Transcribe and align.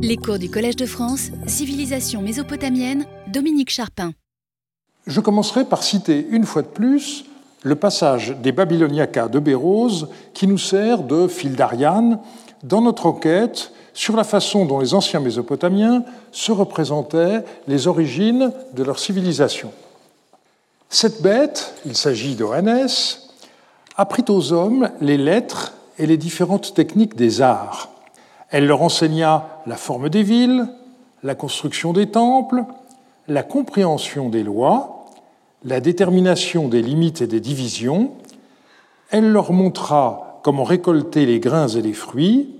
Les 0.00 0.16
cours 0.16 0.38
du 0.38 0.48
Collège 0.48 0.76
de 0.76 0.86
France, 0.86 1.30
Civilisation 1.46 2.22
mésopotamienne, 2.22 3.04
Dominique 3.26 3.70
Charpin. 3.70 4.12
Je 5.06 5.20
commencerai 5.20 5.64
par 5.64 5.82
citer 5.82 6.26
une 6.30 6.44
fois 6.44 6.62
de 6.62 6.68
plus 6.68 7.24
le 7.62 7.74
passage 7.74 8.36
des 8.40 8.52
Babyloniacas 8.52 9.28
de 9.28 9.38
Bérose 9.38 10.08
qui 10.34 10.46
nous 10.46 10.58
sert 10.58 11.02
de 11.02 11.26
fil 11.26 11.56
d'Ariane 11.56 12.20
dans 12.62 12.80
notre 12.80 13.06
enquête 13.06 13.72
sur 13.92 14.16
la 14.16 14.24
façon 14.24 14.66
dont 14.66 14.78
les 14.78 14.94
anciens 14.94 15.20
Mésopotamiens 15.20 16.04
se 16.30 16.52
représentaient 16.52 17.44
les 17.66 17.88
origines 17.88 18.52
de 18.74 18.82
leur 18.84 18.98
civilisation. 18.98 19.72
Cette 20.88 21.22
bête, 21.22 21.74
il 21.84 21.96
s'agit 21.96 22.36
d'Oanès, 22.36 23.28
apprit 23.96 24.24
aux 24.28 24.52
hommes 24.52 24.90
les 25.00 25.18
lettres 25.18 25.74
et 25.98 26.06
les 26.06 26.16
différentes 26.16 26.74
techniques 26.74 27.16
des 27.16 27.42
arts. 27.42 27.90
Elle 28.50 28.66
leur 28.66 28.82
enseigna 28.82 29.62
la 29.66 29.76
forme 29.76 30.08
des 30.08 30.22
villes, 30.22 30.68
la 31.22 31.34
construction 31.34 31.92
des 31.92 32.06
temples, 32.06 32.64
la 33.26 33.42
compréhension 33.42 34.28
des 34.28 34.42
lois, 34.42 35.06
la 35.64 35.80
détermination 35.80 36.68
des 36.68 36.82
limites 36.82 37.20
et 37.20 37.26
des 37.26 37.40
divisions. 37.40 38.12
Elle 39.10 39.30
leur 39.30 39.52
montra 39.52 40.40
comment 40.42 40.64
récolter 40.64 41.26
les 41.26 41.40
grains 41.40 41.68
et 41.68 41.82
les 41.82 41.92
fruits. 41.92 42.54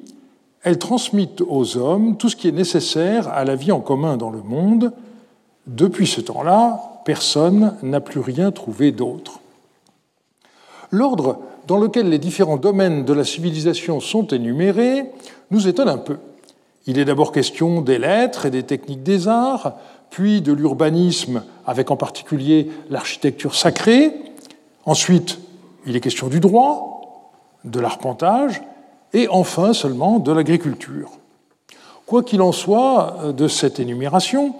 Elle 0.62 0.78
transmit 0.78 1.30
aux 1.48 1.76
hommes 1.76 2.16
tout 2.16 2.28
ce 2.28 2.36
qui 2.36 2.48
est 2.48 2.52
nécessaire 2.52 3.28
à 3.28 3.44
la 3.44 3.54
vie 3.54 3.72
en 3.72 3.80
commun 3.80 4.16
dans 4.16 4.30
le 4.30 4.42
monde. 4.42 4.92
Depuis 5.66 6.06
ce 6.06 6.20
temps-là, 6.20 7.00
personne 7.04 7.76
n'a 7.82 8.00
plus 8.00 8.20
rien 8.20 8.50
trouvé 8.50 8.92
d'autre. 8.92 9.40
L'ordre 10.90 11.38
dans 11.66 11.78
lequel 11.78 12.08
les 12.08 12.18
différents 12.18 12.56
domaines 12.56 13.04
de 13.04 13.12
la 13.12 13.24
civilisation 13.24 14.00
sont 14.00 14.26
énumérés 14.28 15.04
nous 15.50 15.68
étonne 15.68 15.88
un 15.88 15.98
peu. 15.98 16.18
Il 16.86 16.98
est 16.98 17.04
d'abord 17.04 17.32
question 17.32 17.80
des 17.82 17.98
lettres 17.98 18.46
et 18.46 18.50
des 18.50 18.62
techniques 18.62 19.02
des 19.02 19.28
arts, 19.28 19.74
puis 20.10 20.40
de 20.40 20.52
l'urbanisme, 20.52 21.42
avec 21.66 21.90
en 21.90 21.96
particulier 21.96 22.70
l'architecture 22.88 23.54
sacrée. 23.54 24.12
Ensuite, 24.86 25.38
il 25.86 25.96
est 25.96 26.00
question 26.00 26.28
du 26.28 26.40
droit, 26.40 27.32
de 27.64 27.80
l'arpentage, 27.80 28.62
et 29.12 29.28
enfin 29.28 29.72
seulement 29.72 30.18
de 30.18 30.32
l'agriculture. 30.32 31.10
Quoi 32.06 32.22
qu'il 32.22 32.40
en 32.40 32.52
soit 32.52 33.34
de 33.36 33.48
cette 33.48 33.80
énumération, 33.80 34.54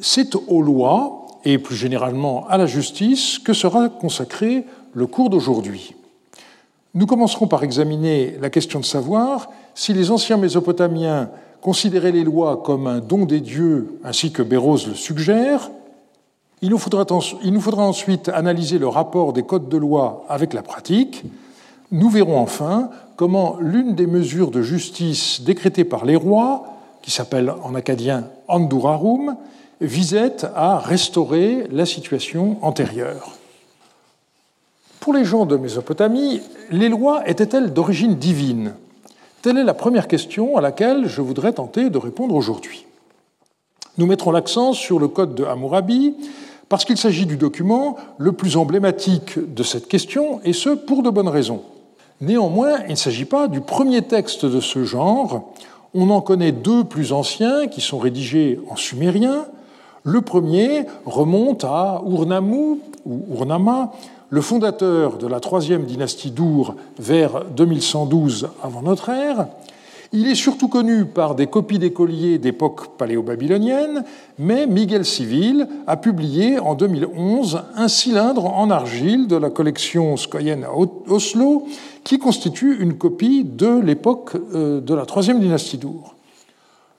c'est 0.00 0.34
aux 0.34 0.60
lois, 0.60 1.26
et 1.44 1.58
plus 1.58 1.76
généralement 1.76 2.46
à 2.48 2.58
la 2.58 2.66
justice, 2.66 3.38
que 3.38 3.52
sera 3.52 3.88
consacré 3.88 4.64
le 4.92 5.06
cours 5.06 5.30
d'aujourd'hui. 5.30 5.94
Nous 6.94 7.06
commencerons 7.06 7.46
par 7.46 7.64
examiner 7.64 8.36
la 8.40 8.50
question 8.50 8.80
de 8.80 8.84
savoir 8.84 9.50
si 9.74 9.92
les 9.92 10.10
anciens 10.10 10.36
Mésopotamiens 10.36 11.30
considéraient 11.60 12.12
les 12.12 12.24
lois 12.24 12.62
comme 12.64 12.86
un 12.86 13.00
don 13.00 13.24
des 13.24 13.40
dieux, 13.40 13.98
ainsi 14.04 14.30
que 14.32 14.42
Bérose 14.42 14.86
le 14.86 14.94
suggère. 14.94 15.70
Il 16.62 16.70
nous, 16.70 16.78
faudra, 16.78 17.04
il 17.42 17.52
nous 17.52 17.60
faudra 17.60 17.84
ensuite 17.84 18.28
analyser 18.28 18.78
le 18.78 18.88
rapport 18.88 19.32
des 19.32 19.42
codes 19.42 19.68
de 19.68 19.76
loi 19.76 20.24
avec 20.28 20.52
la 20.52 20.62
pratique. 20.62 21.24
Nous 21.90 22.08
verrons 22.10 22.38
enfin 22.38 22.90
comment 23.16 23.56
l'une 23.60 23.94
des 23.94 24.06
mesures 24.06 24.50
de 24.50 24.62
justice 24.62 25.42
décrétées 25.42 25.84
par 25.84 26.04
les 26.04 26.16
rois, 26.16 26.66
qui 27.02 27.10
s'appelle 27.10 27.52
en 27.62 27.74
acadien 27.74 28.24
Andurarum, 28.48 29.36
visait 29.80 30.44
à 30.54 30.78
restaurer 30.78 31.66
la 31.70 31.86
situation 31.86 32.58
antérieure. 32.62 33.32
Pour 35.00 35.12
les 35.12 35.24
gens 35.24 35.44
de 35.44 35.56
Mésopotamie, 35.56 36.40
les 36.70 36.88
lois 36.88 37.28
étaient-elles 37.28 37.72
d'origine 37.72 38.14
divine? 38.14 38.74
Telle 39.44 39.58
est 39.58 39.64
la 39.64 39.74
première 39.74 40.08
question 40.08 40.56
à 40.56 40.62
laquelle 40.62 41.06
je 41.06 41.20
voudrais 41.20 41.52
tenter 41.52 41.90
de 41.90 41.98
répondre 41.98 42.34
aujourd'hui. 42.34 42.86
Nous 43.98 44.06
mettrons 44.06 44.30
l'accent 44.30 44.72
sur 44.72 44.98
le 44.98 45.06
Code 45.06 45.34
de 45.34 45.44
Hammurabi 45.44 46.14
parce 46.70 46.86
qu'il 46.86 46.96
s'agit 46.96 47.26
du 47.26 47.36
document 47.36 47.98
le 48.16 48.32
plus 48.32 48.56
emblématique 48.56 49.38
de 49.54 49.62
cette 49.62 49.86
question, 49.86 50.40
et 50.44 50.54
ce 50.54 50.70
pour 50.70 51.02
de 51.02 51.10
bonnes 51.10 51.28
raisons. 51.28 51.60
Néanmoins, 52.22 52.84
il 52.86 52.92
ne 52.92 52.96
s'agit 52.96 53.26
pas 53.26 53.46
du 53.46 53.60
premier 53.60 54.00
texte 54.00 54.46
de 54.46 54.60
ce 54.60 54.84
genre. 54.84 55.52
On 55.92 56.08
en 56.08 56.22
connaît 56.22 56.52
deux 56.52 56.84
plus 56.84 57.12
anciens 57.12 57.66
qui 57.66 57.82
sont 57.82 57.98
rédigés 57.98 58.58
en 58.70 58.76
sumérien. 58.76 59.44
Le 60.04 60.22
premier 60.22 60.86
remonte 61.04 61.64
à 61.64 62.00
Urnamu 62.06 62.78
ou 63.04 63.20
Urnama, 63.30 63.92
le 64.30 64.40
fondateur 64.40 65.18
de 65.18 65.26
la 65.26 65.40
troisième 65.40 65.84
dynastie 65.84 66.30
d'Our 66.30 66.74
vers 66.98 67.44
2112 67.56 68.48
avant 68.62 68.82
notre 68.82 69.08
ère. 69.10 69.46
Il 70.12 70.28
est 70.28 70.36
surtout 70.36 70.68
connu 70.68 71.06
par 71.06 71.34
des 71.34 71.48
copies 71.48 71.80
d'écoliers 71.80 72.38
d'époque 72.38 72.96
paléo-babylonienne, 72.96 74.04
mais 74.38 74.66
Miguel 74.68 75.04
Civil 75.04 75.66
a 75.88 75.96
publié 75.96 76.60
en 76.60 76.76
2011 76.76 77.62
un 77.74 77.88
cylindre 77.88 78.46
en 78.46 78.70
argile 78.70 79.26
de 79.26 79.34
la 79.34 79.50
collection 79.50 80.16
Skoyen 80.16 80.62
à 80.62 80.70
Oslo 81.10 81.66
qui 82.04 82.18
constitue 82.18 82.80
une 82.80 82.94
copie 82.94 83.42
de 83.42 83.80
l'époque 83.80 84.36
euh, 84.54 84.80
de 84.80 84.94
la 84.94 85.04
troisième 85.04 85.40
dynastie 85.40 85.78
d'Our. 85.78 86.14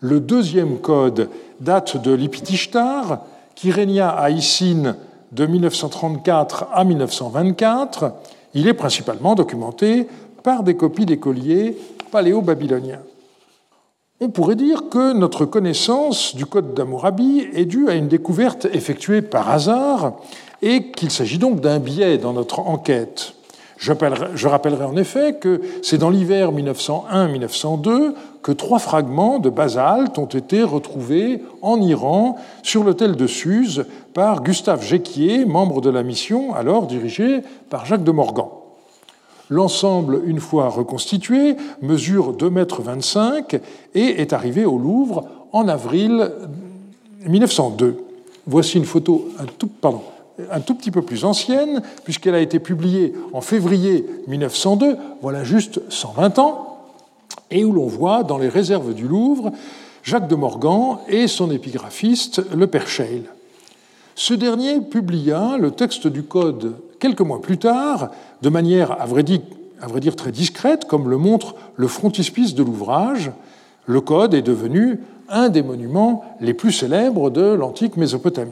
Le 0.01 0.19
deuxième 0.19 0.79
code 0.79 1.29
date 1.61 2.01
de 2.01 2.11
l'Ipitishtar, 2.11 3.21
qui 3.55 3.71
régna 3.71 4.09
à 4.09 4.29
Issine 4.29 4.95
de 5.31 5.45
1934 5.45 6.67
à 6.73 6.83
1924, 6.83 8.13
il 8.53 8.67
est 8.67 8.73
principalement 8.73 9.35
documenté 9.35 10.07
par 10.43 10.63
des 10.63 10.75
copies 10.75 11.05
d'écoliers 11.05 11.77
paléo-babyloniens. 12.11 13.01
On 14.21 14.29
pourrait 14.29 14.55
dire 14.55 14.83
que 14.89 15.11
notre 15.11 15.45
connaissance 15.45 16.35
du 16.35 16.45
code 16.45 16.73
d'Amourabi 16.73 17.47
est 17.53 17.65
due 17.65 17.89
à 17.89 17.95
une 17.95 18.07
découverte 18.07 18.65
effectuée 18.71 19.21
par 19.21 19.49
hasard 19.49 20.13
et 20.61 20.91
qu'il 20.91 21.11
s'agit 21.11 21.37
donc 21.37 21.59
d'un 21.59 21.79
biais 21.79 22.17
dans 22.17 22.31
notre 22.31 22.59
enquête. 22.59 23.33
Je 23.77 24.47
rappellerai 24.47 24.85
en 24.85 24.95
effet 24.95 25.35
que 25.39 25.59
c'est 25.81 25.97
dans 25.97 26.09
l'hiver 26.09 26.53
1901-1902 26.53 28.13
que 28.45 28.51
trois 28.51 28.77
fragments 28.77 29.39
de 29.39 29.49
basalte 29.49 30.19
ont 30.19 30.27
été 30.27 30.61
retrouvés 30.61 31.41
en 31.63 31.81
Iran 31.81 32.37
sur 32.61 32.83
l'hôtel 32.83 33.15
de 33.15 33.25
Suse 33.25 33.85
par 34.13 34.43
Gustave 34.43 34.85
Géquier, 34.85 35.45
membre 35.45 35.81
de 35.81 35.89
la 35.89 36.03
mission 36.03 36.53
alors 36.53 36.85
dirigée 36.85 37.41
par 37.71 37.87
Jacques 37.87 38.03
de 38.03 38.11
Morgan. 38.11 38.45
L'ensemble, 39.49 40.21
une 40.27 40.39
fois 40.39 40.69
reconstitué, 40.69 41.55
mesure 41.81 42.33
2,25 42.37 43.55
m 43.55 43.61
et 43.95 44.21
est 44.21 44.31
arrivé 44.31 44.63
au 44.63 44.77
Louvre 44.77 45.23
en 45.51 45.67
avril 45.67 46.31
1902. 47.27 47.97
Voici 48.45 48.77
une 48.77 48.85
photo, 48.85 49.27
un 49.39 49.45
tout, 49.45 49.71
un 50.51 50.59
tout 50.59 50.75
petit 50.75 50.91
peu 50.91 51.01
plus 51.01 51.25
ancienne, 51.25 51.81
puisqu'elle 52.03 52.35
a 52.35 52.41
été 52.41 52.59
publiée 52.59 53.15
en 53.33 53.41
février 53.41 54.05
1902, 54.27 54.97
voilà 55.23 55.43
juste 55.43 55.81
120 55.89 56.37
ans, 56.37 56.74
et 57.51 57.65
où 57.65 57.71
l'on 57.71 57.87
voit 57.87 58.23
dans 58.23 58.37
les 58.37 58.49
réserves 58.49 58.93
du 58.93 59.07
Louvre 59.07 59.51
Jacques 60.05 60.27
de 60.27 60.35
Morgan 60.35 60.99
et 61.07 61.27
son 61.27 61.49
épigraphiste, 61.49 62.43
le 62.55 62.67
Père 62.67 62.87
Scheil. 62.87 63.23
Ce 64.13 64.35
dernier 64.35 64.79
publia 64.79 65.57
le 65.57 65.71
texte 65.71 66.05
du 66.05 66.21
Code 66.21 66.75
quelques 66.99 67.21
mois 67.21 67.41
plus 67.41 67.57
tard, 67.57 68.11
de 68.41 68.49
manière, 68.49 69.01
à 69.01 69.07
vrai 69.07 69.23
dire, 69.23 69.41
à 69.81 69.87
vrai 69.87 69.99
dire 69.99 70.15
très 70.15 70.31
discrète, 70.31 70.85
comme 70.85 71.09
le 71.09 71.17
montre 71.17 71.55
le 71.75 71.87
frontispice 71.87 72.53
de 72.53 72.63
l'ouvrage. 72.63 73.31
Le 73.87 73.99
Code 73.99 74.35
est 74.35 74.43
devenu 74.43 74.99
un 75.27 75.49
des 75.49 75.63
monuments 75.63 76.23
les 76.39 76.53
plus 76.53 76.71
célèbres 76.71 77.31
de 77.31 77.41
l'antique 77.41 77.97
Mésopotamie. 77.97 78.51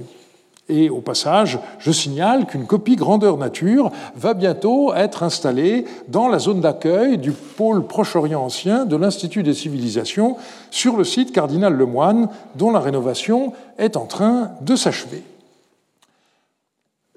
Et 0.69 0.89
au 0.89 1.01
passage, 1.01 1.59
je 1.79 1.91
signale 1.91 2.45
qu'une 2.45 2.65
copie 2.65 2.95
grandeur 2.95 3.37
nature 3.37 3.91
va 4.15 4.33
bientôt 4.33 4.93
être 4.93 5.23
installée 5.23 5.83
dans 6.07 6.29
la 6.29 6.39
zone 6.39 6.61
d'accueil 6.61 7.17
du 7.17 7.31
pôle 7.31 7.85
Proche-Orient 7.85 8.41
ancien 8.41 8.85
de 8.85 8.95
l'Institut 8.95 9.43
des 9.43 9.53
civilisations 9.53 10.37
sur 10.71 10.95
le 10.95 11.03
site 11.03 11.33
Cardinal 11.33 11.73
Lemoine, 11.73 12.29
dont 12.55 12.71
la 12.71 12.79
rénovation 12.79 13.51
est 13.77 13.97
en 13.97 14.05
train 14.05 14.51
de 14.61 14.77
s'achever. 14.77 15.23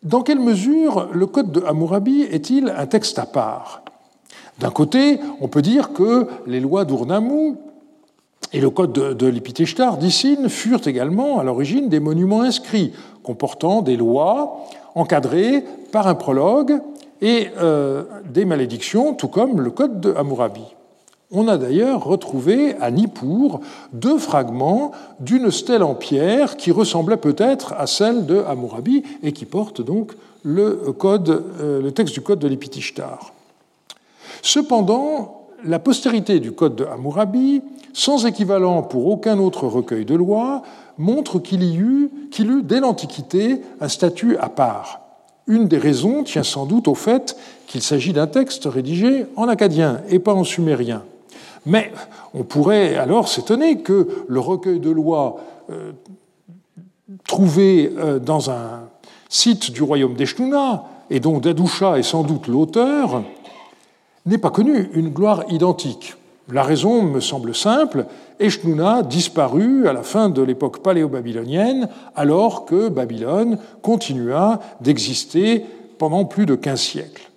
Dans 0.02 0.22
quelle 0.22 0.40
mesure 0.40 1.08
le 1.12 1.26
Code 1.26 1.52
de 1.52 1.62
Hammurabi 1.62 2.22
est-il 2.22 2.74
un 2.76 2.86
texte 2.86 3.18
à 3.20 3.26
part? 3.26 3.82
D'un 4.58 4.70
côté, 4.70 5.20
on 5.40 5.48
peut 5.48 5.62
dire 5.62 5.92
que 5.92 6.26
les 6.46 6.60
lois 6.60 6.84
d'Urnamu 6.84 7.56
et 8.52 8.60
le 8.60 8.70
code 8.70 8.92
de, 8.92 9.12
de 9.12 9.96
d'Issine 9.98 10.48
furent 10.48 10.86
également 10.86 11.38
à 11.38 11.44
l'origine 11.44 11.88
des 11.88 12.00
monuments 12.00 12.42
inscrits 12.42 12.92
comportant 13.26 13.82
des 13.82 13.96
lois 13.96 14.64
encadrées 14.94 15.64
par 15.90 16.06
un 16.06 16.14
prologue 16.14 16.80
et 17.20 17.48
euh, 17.58 18.04
des 18.32 18.44
malédictions, 18.44 19.14
tout 19.14 19.28
comme 19.28 19.60
le 19.60 19.70
code 19.70 20.00
de 20.00 20.14
Hammurabi. 20.14 20.62
On 21.32 21.48
a 21.48 21.58
d'ailleurs 21.58 22.04
retrouvé 22.04 22.76
à 22.80 22.92
Nippur 22.92 23.60
deux 23.92 24.18
fragments 24.18 24.92
d'une 25.18 25.50
stèle 25.50 25.82
en 25.82 25.96
pierre 25.96 26.56
qui 26.56 26.70
ressemblait 26.70 27.16
peut-être 27.16 27.74
à 27.76 27.88
celle 27.88 28.26
de 28.26 28.44
Hammurabi 28.46 29.02
et 29.24 29.32
qui 29.32 29.44
porte 29.44 29.82
donc 29.82 30.12
le, 30.44 30.80
euh, 31.04 31.82
le 31.82 31.92
texte 31.92 32.14
du 32.14 32.20
code 32.20 32.38
de 32.38 32.46
l'Ipitishtar. 32.46 33.32
Cependant, 34.42 35.48
la 35.64 35.80
postérité 35.80 36.38
du 36.38 36.52
Code 36.52 36.76
de 36.76 36.84
Hammurabi, 36.84 37.62
sans 37.92 38.26
équivalent 38.26 38.82
pour 38.82 39.08
aucun 39.08 39.38
autre 39.38 39.66
recueil 39.66 40.04
de 40.04 40.14
lois, 40.14 40.62
montre 40.98 41.38
qu'il 41.38 41.62
y 41.62 41.76
eut, 41.76 42.10
dès 42.62 42.80
l'Antiquité 42.80 43.62
un 43.80 43.88
statut 43.88 44.36
à 44.38 44.48
part. 44.48 45.00
Une 45.46 45.68
des 45.68 45.78
raisons 45.78 46.24
tient 46.24 46.42
sans 46.42 46.66
doute 46.66 46.88
au 46.88 46.94
fait 46.94 47.36
qu'il 47.66 47.82
s'agit 47.82 48.12
d'un 48.12 48.26
texte 48.26 48.64
rédigé 48.66 49.26
en 49.36 49.48
acadien 49.48 50.00
et 50.08 50.18
pas 50.18 50.34
en 50.34 50.44
sumérien. 50.44 51.02
Mais 51.64 51.92
on 52.34 52.42
pourrait 52.42 52.96
alors 52.96 53.28
s'étonner 53.28 53.78
que 53.78 54.08
le 54.28 54.40
recueil 54.40 54.80
de 54.80 54.90
lois 54.90 55.40
euh, 55.70 55.92
trouvé 57.26 57.92
euh, 57.96 58.18
dans 58.18 58.50
un 58.50 58.82
site 59.28 59.72
du 59.72 59.82
royaume 59.82 60.14
d'Eshnuna, 60.14 60.84
et 61.10 61.20
dont 61.20 61.38
Dadoucha 61.38 61.98
est 61.98 62.02
sans 62.02 62.22
doute 62.22 62.48
l'auteur, 62.48 63.22
n'ait 64.24 64.38
pas 64.38 64.50
connu 64.50 64.90
une 64.94 65.10
gloire 65.10 65.44
identique. 65.48 66.14
La 66.52 66.62
raison 66.62 67.02
me 67.02 67.20
semble 67.20 67.54
simple, 67.54 68.06
Eshnuna 68.38 69.02
disparut 69.02 69.88
à 69.88 69.92
la 69.92 70.04
fin 70.04 70.28
de 70.28 70.42
l'époque 70.42 70.80
paléo-babylonienne, 70.80 71.88
alors 72.14 72.66
que 72.66 72.88
Babylone 72.88 73.58
continua 73.82 74.60
d'exister 74.80 75.64
pendant 75.98 76.24
plus 76.24 76.46
de 76.46 76.54
15 76.54 76.80
siècles. 76.80 77.30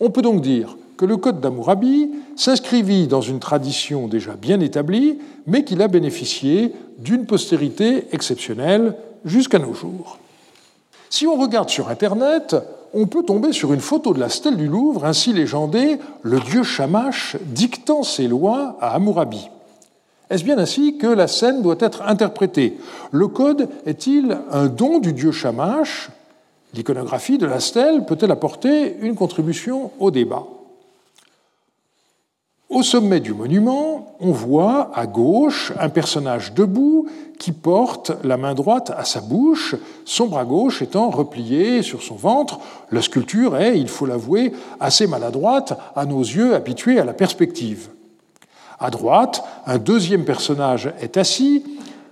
On 0.00 0.10
peut 0.10 0.20
donc 0.20 0.42
dire 0.42 0.76
que 0.98 1.06
le 1.06 1.16
Code 1.16 1.40
d'Amourabi 1.40 2.10
s'inscrivit 2.36 3.06
dans 3.06 3.22
une 3.22 3.38
tradition 3.38 4.06
déjà 4.06 4.34
bien 4.34 4.60
établie, 4.60 5.18
mais 5.46 5.64
qu'il 5.64 5.80
a 5.80 5.88
bénéficié 5.88 6.74
d'une 6.98 7.24
postérité 7.24 8.06
exceptionnelle 8.12 8.96
jusqu'à 9.24 9.58
nos 9.58 9.72
jours. 9.72 10.18
Si 11.08 11.26
on 11.26 11.36
regarde 11.36 11.70
sur 11.70 11.88
Internet, 11.88 12.56
on 12.94 13.06
peut 13.06 13.22
tomber 13.22 13.52
sur 13.52 13.72
une 13.72 13.80
photo 13.80 14.12
de 14.12 14.20
la 14.20 14.28
stèle 14.28 14.56
du 14.56 14.66
Louvre, 14.66 15.04
ainsi 15.04 15.32
légendée 15.32 15.98
Le 16.22 16.40
dieu 16.40 16.62
Shamash 16.62 17.36
dictant 17.46 18.02
ses 18.02 18.28
lois 18.28 18.76
à 18.80 18.94
Hammurabi. 18.94 19.48
Est-ce 20.30 20.44
bien 20.44 20.58
ainsi 20.58 20.96
que 20.96 21.06
la 21.06 21.26
scène 21.26 21.62
doit 21.62 21.76
être 21.80 22.02
interprétée? 22.02 22.78
Le 23.10 23.28
code 23.28 23.68
est-il 23.86 24.38
un 24.50 24.66
don 24.66 24.98
du 24.98 25.12
dieu 25.12 25.30
Shamash? 25.30 26.10
L'iconographie 26.74 27.38
de 27.38 27.46
la 27.46 27.60
stèle 27.60 28.06
peut-elle 28.06 28.30
apporter 28.30 28.96
une 29.00 29.14
contribution 29.14 29.90
au 29.98 30.10
débat? 30.10 30.44
Au 32.72 32.82
sommet 32.82 33.20
du 33.20 33.34
monument, 33.34 34.16
on 34.18 34.32
voit 34.32 34.90
à 34.94 35.06
gauche 35.06 35.72
un 35.78 35.90
personnage 35.90 36.54
debout 36.54 37.06
qui 37.38 37.52
porte 37.52 38.12
la 38.24 38.38
main 38.38 38.54
droite 38.54 38.90
à 38.96 39.04
sa 39.04 39.20
bouche, 39.20 39.74
son 40.06 40.26
bras 40.26 40.46
gauche 40.46 40.80
étant 40.80 41.10
replié 41.10 41.82
sur 41.82 42.02
son 42.02 42.14
ventre. 42.14 42.60
La 42.90 43.02
sculpture 43.02 43.58
est, 43.58 43.78
il 43.78 43.88
faut 43.88 44.06
l'avouer, 44.06 44.52
assez 44.80 45.06
maladroite 45.06 45.78
à 45.94 46.06
nos 46.06 46.20
yeux 46.20 46.54
habitués 46.54 46.98
à 46.98 47.04
la 47.04 47.12
perspective. 47.12 47.90
À 48.80 48.90
droite, 48.90 49.44
un 49.66 49.78
deuxième 49.78 50.24
personnage 50.24 50.92
est 51.00 51.18
assis 51.18 51.62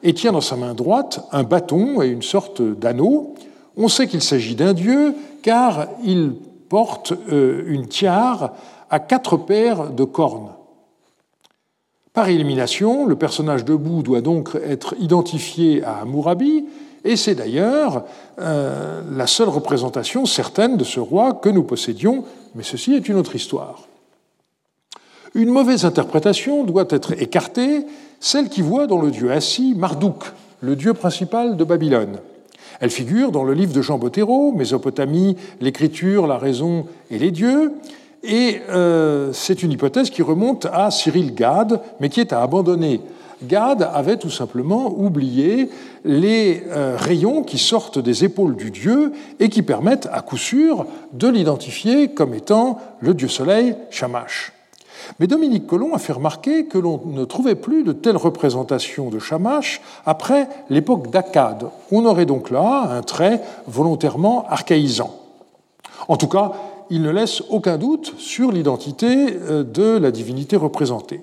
et 0.03 0.12
tient 0.12 0.33
dans 0.33 0.41
sa 0.43 0.57
main 0.57 0.75
droite 0.75 1.27
un 1.33 1.43
bâton 1.43 2.03
et 2.03 2.09
une 2.09 2.23
sorte 2.23 2.61
d'anneau. 2.61 3.35
On 3.79 3.89
sait 3.89 4.07
qu'il 4.07 4.23
s'agit 4.23 4.57
d'un 4.57 4.75
dieu 4.75 5.15
car 5.43 5.87
il 6.05 6.35
porte 6.69 7.12
euh, 7.33 7.65
une 7.67 7.87
tiare 7.87 8.53
à 8.90 8.98
quatre 8.98 9.37
paires 9.37 9.90
de 9.90 10.04
cornes. 10.04 10.50
Par 12.12 12.28
élimination, 12.28 13.06
le 13.06 13.14
personnage 13.14 13.64
debout 13.64 14.02
doit 14.02 14.20
donc 14.20 14.50
être 14.66 14.94
identifié 14.98 15.84
à 15.84 16.00
Hammurabi, 16.00 16.64
et 17.04 17.16
c'est 17.16 17.37
d'ailleurs 17.37 18.04
euh, 18.40 19.00
la 19.10 19.26
seule 19.26 19.48
représentation 19.48 20.26
certaine 20.26 20.76
de 20.76 20.84
ce 20.84 21.00
roi 21.00 21.34
que 21.34 21.48
nous 21.48 21.62
possédions, 21.62 22.25
mais 22.54 22.64
ceci 22.64 22.94
est 22.94 23.08
une 23.08 23.16
autre 23.16 23.37
histoire. 23.37 23.87
Une 25.34 25.50
mauvaise 25.50 25.84
interprétation 25.84 26.64
doit 26.64 26.87
être 26.90 27.12
écartée, 27.12 27.87
celle 28.19 28.48
qui 28.48 28.60
voit 28.60 28.88
dans 28.88 29.00
le 29.00 29.12
dieu 29.12 29.31
assis 29.31 29.75
Marduk, 29.76 30.25
le 30.60 30.75
dieu 30.75 30.92
principal 30.92 31.56
de 31.56 31.64
Babylone. 31.64 32.19
Elle 32.81 32.90
figure 32.90 33.31
dans 33.31 33.44
le 33.44 33.54
livre 33.54 33.72
de 33.72 33.82
Jean 33.82 33.98
Bottero, 33.98 34.52
Mésopotamie, 34.52 35.37
l'écriture, 35.60 36.26
la 36.26 36.38
raison 36.38 36.87
et 37.10 37.19
les 37.19 37.31
dieux, 37.31 37.72
et 38.22 38.61
euh, 38.69 39.32
c'est 39.32 39.62
une 39.62 39.72
hypothèse 39.72 40.11
qui 40.11 40.22
remonte 40.22 40.67
à 40.72 40.90
Cyril 40.90 41.34
Gade, 41.34 41.81
mais 42.00 42.08
qui 42.08 42.20
est 42.20 42.32
à 42.32 42.43
abandonner. 42.43 43.00
Gade 43.43 43.88
avait 43.94 44.19
tout 44.19 44.31
simplement 44.31 44.93
oublié 44.94 45.70
les 46.05 46.62
euh, 46.69 46.96
rayons 46.99 47.43
qui 47.43 47.56
sortent 47.56 47.99
des 47.99 48.25
épaules 48.25 48.55
du 48.55 48.70
dieu 48.70 49.12
et 49.38 49.49
qui 49.49 49.62
permettent 49.62 50.08
à 50.12 50.20
coup 50.20 50.37
sûr 50.37 50.87
de 51.14 51.28
l'identifier 51.28 52.08
comme 52.08 52.34
étant 52.34 52.78
le 53.00 53.14
dieu 53.14 53.28
soleil 53.28 53.75
Shamash. 53.90 54.52
Mais 55.19 55.26
Dominique 55.26 55.66
Colomb 55.66 55.94
a 55.94 55.99
fait 55.99 56.12
remarquer 56.12 56.66
que 56.66 56.76
l'on 56.76 57.00
ne 57.06 57.25
trouvait 57.25 57.55
plus 57.55 57.82
de 57.82 57.93
telles 57.93 58.19
représentations 58.19 59.08
de 59.08 59.19
Shamash 59.19 59.81
après 60.05 60.46
l'époque 60.69 61.11
d'Akkad. 61.11 61.66
On 61.90 62.05
aurait 62.05 62.26
donc 62.26 62.50
là 62.50 62.90
un 62.90 63.02
trait 63.02 63.40
volontairement 63.66 64.44
archaïsant. 64.49 65.16
En 66.08 66.16
tout 66.16 66.28
cas, 66.28 66.52
il 66.90 67.02
ne 67.02 67.10
laisse 67.10 67.42
aucun 67.48 67.78
doute 67.78 68.14
sur 68.19 68.52
l'identité 68.52 69.37
euh, 69.48 69.62
de 69.62 69.98
la 69.98 70.10
divinité 70.10 70.56
représentée. 70.56 71.22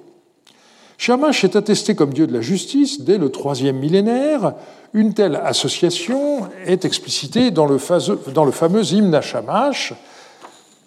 Shamash 0.97 1.43
est 1.43 1.55
attesté 1.55 1.93
comme 1.93 2.11
dieu 2.11 2.25
de 2.25 2.33
la 2.33 2.41
justice 2.41 3.01
dès 3.01 3.19
le 3.19 3.29
troisième 3.29 3.77
millénaire. 3.77 4.53
Une 4.93 5.13
telle 5.13 5.35
association 5.35 6.47
est 6.65 6.85
explicitée 6.85 7.51
dans 7.51 7.67
le, 7.67 7.77
fameux 7.77 8.93
hymne 8.93 9.13
à 9.13 9.21
Shamash. 9.21 9.93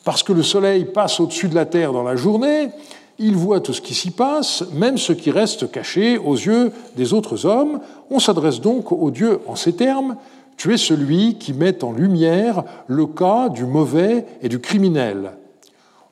Parce 0.02 0.24
que 0.24 0.32
le 0.32 0.42
soleil 0.42 0.86
passe 0.86 1.20
au-dessus 1.20 1.48
de 1.48 1.54
la 1.54 1.66
terre 1.66 1.92
dans 1.92 2.02
la 2.02 2.16
journée, 2.16 2.70
il 3.18 3.36
voit 3.36 3.60
tout 3.60 3.74
ce 3.74 3.82
qui 3.82 3.94
s'y 3.94 4.10
passe, 4.10 4.64
même 4.72 4.98
ce 4.98 5.12
qui 5.12 5.30
reste 5.30 5.70
caché 5.70 6.18
aux 6.18 6.34
yeux 6.34 6.72
des 6.96 7.12
autres 7.12 7.46
hommes. 7.46 7.80
On 8.10 8.18
s'adresse 8.18 8.60
donc 8.60 8.90
au 8.90 9.10
Dieu 9.10 9.40
en 9.46 9.54
ces 9.54 9.74
termes 9.74 10.16
tu 10.60 10.74
es 10.74 10.76
celui 10.76 11.36
qui 11.36 11.54
met 11.54 11.82
en 11.82 11.90
lumière 11.90 12.64
le 12.86 13.06
cas 13.06 13.48
du 13.48 13.64
mauvais 13.64 14.26
et 14.42 14.50
du 14.50 14.58
criminel. 14.58 15.30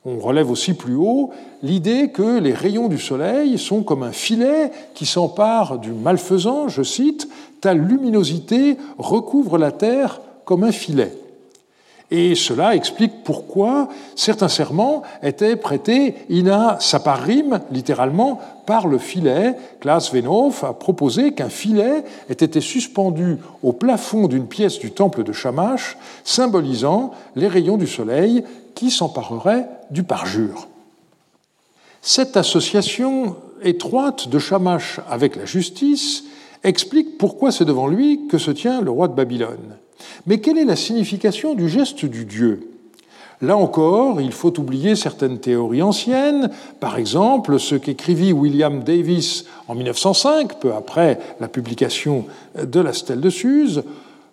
On 0.05 0.17
relève 0.17 0.49
aussi 0.49 0.73
plus 0.73 0.95
haut 0.95 1.29
l'idée 1.61 2.09
que 2.09 2.39
les 2.39 2.53
rayons 2.53 2.87
du 2.87 2.97
soleil 2.97 3.59
sont 3.59 3.83
comme 3.83 4.01
un 4.01 4.11
filet 4.11 4.71
qui 4.95 5.05
s'empare 5.05 5.77
du 5.77 5.91
malfaisant, 5.91 6.67
je 6.67 6.81
cite, 6.81 7.29
ta 7.61 7.75
luminosité 7.75 8.77
recouvre 8.97 9.59
la 9.59 9.71
terre 9.71 10.19
comme 10.45 10.63
un 10.63 10.71
filet. 10.71 11.13
Et 12.11 12.33
cela 12.33 12.75
explique 12.75 13.23
pourquoi 13.23 13.87
certains 14.15 14.47
serments 14.47 15.03
étaient 15.21 15.55
prêtés 15.55 16.15
ina 16.29 16.77
saparim, 16.79 17.61
littéralement, 17.71 18.39
par 18.65 18.87
le 18.87 18.97
filet. 18.97 19.55
Klaas 19.79 20.09
Venhoff 20.11 20.63
a 20.63 20.73
proposé 20.73 21.33
qu'un 21.33 21.49
filet 21.49 22.03
ait 22.29 22.33
été 22.33 22.61
suspendu 22.61 23.37
au 23.61 23.73
plafond 23.73 24.27
d'une 24.27 24.47
pièce 24.47 24.79
du 24.79 24.91
temple 24.91 25.23
de 25.23 25.33
Shamash, 25.33 25.97
symbolisant 26.23 27.11
les 27.35 27.47
rayons 27.47 27.77
du 27.77 27.87
soleil 27.87 28.43
qui 28.73 28.89
s'empareraient 28.89 29.67
du 29.91 30.03
parjure. 30.03 30.67
Cette 32.01 32.37
association 32.37 33.35
étroite 33.61 34.29
de 34.29 34.39
Shamash 34.39 34.99
avec 35.09 35.35
la 35.35 35.45
justice 35.45 36.23
explique 36.63 37.17
pourquoi 37.17 37.51
c'est 37.51 37.65
devant 37.65 37.87
lui 37.87 38.27
que 38.27 38.37
se 38.37 38.51
tient 38.51 38.81
le 38.81 38.89
roi 38.89 39.07
de 39.07 39.13
Babylone. 39.13 39.78
Mais 40.25 40.39
quelle 40.39 40.57
est 40.57 40.65
la 40.65 40.75
signification 40.75 41.53
du 41.53 41.69
geste 41.69 42.05
du 42.05 42.25
Dieu? 42.25 42.69
Là 43.41 43.55
encore, 43.55 44.19
il 44.19 44.33
faut 44.33 44.59
oublier 44.59 44.95
certaines 44.97 45.39
théories 45.39 45.81
anciennes, 45.81 46.49
par 46.81 46.97
exemple 46.97 47.57
ce 47.57 47.75
qu'écrivit 47.75 48.33
William 48.33 48.83
Davis 48.83 49.45
en 49.69 49.75
1905, 49.75 50.59
peu 50.59 50.73
après 50.73 51.19
la 51.39 51.47
publication 51.47 52.25
de 52.61 52.79
la 52.81 52.91
Stèle 52.91 53.21
de 53.21 53.29
Suse. 53.29 53.83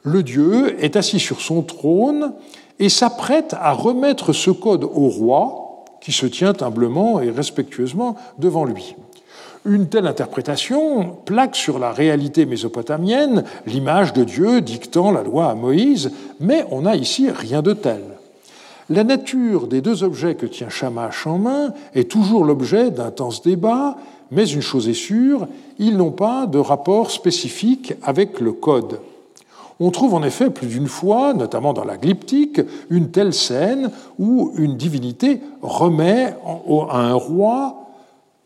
Le 0.02 0.24
Dieu 0.24 0.82
est 0.82 0.96
assis 0.96 1.20
sur 1.20 1.40
son 1.40 1.62
trône 1.62 2.32
et 2.80 2.88
s'apprête 2.88 3.54
à 3.60 3.72
remettre 3.72 4.32
ce 4.32 4.50
code 4.50 4.84
au 4.84 5.08
roi, 5.08 5.84
qui 6.00 6.12
se 6.12 6.26
tient 6.26 6.54
humblement 6.60 7.20
et 7.20 7.30
respectueusement 7.30 8.16
devant 8.38 8.64
lui. 8.64 8.96
Une 9.66 9.88
telle 9.88 10.06
interprétation 10.06 11.16
plaque 11.24 11.56
sur 11.56 11.80
la 11.80 11.90
réalité 11.90 12.46
mésopotamienne 12.46 13.42
l'image 13.66 14.12
de 14.12 14.22
Dieu 14.22 14.60
dictant 14.60 15.10
la 15.10 15.24
loi 15.24 15.50
à 15.50 15.56
Moïse, 15.56 16.12
mais 16.38 16.64
on 16.70 16.82
n'a 16.82 16.94
ici 16.94 17.30
rien 17.30 17.62
de 17.62 17.72
tel. 17.72 18.02
La 18.90 19.02
nature 19.02 19.66
des 19.66 19.80
deux 19.80 20.04
objets 20.04 20.36
que 20.36 20.46
tient 20.46 20.68
Shamash 20.68 21.26
en 21.26 21.38
main 21.38 21.74
est 21.96 22.08
toujours 22.08 22.44
l'objet 22.44 22.92
d'intenses 22.92 23.42
débats, 23.42 23.96
mais 24.30 24.46
une 24.46 24.60
chose 24.60 24.88
est 24.88 24.94
sûre, 24.94 25.48
ils 25.80 25.96
n'ont 25.96 26.12
pas 26.12 26.46
de 26.46 26.58
rapport 26.58 27.10
spécifique 27.10 27.94
avec 28.04 28.38
le 28.38 28.52
code. 28.52 29.00
On 29.80 29.90
trouve 29.90 30.14
en 30.14 30.22
effet 30.22 30.48
plus 30.48 30.68
d'une 30.68 30.86
fois, 30.86 31.34
notamment 31.34 31.72
dans 31.72 31.84
la 31.84 31.96
glyptique, 31.96 32.60
une 32.88 33.10
telle 33.10 33.34
scène 33.34 33.90
où 34.20 34.52
une 34.56 34.76
divinité 34.76 35.40
remet 35.60 36.34
à 36.88 36.98
un 36.98 37.14
roi 37.14 37.85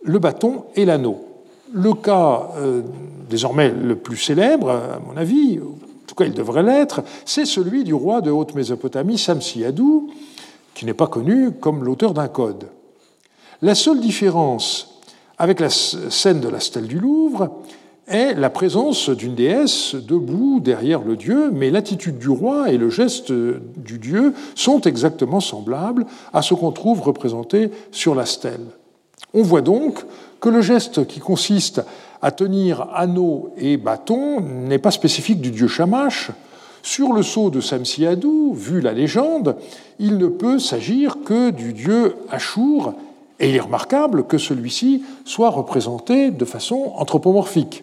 le 0.02 0.19
bâton 0.19 0.64
et 0.76 0.85
l'anneau. 0.85 1.25
Le 1.73 1.95
cas 1.95 2.49
euh, 2.57 2.83
désormais 3.28 3.71
le 3.71 3.97
plus 3.97 4.16
célèbre, 4.16 4.71
à 4.71 5.00
mon 5.07 5.16
avis, 5.16 5.59
en 5.61 6.07
tout 6.07 6.14
cas 6.14 6.25
il 6.25 6.35
devrait 6.35 6.62
l'être, 6.62 7.02
c'est 7.25 7.47
celui 7.47 7.85
du 7.85 7.95
roi 7.95 8.21
de 8.21 8.30
Haute-Mésopotamie, 8.30 9.19
Samsiadou, 9.19 10.11
qui 10.75 10.85
n'est 10.85 10.95
pas 10.95 11.07
connu 11.07 11.52
comme 11.52 11.85
l'auteur 11.85 12.14
d'un 12.14 12.28
code. 12.28 12.66
La 13.62 13.75
seule 13.75 14.00
différence 14.00 15.00
avec 15.38 15.61
la 15.61 15.71
scène 15.71 16.40
de 16.40 16.49
la 16.49 16.61
stèle 16.61 16.87
du 16.87 16.99
Louvre 16.99 17.61
est 18.09 18.35
la 18.35 18.50
présence 18.50 19.09
d'une 19.09 19.35
déesse 19.35 19.95
debout 19.95 20.61
derrière 20.61 21.02
le 21.02 21.16
dieu, 21.16 21.50
mais 21.52 21.71
l'attitude 21.71 22.19
du 22.19 22.28
roi 22.28 22.71
et 22.71 22.76
le 22.76 22.90
geste 22.90 23.33
du 23.33 23.99
dieu 23.99 24.35
sont 24.57 24.80
exactement 24.80 25.40
semblables 25.40 26.07
à 26.33 26.42
ce 26.42 26.54
qu'on 26.54 26.73
trouve 26.73 27.00
représenté 27.00 27.71
sur 27.92 28.14
la 28.14 28.26
stèle. 28.26 28.66
On 29.35 29.43
voit 29.43 29.62
donc 29.62 30.05
que 30.41 30.49
le 30.49 30.61
geste 30.61 31.07
qui 31.07 31.21
consiste 31.21 31.83
à 32.23 32.31
tenir 32.31 32.89
anneau 32.95 33.53
et 33.57 33.77
bâton 33.77 34.41
n'est 34.41 34.79
pas 34.79 34.91
spécifique 34.91 35.41
du 35.41 35.50
dieu 35.50 35.69
Shamash. 35.69 36.31
Sur 36.83 37.12
le 37.12 37.23
sceau 37.23 37.50
de 37.50 37.61
Samsiadou, 37.61 38.55
vu 38.55 38.81
la 38.81 38.93
légende, 38.93 39.57
il 39.99 40.17
ne 40.17 40.29
peut 40.29 40.59
s'agir 40.59 41.19
que 41.25 41.50
du 41.50 41.73
dieu 41.75 42.17
Ashur, 42.31 42.95
et 43.39 43.50
il 43.50 43.57
est 43.57 43.61
remarquable 43.61 44.25
que 44.25 44.39
celui-ci 44.39 45.03
soit 45.25 45.50
représenté 45.50 46.31
de 46.31 46.45
façon 46.45 46.93
anthropomorphique. 46.97 47.83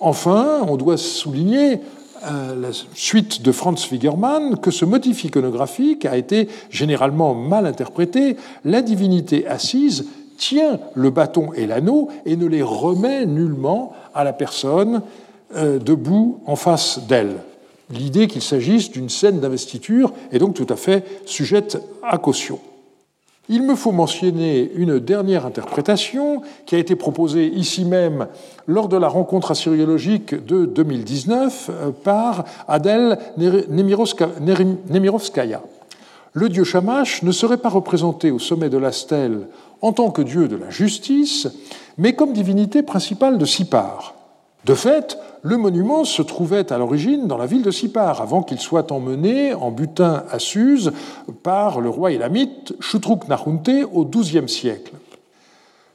Enfin, 0.00 0.64
on 0.68 0.76
doit 0.76 0.96
souligner 0.96 1.80
euh, 2.24 2.60
la 2.60 2.68
suite 2.94 3.42
de 3.42 3.52
Franz 3.52 3.88
Wigermann 3.90 4.56
que 4.56 4.70
ce 4.70 4.84
motif 4.84 5.24
iconographique 5.24 6.06
a 6.06 6.16
été 6.16 6.48
généralement 6.70 7.34
mal 7.34 7.66
interprété. 7.66 8.36
La 8.64 8.82
divinité 8.82 9.46
assise 9.46 10.06
tient 10.42 10.80
le 10.94 11.10
bâton 11.10 11.52
et 11.54 11.66
l'anneau 11.66 12.08
et 12.26 12.34
ne 12.34 12.46
les 12.46 12.62
remet 12.62 13.26
nullement 13.26 13.92
à 14.12 14.24
la 14.24 14.32
personne 14.32 15.02
euh, 15.54 15.78
debout 15.78 16.40
en 16.46 16.56
face 16.56 16.98
d'elle. 17.06 17.36
L'idée 17.90 18.26
qu'il 18.26 18.42
s'agisse 18.42 18.90
d'une 18.90 19.08
scène 19.08 19.38
d'investiture 19.38 20.12
est 20.32 20.40
donc 20.40 20.54
tout 20.54 20.66
à 20.68 20.74
fait 20.74 21.04
sujette 21.26 21.80
à 22.02 22.18
caution. 22.18 22.58
Il 23.48 23.62
me 23.62 23.76
faut 23.76 23.92
mentionner 23.92 24.72
une 24.74 24.98
dernière 24.98 25.46
interprétation 25.46 26.42
qui 26.66 26.74
a 26.74 26.78
été 26.78 26.96
proposée 26.96 27.46
ici 27.46 27.84
même 27.84 28.26
lors 28.66 28.88
de 28.88 28.96
la 28.96 29.08
rencontre 29.08 29.52
assyriologique 29.52 30.34
de 30.44 30.64
2019 30.64 31.70
euh, 31.70 31.90
par 32.02 32.46
Adèle 32.66 33.16
Nemirovskaya. 33.68 35.62
Le 36.34 36.48
dieu 36.48 36.64
Shamash 36.64 37.22
ne 37.22 37.30
serait 37.30 37.58
pas 37.58 37.68
représenté 37.68 38.32
au 38.32 38.40
sommet 38.40 38.70
de 38.70 38.78
la 38.78 38.90
stèle 38.90 39.46
en 39.82 39.92
tant 39.92 40.10
que 40.10 40.22
dieu 40.22 40.48
de 40.48 40.56
la 40.56 40.70
justice, 40.70 41.48
mais 41.98 42.14
comme 42.14 42.32
divinité 42.32 42.82
principale 42.82 43.36
de 43.36 43.44
Sipar. 43.44 44.14
De 44.64 44.74
fait, 44.74 45.18
le 45.42 45.56
monument 45.56 46.04
se 46.04 46.22
trouvait 46.22 46.72
à 46.72 46.78
l'origine 46.78 47.26
dans 47.26 47.36
la 47.36 47.46
ville 47.46 47.62
de 47.62 47.72
Sipar, 47.72 48.22
avant 48.22 48.44
qu'il 48.44 48.60
soit 48.60 48.92
emmené 48.92 49.54
en 49.54 49.72
butin 49.72 50.22
à 50.30 50.38
Suse 50.38 50.92
par 51.42 51.80
le 51.80 51.90
roi 51.90 52.12
élamite 52.12 52.74
Shutruk 52.80 53.26
Nahunte 53.28 53.88
au 53.92 54.04
XIIe 54.04 54.48
siècle. 54.48 54.92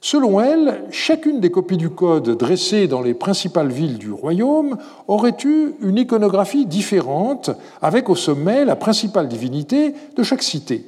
Selon 0.01 0.41
elle, 0.41 0.83
chacune 0.91 1.39
des 1.39 1.49
copies 1.49 1.77
du 1.77 1.89
code 1.89 2.37
dressées 2.37 2.87
dans 2.87 3.01
les 3.01 3.13
principales 3.13 3.69
villes 3.69 3.97
du 3.97 4.11
royaume 4.11 4.77
aurait 5.07 5.37
eu 5.43 5.73
une 5.81 5.97
iconographie 5.97 6.65
différente, 6.65 7.49
avec 7.81 8.09
au 8.09 8.15
sommet 8.15 8.63
la 8.65 8.75
principale 8.75 9.27
divinité 9.27 9.95
de 10.15 10.23
chaque 10.23 10.43
cité. 10.43 10.85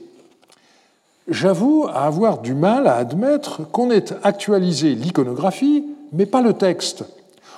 J'avoue 1.29 1.85
avoir 1.93 2.41
du 2.41 2.55
mal 2.55 2.87
à 2.87 2.95
admettre 2.95 3.61
qu'on 3.71 3.91
ait 3.91 4.05
actualisé 4.23 4.95
l'iconographie, 4.95 5.85
mais 6.11 6.25
pas 6.25 6.41
le 6.41 6.53
texte. 6.53 7.05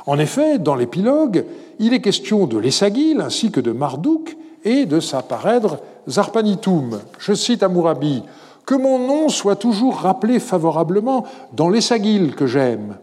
En 0.05 0.19
effet, 0.19 0.59
dans 0.59 0.75
l'épilogue, 0.75 1.45
il 1.79 1.93
est 1.93 2.01
question 2.01 2.47
de 2.47 2.57
l'Essagil 2.57 3.21
ainsi 3.21 3.49
que 3.49 3.61
de 3.61 3.71
Marduk 3.71 4.35
et 4.65 4.85
de 4.85 4.99
sa 4.99 5.21
parèdre 5.21 5.79
Zarpanitum. 6.09 6.99
Je 7.17 7.33
cite 7.33 7.63
Amourabi 7.63 8.23
Que 8.65 8.75
mon 8.75 8.99
nom 8.99 9.29
soit 9.29 9.55
toujours 9.55 9.95
rappelé 9.95 10.39
favorablement 10.39 11.25
dans 11.53 11.69
l'Essagil 11.69 12.35
que 12.35 12.47
j'aime. 12.47 12.97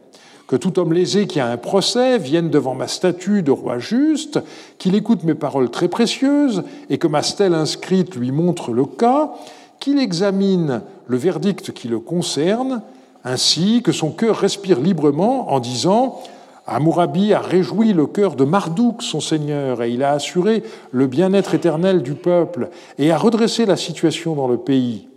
Que 0.49 0.57
tout 0.57 0.79
homme 0.79 0.93
lésé 0.93 1.27
qui 1.27 1.41
a 1.41 1.47
un 1.47 1.57
procès 1.57 2.19
vienne 2.19 2.51
devant 2.51 2.75
ma 2.75 2.89
statue 2.89 3.43
de 3.43 3.51
roi 3.51 3.79
juste, 3.79 4.41
qu'il 4.77 4.95
écoute 4.95 5.25
mes 5.25 5.35
paroles 5.35 5.71
très 5.71 5.89
précieuses 5.89 6.63
et 6.91 6.99
que 6.99 7.07
ma 7.07 7.23
stèle 7.23 7.55
inscrite 7.55 8.17
lui 8.17 8.33
montre 8.33 8.73
le 8.73 8.85
cas, 8.85 9.33
qu'il 9.81 9.99
examine 9.99 10.83
le 11.07 11.17
verdict 11.17 11.73
qui 11.73 11.89
le 11.89 11.99
concerne, 11.99 12.83
ainsi 13.25 13.83
que 13.83 13.93
son 13.93 14.11
cœur 14.11 14.37
respire 14.37 14.81
librement 14.81 15.53
en 15.53 15.61
disant 15.61 16.21
Amourabi 16.67 17.33
a 17.33 17.41
réjoui 17.41 17.95
le 17.95 18.07
cœur 18.07 18.37
de 18.37 18.45
Marduk, 18.45 19.03
son 19.03 19.21
seigneur, 19.21 19.83
et 19.83 19.91
il 19.91 20.03
a 20.03 20.13
assuré 20.13 20.63
le 20.91 21.07
bien-être 21.07 21.55
éternel 21.55 22.03
du 22.03 22.15
peuple 22.15 22.69
et 22.99 23.11
a 23.11 23.17
redressé 23.17 23.65
la 23.65 23.77
situation 23.77 24.35
dans 24.35 24.49
le 24.49 24.59
pays. 24.59 25.09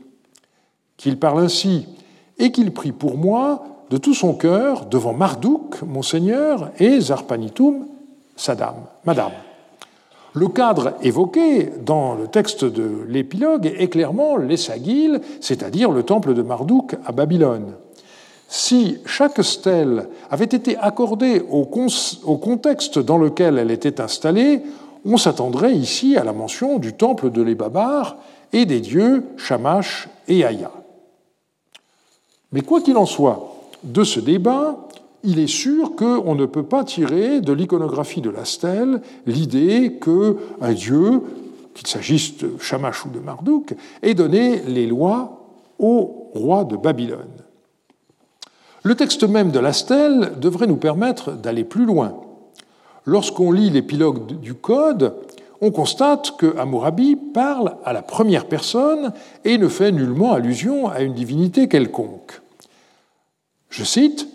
Qu'il 0.96 1.20
parle 1.20 1.44
ainsi 1.44 1.88
et 2.38 2.52
qu'il 2.52 2.72
prie 2.72 2.94
pour 2.94 3.18
moi 3.18 3.66
de 3.90 3.98
tout 3.98 4.14
son 4.14 4.34
cœur 4.34 4.86
devant 4.86 5.14
Marduk, 5.14 5.82
mon 5.82 6.02
seigneur, 6.02 6.72
et 6.80 7.02
Zarpanitum, 7.02 7.86
sa 8.38 8.56
dame, 8.56 8.86
madame. 9.06 9.34
Le 10.34 10.48
cadre 10.48 10.94
évoqué 11.02 11.70
dans 11.86 12.16
le 12.16 12.28
texte 12.28 12.64
de 12.64 13.04
l'épilogue 13.08 13.74
est 13.78 13.90
clairement 13.90 14.38
l'Essagil, 14.38 15.20
c'est-à-dire 15.42 15.92
le 15.92 16.04
temple 16.04 16.34
de 16.34 16.42
Marduk 16.42 16.96
à 17.06 17.12
Babylone. 17.12 17.74
Si 18.48 18.98
chaque 19.06 19.44
stèle 19.44 20.08
avait 20.30 20.46
été 20.46 20.78
accordée 20.78 21.42
au, 21.50 21.66
contexte 21.66 23.00
dans 23.00 23.18
lequel 23.18 23.58
elle 23.58 23.72
était 23.72 24.00
installée, 24.00 24.62
on 25.06 25.18
s'attendrait 25.18 25.74
ici 25.74 26.16
à 26.16 26.24
la 26.24 26.34
mention 26.34 26.78
du 26.78 26.94
temple 26.94 27.30
de 27.30 27.42
l'Ebabar 27.42 28.18
et 28.54 28.66
des 28.66 28.80
dieux 28.80 29.26
Shamash 29.38 30.08
et 30.28 30.46
Aya. 30.46 30.72
Mais 32.52 32.62
quoi 32.62 32.82
qu'il 32.82 32.98
en 32.98 33.06
soit, 33.06 33.56
de 33.84 34.04
ce 34.04 34.20
débat, 34.20 34.78
il 35.24 35.40
est 35.40 35.48
sûr 35.48 35.96
qu'on 35.96 36.36
ne 36.36 36.46
peut 36.46 36.64
pas 36.64 36.84
tirer 36.84 37.42
de 37.42 37.54
l'iconographie 37.54 38.22
de 38.22 38.30
la 38.30 38.46
stèle 38.46 39.02
l'idée 39.26 40.00
qu'un 40.02 40.74
dieu, 40.74 41.22
qu'il 41.74 41.88
s'agisse 41.88 42.38
de 42.38 42.54
Shamash 42.60 43.06
ou 43.06 43.10
de 43.10 43.20
Marduk, 43.20 43.76
ait 44.02 44.14
donné 44.14 44.62
les 44.68 44.88
lois 44.88 45.48
au 45.80 46.30
roi 46.34 46.64
de 46.64 46.76
Babylone. 46.76 47.28
Le 48.84 48.96
texte 48.96 49.24
même 49.24 49.52
de 49.52 49.60
la 49.60 49.74
stèle 49.74 50.34
devrait 50.40 50.68
nous 50.68 50.78
permettre 50.78 51.34
d'aller 51.34 51.64
plus 51.64 51.86
loin. 51.86 52.16
Lorsqu'on 53.06 53.52
lit 53.52 53.70
l'épilogue 53.70 54.40
du 54.40 54.56
Code, 54.56 55.16
on 55.62 55.70
constate 55.70 56.36
que 56.38 56.58
Hammurabi 56.58 57.16
parle 57.16 57.76
à 57.86 57.94
la 57.94 58.02
première 58.02 58.48
personne 58.48 59.14
et 59.46 59.60
ne 59.60 59.68
fait 59.68 59.92
nullement 59.92 60.34
allusion 60.34 60.90
à 60.90 61.02
une 61.02 61.14
divinité 61.14 61.68
quelconque. 61.68 62.42
Je 63.70 63.84
cite 63.84 64.28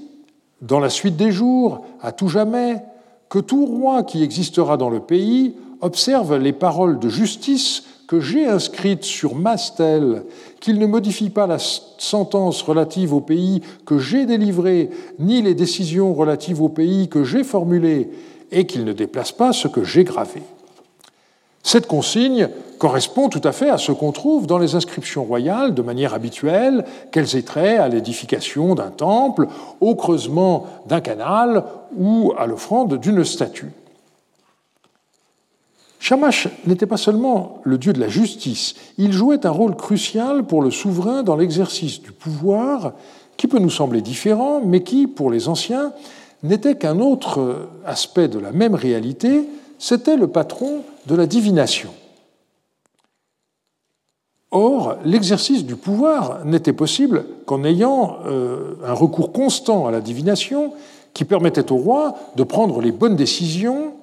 Dans 0.62 0.80
la 0.80 0.88
suite 0.88 1.16
des 1.16 1.32
jours, 1.32 1.84
à 2.00 2.12
tout 2.12 2.28
jamais, 2.28 2.82
que 3.28 3.38
tout 3.38 3.66
roi 3.66 4.04
qui 4.04 4.22
existera 4.22 4.76
dans 4.76 4.90
le 4.90 5.00
pays 5.00 5.54
observe 5.80 6.36
les 6.36 6.52
paroles 6.52 6.98
de 6.98 7.08
justice 7.08 7.84
que 8.08 8.20
j'ai 8.20 8.46
inscrite 8.46 9.04
sur 9.04 9.34
ma 9.34 9.56
stèle, 9.56 10.22
qu'il 10.60 10.78
ne 10.78 10.86
modifie 10.86 11.30
pas 11.30 11.46
la 11.46 11.58
sentence 11.58 12.62
relative 12.62 13.12
au 13.12 13.20
pays 13.20 13.60
que 13.84 13.98
j'ai 13.98 14.26
délivré, 14.26 14.90
ni 15.18 15.42
les 15.42 15.54
décisions 15.54 16.14
relatives 16.14 16.62
au 16.62 16.68
pays 16.68 17.08
que 17.08 17.24
j'ai 17.24 17.44
formulées, 17.44 18.10
et 18.52 18.64
qu'il 18.64 18.84
ne 18.84 18.92
déplace 18.92 19.32
pas 19.32 19.52
ce 19.52 19.66
que 19.68 19.82
j'ai 19.82 20.04
gravé. 20.04 20.42
Cette 21.66 21.88
consigne 21.88 22.48
correspond 22.78 23.28
tout 23.28 23.40
à 23.42 23.50
fait 23.50 23.70
à 23.70 23.76
ce 23.76 23.90
qu'on 23.90 24.12
trouve 24.12 24.46
dans 24.46 24.58
les 24.58 24.76
inscriptions 24.76 25.24
royales 25.24 25.74
de 25.74 25.82
manière 25.82 26.14
habituelle, 26.14 26.84
qu'elles 27.10 27.34
aient 27.34 27.42
trait 27.42 27.76
à 27.76 27.88
l'édification 27.88 28.76
d'un 28.76 28.90
temple, 28.90 29.48
au 29.80 29.96
creusement 29.96 30.66
d'un 30.86 31.00
canal 31.00 31.64
ou 31.96 32.32
à 32.38 32.46
l'offrande 32.46 33.00
d'une 33.00 33.24
statue. 33.24 33.72
Shamash 35.98 36.46
n'était 36.68 36.86
pas 36.86 36.96
seulement 36.96 37.58
le 37.64 37.78
dieu 37.78 37.92
de 37.92 37.98
la 37.98 38.08
justice, 38.08 38.76
il 38.96 39.12
jouait 39.12 39.44
un 39.44 39.50
rôle 39.50 39.74
crucial 39.74 40.44
pour 40.44 40.62
le 40.62 40.70
souverain 40.70 41.24
dans 41.24 41.34
l'exercice 41.34 42.00
du 42.00 42.12
pouvoir 42.12 42.92
qui 43.36 43.48
peut 43.48 43.58
nous 43.58 43.70
sembler 43.70 44.02
différent, 44.02 44.60
mais 44.64 44.84
qui, 44.84 45.08
pour 45.08 45.32
les 45.32 45.48
anciens, 45.48 45.92
n'était 46.44 46.76
qu'un 46.76 47.00
autre 47.00 47.68
aspect 47.84 48.28
de 48.28 48.38
la 48.38 48.52
même 48.52 48.76
réalité, 48.76 49.48
c'était 49.78 50.16
le 50.16 50.28
patron 50.28 50.82
de 51.06 51.14
la 51.14 51.26
divination. 51.26 51.90
Or, 54.50 54.96
l'exercice 55.04 55.64
du 55.64 55.76
pouvoir 55.76 56.44
n'était 56.44 56.72
possible 56.72 57.26
qu'en 57.46 57.64
ayant 57.64 58.18
euh, 58.26 58.74
un 58.84 58.94
recours 58.94 59.32
constant 59.32 59.86
à 59.86 59.90
la 59.90 60.00
divination 60.00 60.72
qui 61.12 61.24
permettait 61.24 61.72
au 61.72 61.76
roi 61.76 62.14
de 62.36 62.44
prendre 62.44 62.80
les 62.80 62.92
bonnes 62.92 63.16
décisions 63.16 63.94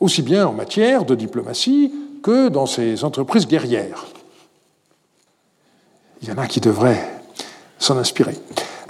aussi 0.00 0.22
bien 0.22 0.46
en 0.46 0.52
matière 0.52 1.04
de 1.04 1.14
diplomatie 1.14 1.92
que 2.22 2.48
dans 2.48 2.66
ses 2.66 3.04
entreprises 3.04 3.46
guerrières. 3.46 4.06
Il 6.22 6.28
y 6.28 6.32
en 6.32 6.38
a 6.38 6.46
qui 6.46 6.60
devraient 6.60 7.22
s'en 7.78 7.96
inspirer. 7.96 8.34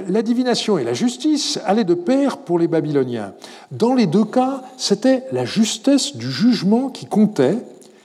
La 0.07 0.23
divination 0.23 0.79
et 0.79 0.85
la 0.85 0.93
justice 0.93 1.59
allaient 1.67 1.85
de 1.85 1.95
pair 1.95 2.39
pour 2.39 2.59
les 2.59 2.69
Babyloniens. 2.69 3.33
Dans 3.73 3.95
les 3.95 4.07
deux 4.07 4.25
cas, 4.25 4.63
c'était 4.77 5.25
la 5.33 5.45
justesse 5.45 6.17
du 6.17 6.31
jugement 6.31 6.89
qui 6.89 7.07
comptait, 7.07 7.59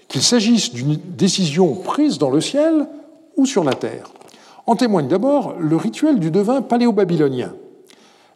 qu'il 0.07 0.23
s'agisse 0.23 0.73
d'une 0.73 0.95
décision 0.95 1.75
prise 1.75 2.17
dans 2.17 2.31
le 2.31 2.41
ciel 2.41 2.87
ou 3.37 3.45
sur 3.45 3.63
la 3.63 3.73
terre. 3.73 4.11
En 4.65 4.75
témoigne 4.75 5.07
d'abord 5.07 5.55
le 5.59 5.77
rituel 5.77 6.19
du 6.19 6.31
devin 6.31 6.61
paléo-babylonien. 6.61 7.53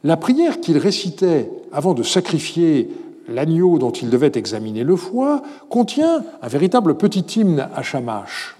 La 0.03 0.17
prière 0.17 0.61
qu'il 0.61 0.77
récitait 0.77 1.49
avant 1.71 1.95
de 1.95 2.03
sacrifier 2.03 2.89
l'agneau 3.27 3.79
dont 3.79 3.91
il 3.91 4.09
devait 4.09 4.31
examiner 4.35 4.83
le 4.83 4.95
foie 4.95 5.41
contient 5.69 6.23
un 6.41 6.47
véritable 6.47 6.95
petit 6.95 7.39
hymne 7.39 7.67
à 7.75 7.81
Shamash. 7.81 8.55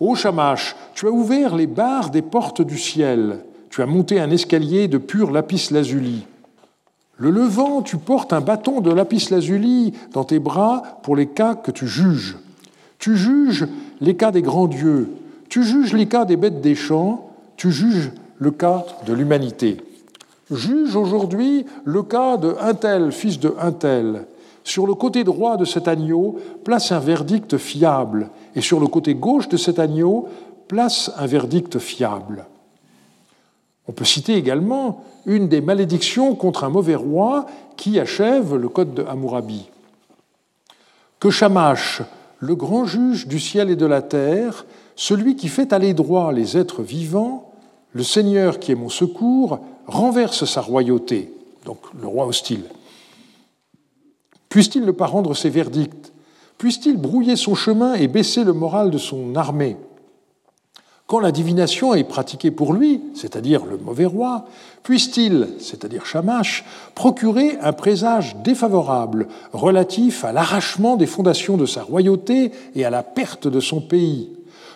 Ô 0.00 0.14
Shamash, 0.14 0.74
tu 0.94 1.06
as 1.06 1.10
ouvert 1.10 1.54
les 1.54 1.66
barres 1.66 2.10
des 2.10 2.22
portes 2.22 2.62
du 2.62 2.78
ciel, 2.78 3.44
tu 3.70 3.82
as 3.82 3.86
monté 3.86 4.20
un 4.20 4.30
escalier 4.30 4.88
de 4.88 4.98
pur 4.98 5.30
lapis 5.30 5.68
lazuli. 5.70 6.26
Le 7.16 7.30
levant, 7.30 7.82
tu 7.82 7.98
portes 7.98 8.32
un 8.32 8.40
bâton 8.40 8.80
de 8.80 8.90
lapis 8.90 9.28
lazuli 9.30 9.92
dans 10.12 10.24
tes 10.24 10.40
bras 10.40 11.00
pour 11.02 11.14
les 11.14 11.26
cas 11.26 11.54
que 11.54 11.70
tu 11.70 11.86
juges. 11.86 12.36
Tu 12.98 13.16
juges 13.16 13.66
les 14.00 14.16
cas 14.16 14.32
des 14.32 14.42
grands 14.42 14.66
dieux, 14.66 15.08
tu 15.48 15.62
juges 15.62 15.94
les 15.94 16.06
cas 16.06 16.24
des 16.24 16.36
bêtes 16.36 16.60
des 16.60 16.74
champs, 16.74 17.30
tu 17.56 17.70
juges 17.70 18.10
le 18.38 18.50
cas 18.50 18.84
de 19.06 19.12
l'humanité. 19.12 19.76
Juge 20.50 20.96
aujourd'hui 20.96 21.64
le 21.84 22.02
cas 22.02 22.36
de 22.36 22.56
un 22.60 22.74
tel, 22.74 23.12
fils 23.12 23.38
de 23.38 23.54
un 23.60 23.72
tel. 23.72 24.26
Sur 24.64 24.86
le 24.86 24.94
côté 24.94 25.22
droit 25.22 25.56
de 25.56 25.64
cet 25.64 25.86
agneau, 25.86 26.38
place 26.64 26.90
un 26.90 26.98
verdict 26.98 27.56
fiable, 27.56 28.30
et 28.56 28.60
sur 28.60 28.80
le 28.80 28.88
côté 28.88 29.14
gauche 29.14 29.48
de 29.48 29.56
cet 29.56 29.78
agneau, 29.78 30.28
place 30.66 31.12
un 31.16 31.26
verdict 31.26 31.78
fiable. 31.78 32.46
On 33.88 33.92
peut 33.92 34.04
citer 34.04 34.34
également 34.34 35.04
une 35.26 35.48
des 35.48 35.60
malédictions 35.60 36.34
contre 36.34 36.64
un 36.64 36.68
mauvais 36.68 36.94
roi 36.94 37.46
qui 37.76 37.98
achève 37.98 38.54
le 38.54 38.68
code 38.68 38.94
de 38.94 39.02
Hammurabi. 39.02 39.68
Que 41.18 41.30
Shamash, 41.30 42.02
le 42.38 42.54
grand 42.54 42.84
juge 42.84 43.26
du 43.26 43.38
ciel 43.38 43.70
et 43.70 43.76
de 43.76 43.86
la 43.86 44.02
terre, 44.02 44.64
celui 44.96 45.36
qui 45.36 45.48
fait 45.48 45.72
aller 45.72 45.94
droit 45.94 46.32
les 46.32 46.56
êtres 46.56 46.82
vivants, 46.82 47.52
le 47.92 48.02
Seigneur 48.02 48.58
qui 48.58 48.72
est 48.72 48.76
mon 48.76 48.88
secours, 48.88 49.60
renverse 49.86 50.44
sa 50.44 50.60
royauté, 50.60 51.32
donc 51.64 51.78
le 52.00 52.06
roi 52.06 52.26
hostile. 52.26 52.64
Puisse-t-il 54.48 54.84
ne 54.84 54.92
pas 54.92 55.06
rendre 55.06 55.34
ses 55.34 55.50
verdicts? 55.50 56.12
Puisse-t-il 56.58 56.96
brouiller 56.96 57.36
son 57.36 57.54
chemin 57.54 57.94
et 57.94 58.08
baisser 58.08 58.44
le 58.44 58.52
moral 58.52 58.90
de 58.90 58.98
son 58.98 59.34
armée? 59.36 59.76
Quand 61.10 61.18
la 61.18 61.32
divination 61.32 61.92
est 61.92 62.04
pratiquée 62.04 62.52
pour 62.52 62.72
lui, 62.72 63.02
c'est-à-dire 63.16 63.66
le 63.66 63.78
mauvais 63.78 64.04
roi, 64.04 64.44
puisse-t-il, 64.84 65.48
c'est-à-dire 65.58 66.06
Shamash, 66.06 66.64
procurer 66.94 67.58
un 67.60 67.72
présage 67.72 68.36
défavorable 68.44 69.26
relatif 69.52 70.24
à 70.24 70.30
l'arrachement 70.30 70.96
des 70.96 71.08
fondations 71.08 71.56
de 71.56 71.66
sa 71.66 71.82
royauté 71.82 72.52
et 72.76 72.84
à 72.84 72.90
la 72.90 73.02
perte 73.02 73.48
de 73.48 73.58
son 73.58 73.80
pays? 73.80 74.30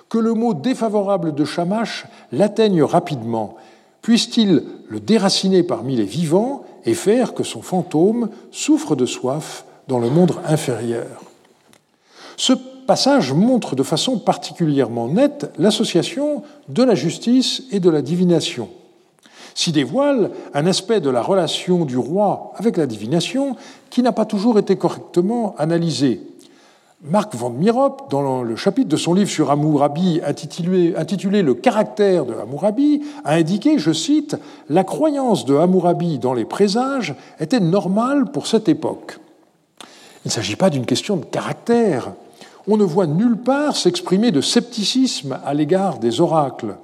Que 0.09 0.19
le 0.19 0.35
mot 0.35 0.55
défavorable 0.55 1.37
de 1.37 1.45
Shamash 1.45 2.07
l'atteigne 2.33 2.83
rapidement. 2.83 3.55
Puisse-t-il 4.03 4.65
le 4.89 4.99
déraciner 4.99 5.63
parmi 5.63 5.95
les 5.95 6.03
vivants 6.03 6.65
et 6.85 6.95
faire 6.95 7.35
que 7.35 7.45
son 7.45 7.63
fantôme 7.63 8.29
souffre 8.51 8.97
de 8.97 9.07
soif 9.07 9.67
dans 9.87 10.01
le 10.01 10.11
monde 10.11 10.35
inférieur? 10.49 11.23
Passage 12.87 13.33
montre 13.33 13.77
de 13.77 13.83
façon 13.83 14.19
particulièrement 14.19 15.09
nette 15.09 15.53
l'association 15.59 16.43
de 16.69 16.83
la 16.83 16.95
justice 16.95 17.65
et 17.71 17.81
de 17.81 17.91
la 17.91 18.03
divination. 18.03 18.69
S'y 19.55 19.71
dévoile 19.71 20.31
un 20.53 20.67
aspect 20.67 21.01
de 21.01 21.11
la 21.11 21.23
relation 21.23 21.85
du 21.85 21.97
roi 21.97 22.53
avec 22.57 22.77
la 22.77 22.87
divination 22.87 23.57
qui 23.89 24.03
n'a 24.03 24.13
pas 24.13 24.25
toujours 24.25 24.59
été 24.59 24.77
correctement 24.77 25.55
analysé. 25.59 26.21
Marc 27.07 27.35
Van 27.35 27.51
Mirop, 27.51 28.09
dans 28.11 28.43
le 28.43 28.57
chapitre 28.57 28.89
de 28.89 28.97
son 28.97 29.13
livre 29.13 29.31
sur 29.31 29.51
Hammurabi 29.51 30.23
intitulé, 30.27 30.95
intitulé 30.97 31.43
Le 31.43 31.53
caractère 31.53 32.25
de 32.25 32.33
Hammurabi, 32.33 33.03
a 33.25 33.35
indiqué, 33.35 33.79
je 33.79 33.93
cite, 33.93 34.37
La 34.71 34.85
croyance 34.85 35.45
de 35.45 35.55
Hammurabi 35.55 36.19
dans 36.19 36.33
les 36.33 36.47
présages 36.47 37.15
était 37.39 37.61
normale 37.61 38.31
pour 38.33 38.47
cette 38.47 38.71
époque. 38.71 39.19
Il 40.25 40.29
ne 40.29 40.31
s'agit 40.31 40.57
pas 40.57 40.71
d'une 40.71 40.87
question 40.87 41.17
de 41.17 41.27
caractère, 41.27 42.15
on 42.69 42.77
ne 42.77 42.85
voit 42.85 43.07
nulle 43.07 43.37
part 43.37 43.77
s'exprimer 43.77 44.31
de 44.31 44.41
scepticisme 44.41 45.39
à 45.45 45.55
l'égard 45.55 45.99
des 45.99 46.21
oracles. 46.21 46.77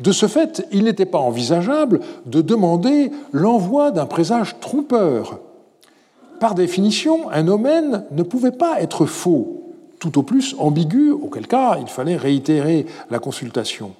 De 0.00 0.12
ce 0.12 0.26
fait, 0.26 0.66
il 0.72 0.84
n'était 0.84 1.06
pas 1.06 1.18
envisageable 1.18 2.00
de 2.26 2.40
demander 2.40 3.10
l'envoi 3.32 3.90
d'un 3.90 4.06
présage 4.06 4.58
trompeur. 4.60 5.40
Par 6.40 6.54
définition, 6.54 7.30
un 7.30 7.48
omen 7.48 8.04
ne 8.10 8.22
pouvait 8.22 8.50
pas 8.50 8.80
être 8.80 9.04
faux, 9.04 9.74
tout 9.98 10.18
au 10.18 10.22
plus 10.22 10.56
ambigu, 10.58 11.10
auquel 11.10 11.46
cas 11.46 11.76
il 11.80 11.86
fallait 11.86 12.16
réitérer 12.16 12.86
la 13.10 13.18
consultation. 13.18 13.92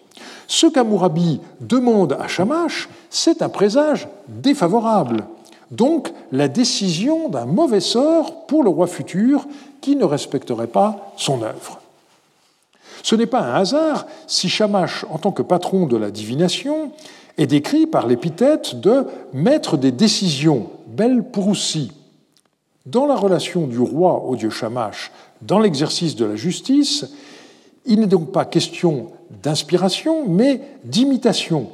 Ce 0.46 0.66
qu'Amourabi 0.66 1.40
demande 1.60 2.16
à 2.18 2.28
Shamash, 2.28 2.88
c'est 3.10 3.42
un 3.42 3.48
présage 3.48 4.08
défavorable, 4.28 5.24
donc 5.70 6.12
la 6.32 6.48
décision 6.48 7.28
d'un 7.28 7.46
mauvais 7.46 7.80
sort 7.80 8.46
pour 8.46 8.64
le 8.64 8.70
roi 8.70 8.86
futur 8.86 9.46
qui 9.80 9.96
ne 9.96 10.04
respecterait 10.04 10.66
pas 10.66 11.12
son 11.16 11.42
œuvre. 11.42 11.80
Ce 13.02 13.14
n'est 13.14 13.26
pas 13.26 13.40
un 13.40 13.54
hasard 13.54 14.06
si 14.26 14.48
Shamash, 14.48 15.04
en 15.10 15.18
tant 15.18 15.32
que 15.32 15.42
patron 15.42 15.86
de 15.86 15.96
la 15.96 16.10
divination, 16.10 16.92
est 17.38 17.46
décrit 17.46 17.86
par 17.86 18.06
l'épithète 18.06 18.80
de 18.80 19.06
maître 19.32 19.76
des 19.76 19.92
décisions, 19.92 20.70
Bel 20.86 21.22
Pourussi. 21.22 21.92
Dans 22.86 23.06
la 23.06 23.16
relation 23.16 23.66
du 23.66 23.78
roi 23.78 24.24
au 24.24 24.36
dieu 24.36 24.50
Shamash, 24.50 25.10
dans 25.42 25.58
l'exercice 25.58 26.16
de 26.16 26.24
la 26.24 26.36
justice, 26.36 27.06
il 27.86 28.00
n'est 28.00 28.06
donc 28.06 28.32
pas 28.32 28.44
question 28.44 29.10
d'inspiration, 29.42 30.28
mais 30.28 30.60
d'imitation. 30.84 31.68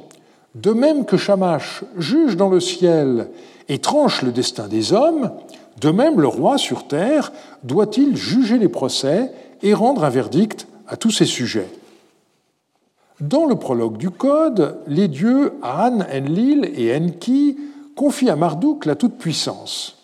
De 0.55 0.71
même 0.71 1.05
que 1.05 1.17
Shamash 1.17 1.83
juge 1.97 2.37
dans 2.37 2.49
le 2.49 2.59
ciel 2.59 3.29
et 3.67 3.79
tranche 3.79 4.21
le 4.21 4.31
destin 4.31 4.67
des 4.67 4.93
hommes, 4.93 5.31
de 5.79 5.91
même, 5.91 6.19
le 6.19 6.27
roi 6.27 6.57
sur 6.57 6.87
terre 6.87 7.31
doit-il 7.63 8.15
juger 8.15 8.57
les 8.57 8.69
procès 8.69 9.31
et 9.61 9.73
rendre 9.73 10.03
un 10.03 10.09
verdict 10.09 10.67
à 10.87 10.97
tous 10.97 11.11
ses 11.11 11.25
sujets? 11.25 11.69
Dans 13.19 13.45
le 13.45 13.55
prologue 13.55 13.97
du 13.97 14.09
Code, 14.11 14.77
les 14.87 15.07
dieux 15.07 15.53
An, 15.63 15.99
Enlil 16.13 16.71
et 16.75 16.95
Enki 16.95 17.57
confient 17.95 18.29
à 18.29 18.35
Marduk 18.35 18.85
la 18.85 18.95
toute-puissance. 18.95 19.97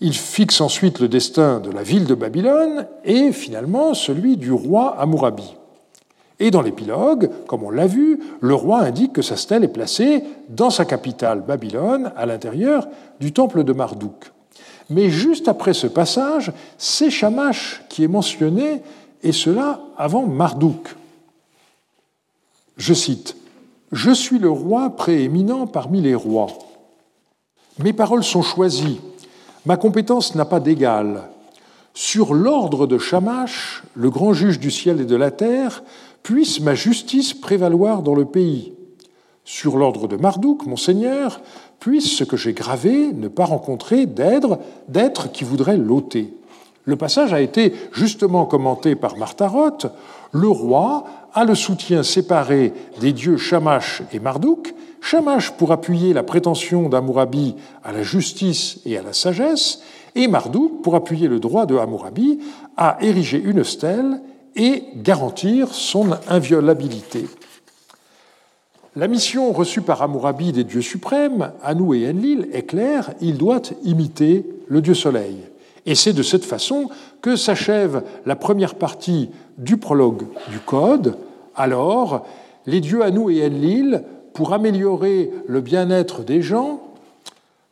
Il 0.00 0.14
fixe 0.14 0.60
ensuite 0.60 0.98
le 0.98 1.08
destin 1.08 1.60
de 1.60 1.70
la 1.70 1.82
ville 1.82 2.06
de 2.06 2.14
Babylone 2.14 2.86
et 3.04 3.32
finalement 3.32 3.94
celui 3.94 4.36
du 4.36 4.50
roi 4.50 4.98
Amurabi. 4.98 5.54
Et 6.40 6.50
dans 6.50 6.62
l'épilogue, 6.62 7.30
comme 7.46 7.62
on 7.62 7.70
l'a 7.70 7.86
vu, 7.86 8.18
le 8.40 8.54
roi 8.54 8.80
indique 8.80 9.12
que 9.12 9.22
sa 9.22 9.36
stèle 9.36 9.62
est 9.62 9.68
placée 9.68 10.24
dans 10.48 10.70
sa 10.70 10.84
capitale, 10.84 11.44
Babylone, 11.46 12.12
à 12.16 12.26
l'intérieur 12.26 12.88
du 13.20 13.32
temple 13.32 13.62
de 13.62 13.72
Marduk. 13.72 14.32
Mais 14.90 15.10
juste 15.10 15.48
après 15.48 15.74
ce 15.74 15.86
passage, 15.86 16.52
c'est 16.78 17.10
Shamash 17.10 17.82
qui 17.88 18.04
est 18.04 18.08
mentionné, 18.08 18.82
et 19.22 19.32
cela 19.32 19.80
avant 19.96 20.26
Marduk. 20.26 20.96
Je 22.76 22.94
cite 22.94 23.36
Je 23.92 24.10
suis 24.10 24.38
le 24.38 24.50
roi 24.50 24.90
prééminent 24.90 25.66
parmi 25.66 26.00
les 26.00 26.14
rois. 26.14 26.48
Mes 27.78 27.92
paroles 27.92 28.24
sont 28.24 28.42
choisies, 28.42 29.00
ma 29.64 29.76
compétence 29.76 30.34
n'a 30.34 30.44
pas 30.44 30.60
d'égal. 30.60 31.28
Sur 31.94 32.34
l'ordre 32.34 32.86
de 32.86 32.98
Shamash, 32.98 33.82
le 33.94 34.10
grand 34.10 34.32
juge 34.32 34.58
du 34.58 34.70
ciel 34.70 35.00
et 35.00 35.04
de 35.04 35.16
la 35.16 35.30
terre, 35.30 35.82
puisse 36.22 36.60
ma 36.60 36.74
justice 36.74 37.34
prévaloir 37.34 38.02
dans 38.02 38.14
le 38.14 38.24
pays. 38.24 38.72
Sur 39.44 39.76
l'ordre 39.76 40.08
de 40.08 40.16
Marduk, 40.16 40.66
mon 40.66 40.76
seigneur, 40.76 41.40
puisse 41.82 42.16
ce 42.16 42.22
que 42.22 42.36
j'ai 42.36 42.52
gravé 42.52 43.12
ne 43.12 43.26
pas 43.26 43.44
rencontrer 43.44 44.06
d'être 44.06 45.32
qui 45.32 45.42
voudrait 45.42 45.76
l'ôter. 45.76 46.32
Le 46.84 46.94
passage 46.94 47.32
a 47.32 47.40
été 47.40 47.74
justement 47.90 48.46
commenté 48.46 48.94
par 48.94 49.16
Martaroth. 49.16 49.88
Le 50.30 50.46
roi 50.46 51.04
a 51.34 51.44
le 51.44 51.56
soutien 51.56 52.04
séparé 52.04 52.72
des 53.00 53.12
dieux 53.12 53.36
Shamash 53.36 54.02
et 54.12 54.20
Marduk, 54.20 54.72
Shamash 55.00 55.50
pour 55.50 55.72
appuyer 55.72 56.12
la 56.12 56.22
prétention 56.22 56.88
d'Amourabi 56.88 57.56
à 57.82 57.90
la 57.90 58.04
justice 58.04 58.78
et 58.86 58.96
à 58.96 59.02
la 59.02 59.12
sagesse, 59.12 59.80
et 60.14 60.28
Marduk 60.28 60.82
pour 60.82 60.94
appuyer 60.94 61.26
le 61.26 61.40
droit 61.40 61.66
de 61.66 61.76
Hammurabi 61.76 62.38
à 62.76 62.96
ériger 63.00 63.42
une 63.42 63.64
stèle 63.64 64.22
et 64.54 64.84
garantir 64.94 65.74
son 65.74 66.10
inviolabilité. 66.28 67.26
La 68.94 69.08
mission 69.08 69.52
reçue 69.52 69.80
par 69.80 70.02
Amourabi 70.02 70.52
des 70.52 70.64
dieux 70.64 70.82
suprêmes, 70.82 71.52
Anou 71.62 71.94
et 71.94 72.06
Enlil, 72.10 72.48
est 72.52 72.64
claire, 72.64 73.14
il 73.22 73.38
doit 73.38 73.62
imiter 73.84 74.44
le 74.68 74.82
dieu 74.82 74.92
soleil. 74.92 75.38
Et 75.86 75.94
c'est 75.94 76.12
de 76.12 76.22
cette 76.22 76.44
façon 76.44 76.90
que 77.22 77.34
s'achève 77.34 78.02
la 78.26 78.36
première 78.36 78.74
partie 78.74 79.30
du 79.56 79.78
prologue 79.78 80.24
du 80.50 80.58
Code. 80.58 81.16
Alors, 81.56 82.26
les 82.66 82.82
dieux 82.82 83.02
Anou 83.02 83.30
et 83.30 83.46
Enlil, 83.46 84.02
pour 84.34 84.52
améliorer 84.52 85.30
le 85.46 85.62
bien-être 85.62 86.22
des 86.22 86.42
gens, 86.42 86.82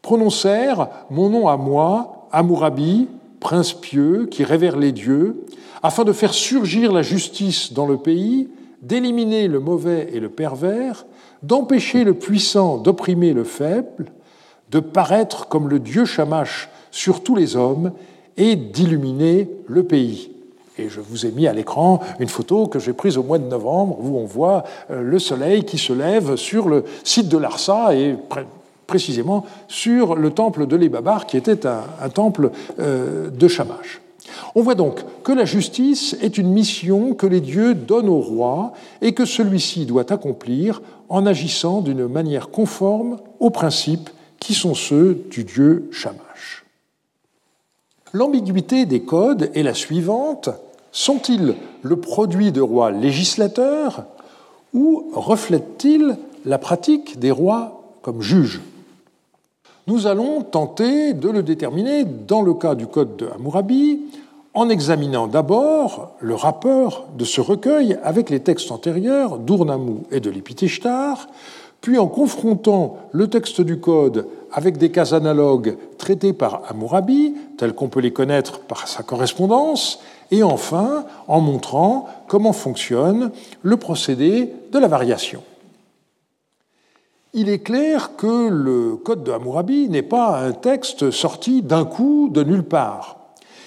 prononcèrent 0.00 0.88
mon 1.10 1.28
nom 1.28 1.48
à 1.48 1.58
moi, 1.58 2.28
Amourabi, 2.32 3.08
prince 3.40 3.74
pieux 3.74 4.26
qui 4.30 4.42
révère 4.42 4.78
les 4.78 4.92
dieux, 4.92 5.44
afin 5.82 6.04
de 6.04 6.14
faire 6.14 6.32
surgir 6.32 6.94
la 6.94 7.02
justice 7.02 7.74
dans 7.74 7.86
le 7.86 7.98
pays 7.98 8.48
d'éliminer 8.82 9.48
le 9.48 9.60
mauvais 9.60 10.08
et 10.12 10.20
le 10.20 10.30
pervers, 10.30 11.04
d'empêcher 11.42 12.04
le 12.04 12.14
puissant 12.14 12.78
d'opprimer 12.78 13.32
le 13.32 13.44
faible, 13.44 14.06
de 14.70 14.80
paraître 14.80 15.48
comme 15.48 15.68
le 15.68 15.78
Dieu 15.78 16.04
Shamash 16.04 16.68
sur 16.90 17.22
tous 17.22 17.34
les 17.34 17.56
hommes 17.56 17.92
et 18.36 18.56
d'illuminer 18.56 19.48
le 19.66 19.82
pays. 19.82 20.30
Et 20.78 20.88
je 20.88 21.00
vous 21.00 21.26
ai 21.26 21.30
mis 21.30 21.46
à 21.46 21.52
l'écran 21.52 22.00
une 22.20 22.28
photo 22.28 22.66
que 22.66 22.78
j'ai 22.78 22.92
prise 22.92 23.18
au 23.18 23.22
mois 23.22 23.38
de 23.38 23.46
novembre 23.46 23.98
où 24.00 24.18
on 24.18 24.24
voit 24.24 24.64
euh, 24.90 25.02
le 25.02 25.18
soleil 25.18 25.64
qui 25.64 25.78
se 25.78 25.92
lève 25.92 26.36
sur 26.36 26.68
le 26.68 26.84
site 27.04 27.28
de 27.28 27.36
Larsa 27.36 27.94
et 27.94 28.16
précisément 28.86 29.44
sur 29.68 30.16
le 30.16 30.30
temple 30.30 30.66
de 30.66 30.76
l'Ebabar 30.76 31.26
qui 31.26 31.36
était 31.36 31.66
un, 31.66 32.08
temple 32.08 32.50
euh, 32.78 33.30
de 33.30 33.48
Shamash. 33.48 34.00
On 34.54 34.62
voit 34.62 34.74
donc 34.74 35.04
que 35.22 35.32
la 35.32 35.44
justice 35.44 36.16
est 36.20 36.38
une 36.38 36.50
mission 36.50 37.14
que 37.14 37.26
les 37.26 37.40
dieux 37.40 37.74
donnent 37.74 38.08
au 38.08 38.20
roi 38.20 38.72
et 39.02 39.12
que 39.12 39.24
celui-ci 39.24 39.86
doit 39.86 40.12
accomplir 40.12 40.82
en 41.08 41.26
agissant 41.26 41.80
d'une 41.80 42.06
manière 42.06 42.50
conforme 42.50 43.18
aux 43.38 43.50
principes 43.50 44.10
qui 44.38 44.54
sont 44.54 44.74
ceux 44.74 45.26
du 45.30 45.44
dieu 45.44 45.88
Shamash. 45.92 46.64
L'ambiguïté 48.12 48.86
des 48.86 49.02
codes 49.02 49.50
est 49.54 49.62
la 49.62 49.74
suivante. 49.74 50.48
Sont-ils 50.92 51.54
le 51.82 51.96
produit 51.96 52.50
de 52.50 52.60
rois 52.60 52.90
législateurs 52.90 54.04
ou 54.74 55.10
reflètent-ils 55.12 56.16
la 56.44 56.58
pratique 56.58 57.18
des 57.18 57.30
rois 57.30 57.82
comme 58.02 58.22
juges? 58.22 58.60
Nous 59.90 60.06
allons 60.06 60.42
tenter 60.42 61.14
de 61.14 61.28
le 61.28 61.42
déterminer 61.42 62.04
dans 62.04 62.42
le 62.42 62.54
cas 62.54 62.76
du 62.76 62.86
code 62.86 63.16
de 63.16 63.26
Hammurabi 63.26 64.02
en 64.54 64.68
examinant 64.68 65.26
d'abord 65.26 66.12
le 66.20 66.36
rapport 66.36 67.08
de 67.18 67.24
ce 67.24 67.40
recueil 67.40 67.98
avec 68.04 68.30
les 68.30 68.38
textes 68.38 68.70
antérieurs 68.70 69.40
d'Urnamou 69.40 70.04
et 70.12 70.20
de 70.20 70.30
l'Épiteshtar, 70.30 71.26
puis 71.80 71.98
en 71.98 72.06
confrontant 72.06 72.98
le 73.10 73.28
texte 73.28 73.62
du 73.62 73.80
Code 73.80 74.28
avec 74.52 74.78
des 74.78 74.92
cas 74.92 75.12
analogues 75.12 75.76
traités 75.98 76.34
par 76.34 76.62
Hammurabi, 76.68 77.34
tels 77.58 77.72
qu'on 77.72 77.88
peut 77.88 77.98
les 77.98 78.12
connaître 78.12 78.60
par 78.60 78.86
sa 78.86 79.02
correspondance, 79.02 79.98
et 80.30 80.44
enfin 80.44 81.04
en 81.26 81.40
montrant 81.40 82.06
comment 82.28 82.52
fonctionne 82.52 83.32
le 83.62 83.76
procédé 83.76 84.52
de 84.70 84.78
la 84.78 84.86
variation. 84.86 85.42
Il 87.32 87.48
est 87.48 87.60
clair 87.60 88.16
que 88.16 88.48
le 88.48 88.96
Code 88.96 89.22
de 89.22 89.30
Hammurabi 89.30 89.88
n'est 89.88 90.02
pas 90.02 90.40
un 90.40 90.50
texte 90.50 91.12
sorti 91.12 91.62
d'un 91.62 91.84
coup 91.84 92.28
de 92.28 92.42
nulle 92.42 92.64
part. 92.64 93.18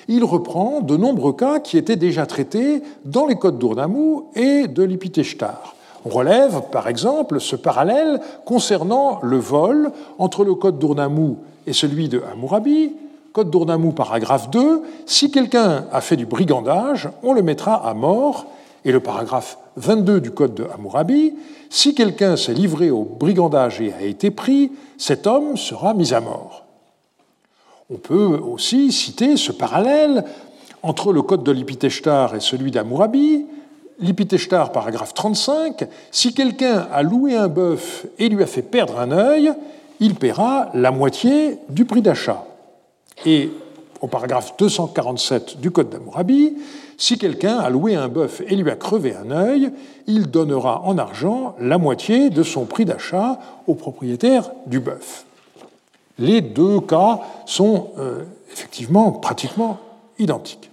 Il 0.09 0.25
reprend 0.25 0.81
de 0.81 0.97
nombreux 0.97 1.31
cas 1.31 1.59
qui 1.59 1.77
étaient 1.77 1.95
déjà 1.95 2.25
traités 2.25 2.83
dans 3.05 3.25
les 3.25 3.35
codes 3.35 3.59
d'Urnamou 3.59 4.25
et 4.35 4.67
de 4.67 4.83
l'Ipiteshtar. 4.83 5.75
On 6.03 6.09
relève, 6.09 6.63
par 6.73 6.89
exemple, 6.89 7.39
ce 7.39 7.55
parallèle 7.55 8.19
concernant 8.43 9.19
le 9.23 9.37
vol 9.37 9.93
entre 10.19 10.43
le 10.43 10.55
code 10.55 10.77
d'Urnamou 10.77 11.37
et 11.65 11.71
celui 11.71 12.09
de 12.09 12.21
Hammurabi. 12.33 12.91
Code 13.31 13.49
d'Urnamou, 13.49 13.93
paragraphe 13.93 14.49
2, 14.49 14.81
si 15.05 15.31
quelqu'un 15.31 15.85
a 15.89 16.01
fait 16.01 16.17
du 16.17 16.25
brigandage, 16.25 17.09
on 17.23 17.31
le 17.31 17.41
mettra 17.41 17.75
à 17.75 17.93
mort. 17.93 18.45
Et 18.85 18.91
le 18.91 18.99
paragraphe 18.99 19.57
22 19.77 20.21
du 20.21 20.31
code 20.31 20.55
de 20.55 20.65
Hammurabi, 20.65 21.33
si 21.69 21.95
quelqu'un 21.95 22.35
s'est 22.35 22.53
livré 22.53 22.91
au 22.91 23.03
brigandage 23.03 23.81
et 23.81 23.93
a 23.93 24.01
été 24.01 24.29
pris, 24.29 24.71
cet 24.97 25.25
homme 25.25 25.57
sera 25.57 25.93
mis 25.93 26.13
à 26.13 26.19
mort. 26.19 26.65
On 27.89 27.97
peut 27.97 28.39
aussi 28.43 28.91
citer 28.91 29.37
ce 29.37 29.51
parallèle 29.51 30.23
entre 30.81 31.13
le 31.13 31.21
code 31.21 31.43
de 31.43 31.51
l'Ipiteshtar 31.51 32.35
et 32.35 32.39
celui 32.39 32.71
d'Hammurabi, 32.71 33.45
l'Ipiteshtar, 33.99 34.71
paragraphe 34.71 35.13
35, 35.13 35.87
si 36.11 36.33
quelqu'un 36.33 36.87
a 36.91 37.03
loué 37.03 37.35
un 37.35 37.47
bœuf 37.47 38.05
et 38.19 38.29
lui 38.29 38.43
a 38.43 38.47
fait 38.47 38.61
perdre 38.61 38.99
un 38.99 39.11
œil, 39.11 39.53
il 39.99 40.15
paiera 40.15 40.69
la 40.73 40.91
moitié 40.91 41.59
du 41.69 41.85
prix 41.85 42.01
d'achat. 42.01 42.45
Et 43.25 43.51
au 44.01 44.07
paragraphe 44.07 44.57
247 44.57 45.61
du 45.61 45.71
Code 45.71 45.89
d'Amourabi, 45.89 46.55
si 47.03 47.17
quelqu'un 47.17 47.57
a 47.57 47.69
loué 47.69 47.95
un 47.95 48.07
bœuf 48.07 48.41
et 48.47 48.55
lui 48.55 48.71
a 48.71 48.77
crevé 48.77 49.13
un 49.13 49.29
œil, 49.29 49.73
il 50.07 50.31
donnera 50.31 50.83
en 50.85 50.97
argent 50.97 51.53
la 51.59 51.77
moitié 51.77 52.29
de 52.29 52.43
son 52.43 52.63
prix 52.63 52.85
d'achat 52.85 53.39
au 53.67 53.73
propriétaire 53.73 54.51
du 54.67 54.79
bœuf. 54.79 55.25
Les 56.17 56.39
deux 56.39 56.79
cas 56.79 57.19
sont 57.45 57.89
euh, 57.97 58.23
effectivement 58.53 59.11
pratiquement 59.11 59.79
identiques. 60.17 60.71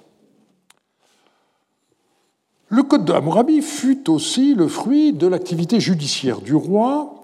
Le 2.69 2.85
code 2.85 3.05
de 3.05 3.13
Hammurabi 3.13 3.61
fut 3.61 4.09
aussi 4.09 4.55
le 4.55 4.69
fruit 4.69 5.13
de 5.13 5.27
l'activité 5.27 5.81
judiciaire 5.81 6.41
du 6.43 6.55
roi, 6.55 7.20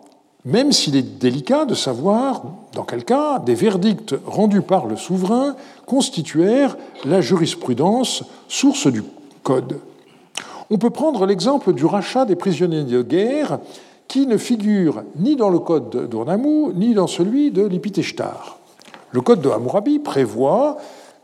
même 0.46 0.70
s'il 0.70 0.94
est 0.94 1.02
délicat 1.02 1.64
de 1.64 1.74
savoir 1.74 2.44
dans 2.72 2.84
quel 2.84 3.04
cas 3.04 3.40
des 3.40 3.56
verdicts 3.56 4.14
rendus 4.24 4.62
par 4.62 4.86
le 4.86 4.96
souverain 4.96 5.56
constituèrent 5.86 6.76
la 7.04 7.20
jurisprudence, 7.20 8.22
source 8.48 8.86
du 8.86 9.02
code. 9.42 9.80
On 10.70 10.78
peut 10.78 10.90
prendre 10.90 11.26
l'exemple 11.26 11.72
du 11.72 11.84
rachat 11.84 12.24
des 12.24 12.36
prisonniers 12.36 12.84
de 12.84 13.02
guerre 13.02 13.58
qui 14.06 14.28
ne 14.28 14.36
figure 14.36 15.02
ni 15.16 15.34
dans 15.34 15.50
le 15.50 15.58
code 15.58 16.08
d'Urnamou 16.08 16.72
ni 16.74 16.94
dans 16.94 17.08
celui 17.08 17.50
de 17.50 17.66
l'Ipiteshtar. 17.66 18.58
Le 19.10 19.20
code 19.22 19.40
de 19.40 19.50
Hammurabi 19.50 19.98
prévoit 19.98 20.78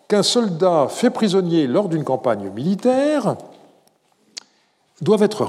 qu'un 0.09 0.25
soldat 0.25 0.89
fait 0.89 1.11
prisonnier 1.11 1.69
lors 1.69 1.89
d'une 1.89 2.05
campagne 2.05 2.51
militaire 2.51 3.37
doivent 5.01 5.23
être 5.23 5.47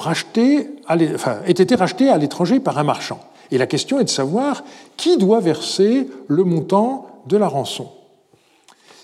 été 1.47 1.75
rachetés 1.75 2.09
à 2.09 2.17
l'étranger 2.17 2.59
par 2.59 2.77
un 2.77 2.83
marchand. 2.83 3.19
Et 3.53 3.59
la 3.59 3.67
question 3.67 3.99
est 3.99 4.05
de 4.05 4.09
savoir 4.09 4.63
qui 4.97 5.15
doit 5.15 5.39
verser 5.39 6.09
le 6.27 6.43
montant 6.43 7.21
de 7.27 7.37
la 7.37 7.47
rançon. 7.47 7.87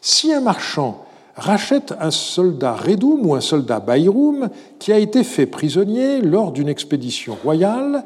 Si 0.01 0.33
un 0.33 0.41
marchand 0.41 1.05
rachète 1.35 1.93
un 1.99 2.09
soldat 2.09 2.73
Redum 2.73 3.27
ou 3.27 3.35
un 3.35 3.41
soldat 3.41 3.79
Bayrum 3.79 4.49
qui 4.79 4.91
a 4.91 4.97
été 4.97 5.23
fait 5.23 5.45
prisonnier 5.45 6.21
lors 6.21 6.51
d'une 6.51 6.67
expédition 6.67 7.37
royale 7.43 8.05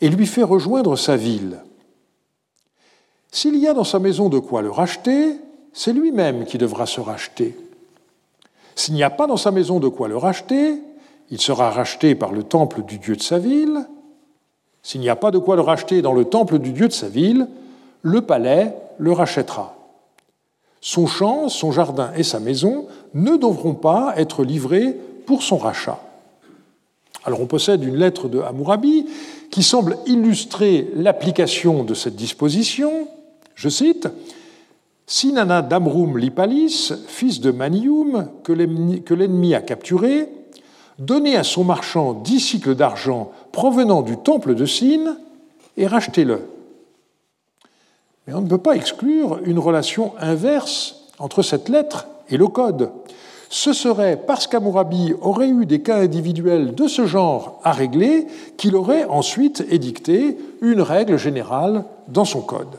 et 0.00 0.08
lui 0.08 0.28
fait 0.28 0.44
rejoindre 0.44 0.94
sa 0.94 1.16
ville, 1.16 1.58
s'il 3.32 3.56
y 3.56 3.66
a 3.66 3.74
dans 3.74 3.82
sa 3.82 3.98
maison 3.98 4.28
de 4.28 4.38
quoi 4.38 4.62
le 4.62 4.70
racheter, 4.70 5.34
c'est 5.72 5.92
lui-même 5.92 6.44
qui 6.44 6.56
devra 6.56 6.86
se 6.86 7.00
racheter. 7.00 7.56
S'il 8.76 8.94
n'y 8.94 9.02
a 9.02 9.10
pas 9.10 9.26
dans 9.26 9.36
sa 9.36 9.50
maison 9.50 9.80
de 9.80 9.88
quoi 9.88 10.06
le 10.06 10.16
racheter, 10.16 10.78
il 11.32 11.40
sera 11.40 11.68
racheté 11.68 12.14
par 12.14 12.30
le 12.30 12.44
temple 12.44 12.84
du 12.84 12.98
dieu 12.98 13.16
de 13.16 13.22
sa 13.22 13.40
ville. 13.40 13.88
S'il 14.82 15.00
n'y 15.00 15.08
a 15.08 15.16
pas 15.16 15.30
de 15.30 15.38
quoi 15.38 15.56
le 15.56 15.62
racheter 15.62 16.02
dans 16.02 16.12
le 16.12 16.24
temple 16.24 16.58
du 16.58 16.72
dieu 16.72 16.88
de 16.88 16.92
sa 16.92 17.08
ville, 17.08 17.48
le 18.02 18.22
palais 18.22 18.74
le 18.98 19.12
rachètera. 19.12 19.76
Son 20.80 21.06
champ, 21.06 21.48
son 21.48 21.72
jardin 21.72 22.10
et 22.16 22.22
sa 22.22 22.40
maison 22.40 22.86
ne 23.12 23.36
devront 23.36 23.74
pas 23.74 24.14
être 24.16 24.44
livrés 24.44 24.96
pour 25.26 25.42
son 25.42 25.58
rachat. 25.58 26.00
Alors 27.24 27.42
on 27.42 27.46
possède 27.46 27.84
une 27.84 27.96
lettre 27.96 28.28
de 28.28 28.40
Hammurabi 28.40 29.06
qui 29.50 29.62
semble 29.62 29.98
illustrer 30.06 30.90
l'application 30.94 31.84
de 31.84 31.92
cette 31.92 32.16
disposition. 32.16 33.08
Je 33.54 33.68
cite 33.68 34.08
Sinana 35.06 35.60
d'Amrum 35.60 36.16
Lipalis, 36.16 36.92
fils 37.06 37.40
de 37.40 37.50
Manium, 37.50 38.28
que 38.42 38.52
l'ennemi 39.14 39.54
a 39.54 39.60
capturé, 39.60 40.28
donnez 40.98 41.36
à 41.36 41.44
son 41.44 41.64
marchand 41.64 42.14
dix 42.14 42.40
cycles 42.40 42.74
d'argent 42.74 43.32
provenant 43.52 44.02
du 44.02 44.16
temple 44.16 44.54
de 44.54 44.66
Sin 44.66 45.16
et 45.76 45.86
rachetez-le. 45.86 46.40
Mais 48.26 48.34
on 48.34 48.42
ne 48.42 48.48
peut 48.48 48.58
pas 48.58 48.76
exclure 48.76 49.40
une 49.44 49.58
relation 49.58 50.12
inverse 50.18 51.08
entre 51.18 51.42
cette 51.42 51.68
lettre 51.68 52.06
et 52.28 52.36
le 52.36 52.48
code. 52.48 52.90
Ce 53.48 53.72
serait 53.72 54.16
parce 54.16 54.46
qu'Amourabi 54.46 55.14
aurait 55.20 55.48
eu 55.48 55.66
des 55.66 55.82
cas 55.82 55.96
individuels 55.96 56.74
de 56.74 56.86
ce 56.86 57.06
genre 57.06 57.60
à 57.64 57.72
régler 57.72 58.26
qu'il 58.56 58.76
aurait 58.76 59.04
ensuite 59.06 59.64
édicté 59.68 60.38
une 60.62 60.80
règle 60.80 61.18
générale 61.18 61.84
dans 62.06 62.24
son 62.24 62.42
code. 62.42 62.78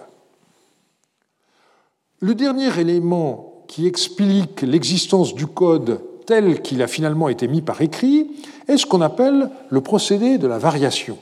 Le 2.20 2.36
dernier 2.36 2.80
élément 2.80 3.64
qui 3.68 3.88
explique 3.88 4.62
l'existence 4.62 5.36
du 5.36 5.48
code 5.48 6.00
tel 6.26 6.62
qu'il 6.62 6.82
a 6.82 6.88
finalement 6.88 7.30
été 7.30 7.48
mis 7.48 7.62
par 7.62 7.82
écrit 7.82 8.32
est 8.68 8.78
ce 8.78 8.86
qu'on 8.86 9.02
appelle 9.02 9.50
le 9.70 9.82
procédé 9.82 10.38
de 10.38 10.48
la 10.48 10.58
variation. 10.58 11.18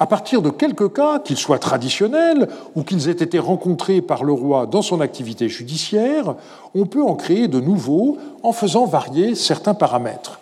À 0.00 0.06
partir 0.06 0.42
de 0.42 0.50
quelques 0.50 0.92
cas, 0.92 1.18
qu'ils 1.18 1.36
soient 1.36 1.58
traditionnels 1.58 2.48
ou 2.76 2.84
qu'ils 2.84 3.08
aient 3.08 3.12
été 3.12 3.40
rencontrés 3.40 4.00
par 4.00 4.22
le 4.22 4.32
roi 4.32 4.66
dans 4.66 4.82
son 4.82 5.00
activité 5.00 5.48
judiciaire, 5.48 6.36
on 6.76 6.86
peut 6.86 7.02
en 7.02 7.16
créer 7.16 7.48
de 7.48 7.58
nouveaux 7.58 8.16
en 8.44 8.52
faisant 8.52 8.84
varier 8.84 9.34
certains 9.34 9.74
paramètres. 9.74 10.40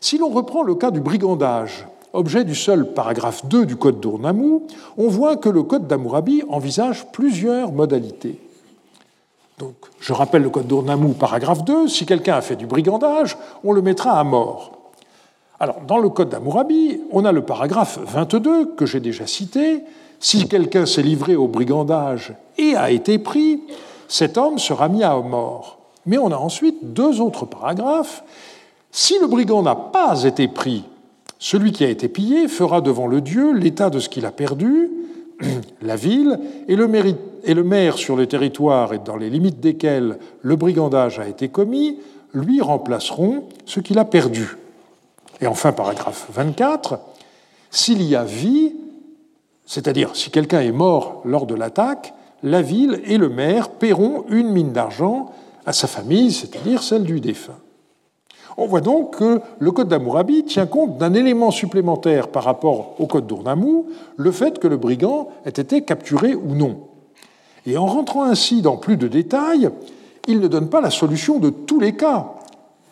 Si 0.00 0.18
l'on 0.18 0.30
reprend 0.30 0.62
le 0.62 0.74
cas 0.74 0.90
du 0.90 1.00
brigandage, 1.00 1.86
objet 2.12 2.42
du 2.42 2.56
seul 2.56 2.92
paragraphe 2.92 3.46
2 3.46 3.66
du 3.66 3.76
Code 3.76 4.00
d'Urnamou, 4.00 4.66
on 4.96 5.08
voit 5.08 5.36
que 5.36 5.48
le 5.48 5.62
Code 5.62 5.86
d'Amourabi 5.86 6.42
envisage 6.48 7.06
plusieurs 7.12 7.70
modalités. 7.70 8.40
Je 10.00 10.12
rappelle 10.12 10.42
le 10.42 10.50
code 10.50 10.66
d'Urnamou, 10.66 11.14
paragraphe 11.14 11.64
2, 11.64 11.88
si 11.88 12.06
quelqu'un 12.06 12.34
a 12.34 12.40
fait 12.40 12.56
du 12.56 12.66
brigandage, 12.66 13.36
on 13.64 13.72
le 13.72 13.82
mettra 13.82 14.18
à 14.18 14.24
mort. 14.24 14.78
Alors, 15.60 15.80
dans 15.86 15.98
le 15.98 16.08
code 16.08 16.28
d'Amourabi, 16.28 17.00
on 17.10 17.24
a 17.24 17.32
le 17.32 17.42
paragraphe 17.42 17.98
22 18.04 18.74
que 18.76 18.86
j'ai 18.86 19.00
déjà 19.00 19.26
cité. 19.26 19.82
Si 20.20 20.48
quelqu'un 20.48 20.86
s'est 20.86 21.02
livré 21.02 21.34
au 21.34 21.48
brigandage 21.48 22.34
et 22.56 22.76
a 22.76 22.90
été 22.90 23.18
pris, 23.18 23.62
cet 24.06 24.38
homme 24.38 24.58
sera 24.58 24.88
mis 24.88 25.02
à 25.02 25.16
mort. 25.16 25.78
Mais 26.06 26.18
on 26.18 26.30
a 26.30 26.36
ensuite 26.36 26.92
deux 26.92 27.20
autres 27.20 27.44
paragraphes. 27.44 28.24
Si 28.90 29.18
le 29.20 29.26
brigand 29.26 29.62
n'a 29.62 29.74
pas 29.74 30.22
été 30.22 30.48
pris, 30.48 30.84
celui 31.38 31.72
qui 31.72 31.84
a 31.84 31.88
été 31.88 32.08
pillé 32.08 32.48
fera 32.48 32.80
devant 32.80 33.06
le 33.06 33.20
Dieu 33.20 33.52
l'état 33.52 33.90
de 33.90 33.98
ce 33.98 34.08
qu'il 34.08 34.26
a 34.26 34.32
perdu, 34.32 34.90
la 35.82 35.96
ville, 35.96 36.38
et 36.68 36.76
le, 36.76 37.62
maire 37.64 37.98
sur 37.98 38.16
le 38.16 38.26
territoire 38.26 38.92
et 38.92 38.98
dans 38.98 39.16
les 39.16 39.30
limites 39.30 39.60
desquelles 39.60 40.18
le 40.42 40.56
brigandage 40.56 41.18
a 41.18 41.28
été 41.28 41.48
commis, 41.48 41.98
lui 42.34 42.60
remplaceront 42.60 43.44
ce 43.64 43.80
qu'il 43.80 43.98
a 43.98 44.04
perdu. 44.04 44.56
Et 45.40 45.46
enfin, 45.46 45.72
paragraphe 45.72 46.28
24, 46.32 46.98
s'il 47.70 48.02
y 48.02 48.16
a 48.16 48.24
vie, 48.24 48.74
c'est-à-dire 49.66 50.16
si 50.16 50.30
quelqu'un 50.30 50.60
est 50.60 50.72
mort 50.72 51.22
lors 51.24 51.46
de 51.46 51.54
l'attaque, 51.54 52.14
la 52.42 52.62
ville 52.62 53.00
et 53.04 53.18
le 53.18 53.28
maire 53.28 53.70
paieront 53.70 54.24
une 54.30 54.50
mine 54.50 54.72
d'argent 54.72 55.32
à 55.66 55.72
sa 55.72 55.86
famille, 55.86 56.32
c'est-à-dire 56.32 56.82
celle 56.82 57.04
du 57.04 57.20
défunt. 57.20 57.58
On 58.60 58.66
voit 58.66 58.80
donc 58.80 59.18
que 59.18 59.40
le 59.60 59.70
code 59.70 59.86
d'Amourabi 59.86 60.42
tient 60.42 60.66
compte 60.66 60.98
d'un 60.98 61.14
élément 61.14 61.52
supplémentaire 61.52 62.26
par 62.26 62.42
rapport 62.42 62.96
au 62.98 63.06
code 63.06 63.28
d'Ournamou, 63.28 63.86
le 64.16 64.32
fait 64.32 64.58
que 64.58 64.66
le 64.66 64.76
brigand 64.76 65.28
ait 65.46 65.50
été 65.50 65.82
capturé 65.82 66.34
ou 66.34 66.56
non. 66.56 66.80
Et 67.66 67.78
en 67.78 67.86
rentrant 67.86 68.24
ainsi 68.24 68.60
dans 68.60 68.76
plus 68.76 68.96
de 68.96 69.06
détails, 69.06 69.70
il 70.26 70.40
ne 70.40 70.48
donne 70.48 70.68
pas 70.68 70.80
la 70.80 70.90
solution 70.90 71.38
de 71.38 71.50
tous 71.50 71.78
les 71.78 71.94
cas. 71.94 72.34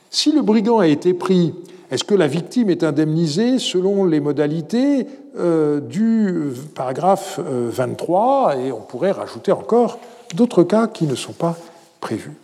Si 0.08 0.30
le 0.30 0.42
brigand 0.42 0.78
a 0.78 0.86
été 0.86 1.14
pris, 1.14 1.52
est-ce 1.90 2.04
que 2.04 2.14
la 2.14 2.28
victime 2.28 2.70
est 2.70 2.84
indemnisée 2.84 3.58
selon 3.58 4.04
les 4.04 4.20
modalités 4.20 5.08
euh, 5.36 5.80
du 5.80 6.52
paragraphe 6.76 7.40
23 7.40 8.52
euh, 8.54 8.66
Et 8.66 8.72
on 8.72 8.82
pourrait 8.82 9.10
rajouter 9.10 9.50
encore 9.50 9.98
d'autres 10.36 10.62
cas 10.62 10.86
qui 10.86 11.06
ne 11.06 11.16
sont 11.16 11.32
pas 11.32 11.56
prévus. 12.00 12.36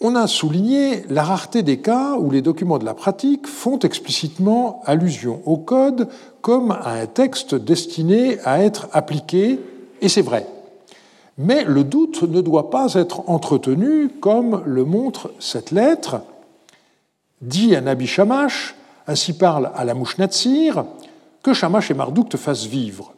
On 0.00 0.14
a 0.14 0.26
souligné 0.26 1.04
la 1.08 1.22
rareté 1.22 1.62
des 1.62 1.78
cas 1.78 2.16
où 2.18 2.30
les 2.30 2.42
documents 2.42 2.78
de 2.78 2.84
la 2.84 2.92
pratique 2.92 3.46
font 3.46 3.78
explicitement 3.78 4.82
allusion 4.84 5.40
au 5.46 5.56
code 5.56 6.08
comme 6.42 6.70
à 6.70 6.90
un 6.90 7.06
texte 7.06 7.54
destiné 7.54 8.38
à 8.44 8.62
être 8.62 8.88
appliqué, 8.92 9.58
et 10.02 10.08
c'est 10.10 10.22
vrai. 10.22 10.46
Mais 11.38 11.64
le 11.64 11.82
doute 11.82 12.22
ne 12.24 12.42
doit 12.42 12.68
pas 12.68 12.92
être 12.94 13.28
entretenu 13.28 14.10
comme 14.20 14.62
le 14.66 14.84
montre 14.84 15.32
cette 15.38 15.70
lettre. 15.70 16.20
Dit 17.40 17.74
à 17.74 17.80
Nabi 17.80 18.06
Shamash, 18.06 18.74
ainsi 19.06 19.32
parle 19.32 19.70
à 19.74 19.84
la 19.84 19.94
mouche 19.94 20.18
Natsir, 20.18 20.84
que 21.42 21.54
Shamash 21.54 21.90
et 21.90 21.94
Marduk 21.94 22.28
te 22.28 22.36
fassent 22.36 22.66
vivre. 22.66 23.14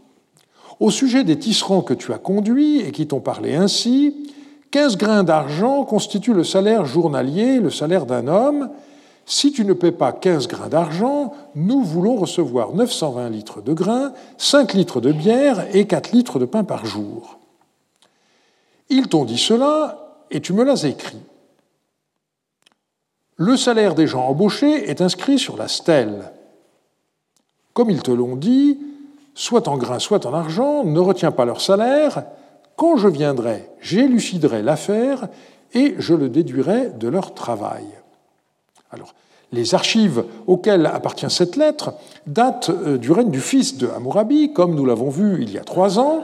Au 0.78 0.92
sujet 0.92 1.24
des 1.24 1.38
tisserands 1.38 1.82
que 1.82 1.94
tu 1.94 2.12
as 2.12 2.18
conduits 2.18 2.80
et 2.80 2.92
qui 2.92 3.08
t'ont 3.08 3.20
parlé 3.20 3.56
ainsi, 3.56 4.14
15 4.70 4.96
grains 4.98 5.24
d'argent 5.24 5.84
constituent 5.84 6.34
le 6.34 6.44
salaire 6.44 6.84
journalier, 6.84 7.58
le 7.58 7.70
salaire 7.70 8.04
d'un 8.04 8.28
homme. 8.28 8.70
Si 9.24 9.52
tu 9.52 9.64
ne 9.64 9.72
paies 9.72 9.92
pas 9.92 10.12
15 10.12 10.48
grains 10.48 10.68
d'argent, 10.68 11.32
nous 11.54 11.82
voulons 11.82 12.16
recevoir 12.16 12.72
920 12.72 13.28
litres 13.30 13.62
de 13.62 13.72
grains, 13.72 14.12
5 14.36 14.74
litres 14.74 15.00
de 15.00 15.12
bière 15.12 15.66
et 15.74 15.86
4 15.86 16.12
litres 16.12 16.38
de 16.38 16.44
pain 16.44 16.64
par 16.64 16.84
jour. 16.84 17.38
Ils 18.90 19.08
t'ont 19.08 19.24
dit 19.24 19.38
cela 19.38 20.16
et 20.30 20.40
tu 20.40 20.52
me 20.52 20.64
l'as 20.64 20.84
écrit. 20.84 21.20
Le 23.36 23.56
salaire 23.56 23.94
des 23.94 24.06
gens 24.06 24.26
embauchés 24.26 24.90
est 24.90 25.00
inscrit 25.00 25.38
sur 25.38 25.56
la 25.56 25.68
stèle. 25.68 26.32
Comme 27.72 27.90
ils 27.90 28.02
te 28.02 28.10
l'ont 28.10 28.34
dit, 28.34 28.78
soit 29.34 29.68
en 29.68 29.76
grains, 29.76 30.00
soit 30.00 30.26
en 30.26 30.34
argent, 30.34 30.84
ne 30.84 30.98
retiens 30.98 31.30
pas 31.30 31.44
leur 31.44 31.60
salaire, 31.60 32.24
quand 32.78 32.96
je 32.96 33.08
viendrai, 33.08 33.68
j'éluciderai 33.80 34.62
l'affaire 34.62 35.26
et 35.74 35.96
je 35.98 36.14
le 36.14 36.28
déduirai 36.28 36.90
de 36.90 37.08
leur 37.08 37.34
travail. 37.34 37.84
Alors, 38.92 39.14
les 39.50 39.74
archives 39.74 40.22
auxquelles 40.46 40.86
appartient 40.86 41.28
cette 41.28 41.56
lettre 41.56 41.94
datent 42.28 42.70
euh, 42.70 42.96
du 42.96 43.10
règne 43.10 43.30
du 43.30 43.40
fils 43.40 43.78
de 43.78 43.88
Hammurabi, 43.88 44.52
comme 44.52 44.76
nous 44.76 44.86
l'avons 44.86 45.10
vu 45.10 45.42
il 45.42 45.50
y 45.50 45.58
a 45.58 45.64
trois 45.64 45.98
ans, 45.98 46.22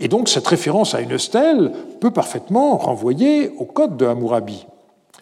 et 0.00 0.08
donc 0.08 0.28
cette 0.28 0.48
référence 0.48 0.96
à 0.96 1.00
une 1.00 1.16
stèle 1.16 1.70
peut 2.00 2.10
parfaitement 2.10 2.76
renvoyer 2.76 3.52
au 3.58 3.64
code 3.64 3.96
de 3.96 4.04
Hammurabi. 4.04 4.66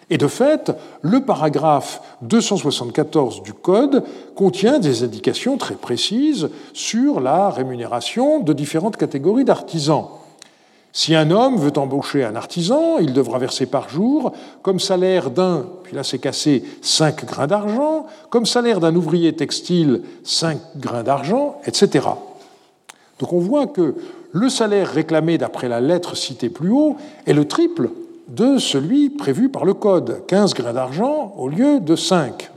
Et 0.08 0.16
de 0.16 0.26
fait, 0.26 0.72
le 1.02 1.22
paragraphe 1.26 2.00
274 2.22 3.42
du 3.42 3.52
Code 3.52 4.04
contient 4.34 4.78
des 4.78 5.04
indications 5.04 5.58
très 5.58 5.74
précises 5.74 6.48
sur 6.72 7.20
la 7.20 7.50
rémunération 7.50 8.40
de 8.40 8.54
différentes 8.54 8.96
catégories 8.96 9.44
d'artisans. 9.44 10.08
Si 10.94 11.14
un 11.14 11.30
homme 11.30 11.56
veut 11.56 11.72
embaucher 11.78 12.22
un 12.22 12.36
artisan, 12.36 12.98
il 12.98 13.14
devra 13.14 13.38
verser 13.38 13.64
par 13.64 13.88
jour, 13.88 14.32
comme 14.60 14.78
salaire 14.78 15.30
d'un, 15.30 15.66
puis 15.84 15.96
là 15.96 16.04
c'est 16.04 16.18
cassé, 16.18 16.62
5 16.82 17.24
grains 17.24 17.46
d'argent, 17.46 18.06
comme 18.28 18.44
salaire 18.44 18.78
d'un 18.78 18.94
ouvrier 18.94 19.34
textile, 19.34 20.02
5 20.22 20.58
grains 20.76 21.02
d'argent, 21.02 21.56
etc. 21.64 22.08
Donc 23.18 23.32
on 23.32 23.38
voit 23.38 23.66
que 23.66 23.94
le 24.32 24.48
salaire 24.50 24.92
réclamé 24.92 25.38
d'après 25.38 25.68
la 25.68 25.80
lettre 25.80 26.14
citée 26.14 26.50
plus 26.50 26.70
haut 26.70 26.96
est 27.26 27.32
le 27.32 27.46
triple 27.46 27.90
de 28.28 28.58
celui 28.58 29.08
prévu 29.08 29.48
par 29.48 29.64
le 29.64 29.74
Code, 29.74 30.22
15 30.26 30.52
grains 30.54 30.72
d'argent 30.74 31.34
au 31.38 31.48
lieu 31.48 31.80
de 31.80 31.96
5. 31.96 32.50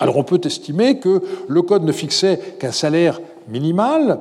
Alors 0.00 0.16
on 0.16 0.24
peut 0.24 0.40
estimer 0.44 0.98
que 0.98 1.22
le 1.48 1.62
Code 1.62 1.84
ne 1.84 1.92
fixait 1.92 2.56
qu'un 2.58 2.72
salaire 2.72 3.20
minimal, 3.48 4.18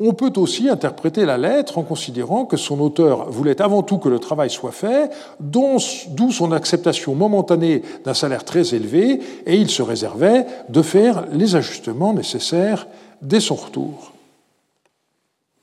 on 0.00 0.12
peut 0.12 0.32
aussi 0.36 0.68
interpréter 0.68 1.24
la 1.24 1.38
lettre 1.38 1.78
en 1.78 1.82
considérant 1.82 2.44
que 2.44 2.56
son 2.56 2.80
auteur 2.80 3.30
voulait 3.30 3.62
avant 3.62 3.82
tout 3.82 3.98
que 3.98 4.08
le 4.08 4.18
travail 4.18 4.50
soit 4.50 4.72
fait, 4.72 5.10
d'où 5.40 5.78
son 5.78 6.52
acceptation 6.52 7.14
momentanée 7.14 7.82
d'un 8.04 8.14
salaire 8.14 8.44
très 8.44 8.74
élevé, 8.74 9.20
et 9.46 9.56
il 9.56 9.70
se 9.70 9.82
réservait 9.82 10.46
de 10.68 10.82
faire 10.82 11.26
les 11.32 11.56
ajustements 11.56 12.12
nécessaires 12.12 12.86
dès 13.22 13.40
son 13.40 13.54
retour. 13.54 14.12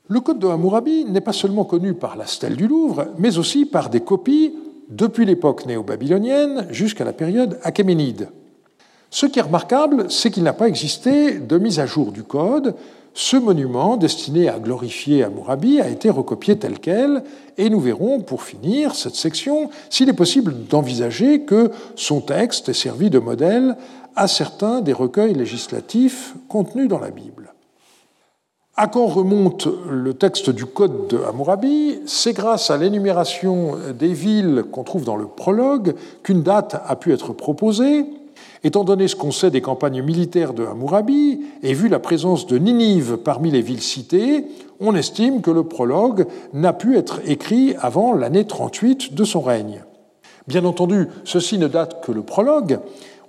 Le 0.08 0.20
Code 0.20 0.38
de 0.38 0.46
Hammurabi 0.46 1.04
n'est 1.04 1.20
pas 1.20 1.32
seulement 1.32 1.64
connu 1.64 1.94
par 1.94 2.16
la 2.16 2.26
stèle 2.26 2.56
du 2.56 2.66
Louvre, 2.66 3.06
mais 3.18 3.38
aussi 3.38 3.64
par 3.64 3.88
des 3.88 4.00
copies 4.00 4.54
depuis 4.90 5.24
l'époque 5.24 5.64
néo-babylonienne 5.64 6.66
jusqu'à 6.70 7.04
la 7.04 7.12
période 7.12 7.58
achéménide. 7.62 8.28
Ce 9.10 9.26
qui 9.26 9.38
est 9.38 9.42
remarquable, 9.42 10.10
c'est 10.10 10.30
qu'il 10.30 10.42
n'a 10.42 10.52
pas 10.52 10.68
existé 10.68 11.38
de 11.38 11.58
mise 11.58 11.80
à 11.80 11.86
jour 11.86 12.12
du 12.12 12.22
Code, 12.22 12.74
ce 13.14 13.36
monument, 13.36 13.96
destiné 13.96 14.48
à 14.48 14.58
glorifier 14.58 15.22
Hammurabi, 15.22 15.80
a 15.80 15.88
été 15.88 16.08
recopié 16.08 16.58
tel 16.58 16.78
quel, 16.78 17.22
et 17.58 17.68
nous 17.68 17.80
verrons, 17.80 18.20
pour 18.20 18.42
finir 18.42 18.94
cette 18.94 19.14
section, 19.14 19.68
s'il 19.90 20.08
est 20.08 20.14
possible 20.14 20.54
d'envisager 20.68 21.42
que 21.42 21.70
son 21.94 22.20
texte 22.20 22.70
ait 22.70 22.74
servi 22.74 23.10
de 23.10 23.18
modèle 23.18 23.76
à 24.16 24.28
certains 24.28 24.80
des 24.80 24.92
recueils 24.92 25.34
législatifs 25.34 26.34
contenus 26.48 26.88
dans 26.88 26.98
la 26.98 27.10
Bible. 27.10 27.52
À 28.74 28.86
quand 28.86 29.06
remonte 29.06 29.68
le 29.90 30.14
texte 30.14 30.48
du 30.48 30.64
Code 30.64 31.08
de 31.08 31.18
Hammurabi? 31.18 32.00
C'est 32.06 32.32
grâce 32.32 32.70
à 32.70 32.78
l'énumération 32.78 33.76
des 33.98 34.14
villes 34.14 34.64
qu'on 34.72 34.82
trouve 34.82 35.04
dans 35.04 35.16
le 35.16 35.26
prologue 35.26 35.94
qu'une 36.22 36.42
date 36.42 36.80
a 36.86 36.96
pu 36.96 37.12
être 37.12 37.34
proposée, 37.34 38.06
Étant 38.64 38.84
donné 38.84 39.08
ce 39.08 39.16
qu'on 39.16 39.32
sait 39.32 39.50
des 39.50 39.60
campagnes 39.60 40.02
militaires 40.02 40.54
de 40.54 40.64
Hammurabi 40.64 41.40
et 41.62 41.74
vu 41.74 41.88
la 41.88 41.98
présence 41.98 42.46
de 42.46 42.58
Ninive 42.58 43.16
parmi 43.16 43.50
les 43.50 43.62
villes 43.62 43.82
citées, 43.82 44.46
on 44.80 44.94
estime 44.94 45.40
que 45.40 45.50
le 45.50 45.64
prologue 45.64 46.26
n'a 46.52 46.72
pu 46.72 46.96
être 46.96 47.20
écrit 47.26 47.74
avant 47.80 48.12
l'année 48.12 48.46
38 48.46 49.14
de 49.14 49.24
son 49.24 49.40
règne. 49.40 49.84
Bien 50.46 50.64
entendu, 50.64 51.08
ceci 51.24 51.58
ne 51.58 51.68
date 51.68 52.04
que 52.04 52.12
le 52.12 52.22
prologue. 52.22 52.80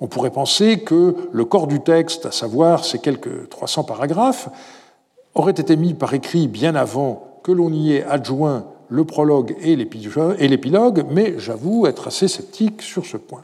On 0.02 0.08
pourrait 0.08 0.32
penser 0.32 0.80
que 0.80 1.16
le 1.32 1.46
corps 1.46 1.68
du 1.68 1.80
texte, 1.80 2.26
à 2.26 2.32
savoir 2.32 2.84
ces 2.86 3.00
quelques 3.00 3.50
300 3.50 3.84
paragraphes, 3.84 4.50
aurait 5.36 5.52
été 5.52 5.76
mis 5.76 5.94
par 5.94 6.14
écrit 6.14 6.48
bien 6.48 6.76
avant 6.76 7.40
que 7.44 7.52
l'on 7.52 7.72
y 7.72 7.94
ait 7.94 8.04
adjoint 8.04 8.66
le 8.90 9.06
prologue 9.06 9.56
et 9.62 9.76
l'épilogue, 9.76 11.06
mais 11.10 11.36
j'avoue 11.38 11.88
être 11.88 12.08
assez 12.08 12.28
sceptique 12.28 12.82
sur 12.82 13.06
ce 13.06 13.18
point. 13.18 13.44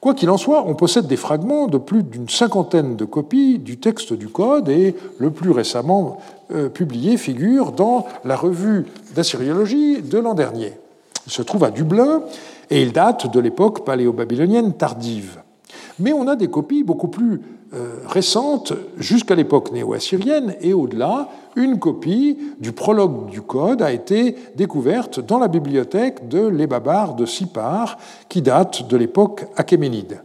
Quoi 0.00 0.14
qu'il 0.14 0.30
en 0.30 0.36
soit, 0.36 0.64
on 0.66 0.74
possède 0.74 1.06
des 1.06 1.16
fragments 1.16 1.66
de 1.66 1.78
plus 1.78 2.02
d'une 2.02 2.28
cinquantaine 2.28 2.96
de 2.96 3.04
copies 3.04 3.58
du 3.58 3.78
texte 3.78 4.12
du 4.12 4.28
Code 4.28 4.68
et 4.68 4.94
le 5.18 5.30
plus 5.30 5.50
récemment 5.50 6.18
euh, 6.54 6.68
publié 6.68 7.16
figure 7.16 7.72
dans 7.72 8.06
la 8.24 8.36
revue 8.36 8.86
d'assyriologie 9.14 10.02
de 10.02 10.18
l'an 10.18 10.34
dernier. 10.34 10.72
Il 11.26 11.32
se 11.32 11.42
trouve 11.42 11.64
à 11.64 11.70
Dublin 11.70 12.22
et 12.70 12.82
il 12.82 12.92
date 12.92 13.32
de 13.32 13.40
l'époque 13.40 13.84
paléo-babylonienne 13.84 14.74
tardive. 14.74 15.40
Mais 15.98 16.12
on 16.12 16.28
a 16.28 16.36
des 16.36 16.48
copies 16.48 16.84
beaucoup 16.84 17.08
plus 17.08 17.40
euh, 17.74 18.00
récentes, 18.06 18.72
jusqu'à 18.96 19.34
l'époque 19.34 19.72
néo-assyrienne 19.72 20.54
et 20.60 20.72
au-delà. 20.72 21.28
Une 21.56 21.78
copie 21.78 22.38
du 22.60 22.72
prologue 22.72 23.28
du 23.28 23.42
Code 23.42 23.82
a 23.82 23.90
été 23.90 24.36
découverte 24.54 25.20
dans 25.20 25.38
la 25.38 25.48
bibliothèque 25.48 26.28
de 26.28 26.46
l'Ebabar 26.46 27.14
de 27.14 27.26
Sipar, 27.26 27.98
qui 28.28 28.42
date 28.42 28.86
de 28.86 28.96
l'époque 28.96 29.46
achéménide. 29.56 30.22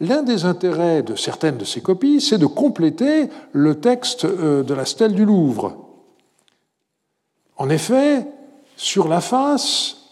L'un 0.00 0.22
des 0.22 0.44
intérêts 0.44 1.02
de 1.02 1.16
certaines 1.16 1.56
de 1.56 1.64
ces 1.64 1.80
copies, 1.80 2.20
c'est 2.20 2.38
de 2.38 2.46
compléter 2.46 3.28
le 3.52 3.80
texte 3.80 4.24
euh, 4.24 4.62
de 4.62 4.74
la 4.74 4.84
stèle 4.84 5.14
du 5.14 5.24
Louvre. 5.24 5.76
En 7.56 7.70
effet, 7.70 8.26
sur 8.76 9.08
la 9.08 9.20
face, 9.20 10.03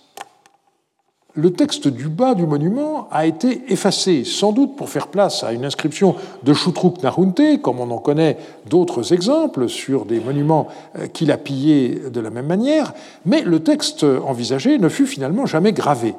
le 1.35 1.53
texte 1.53 1.89
du 1.89 2.09
bas 2.09 2.35
du 2.35 2.47
monument 2.47 3.09
a 3.11 3.27
été 3.27 3.63
effacé, 3.69 4.25
sans 4.25 4.53
doute 4.53 4.77
pour 4.77 4.89
faire 4.89 5.09
place 5.09 5.45
à 5.45 5.53
une 5.53 5.65
inscription 5.65 6.15
de 6.43 6.53
Shutruk 6.53 7.03
Nahunte, 7.03 7.61
comme 7.63 7.81
on 7.81 7.91
en 7.91 7.99
connaît 7.99 8.37
d'autres 8.69 9.13
exemples 9.13 9.69
sur 9.69 10.05
des 10.05 10.21
monuments 10.21 10.69
euh, 10.99 11.07
qu'il 11.07 11.31
a 11.31 11.39
pillés 11.39 12.03
de 12.13 12.21
la 12.21 12.31
même 12.31 12.47
manière, 12.47 12.93
mais 13.25 13.43
le 13.43 13.61
texte 13.61 14.05
envisagé 14.05 14.79
ne 14.79 14.89
fut 14.89 15.07
finalement 15.07 15.47
jamais 15.47 15.73
gravé. 15.73 16.15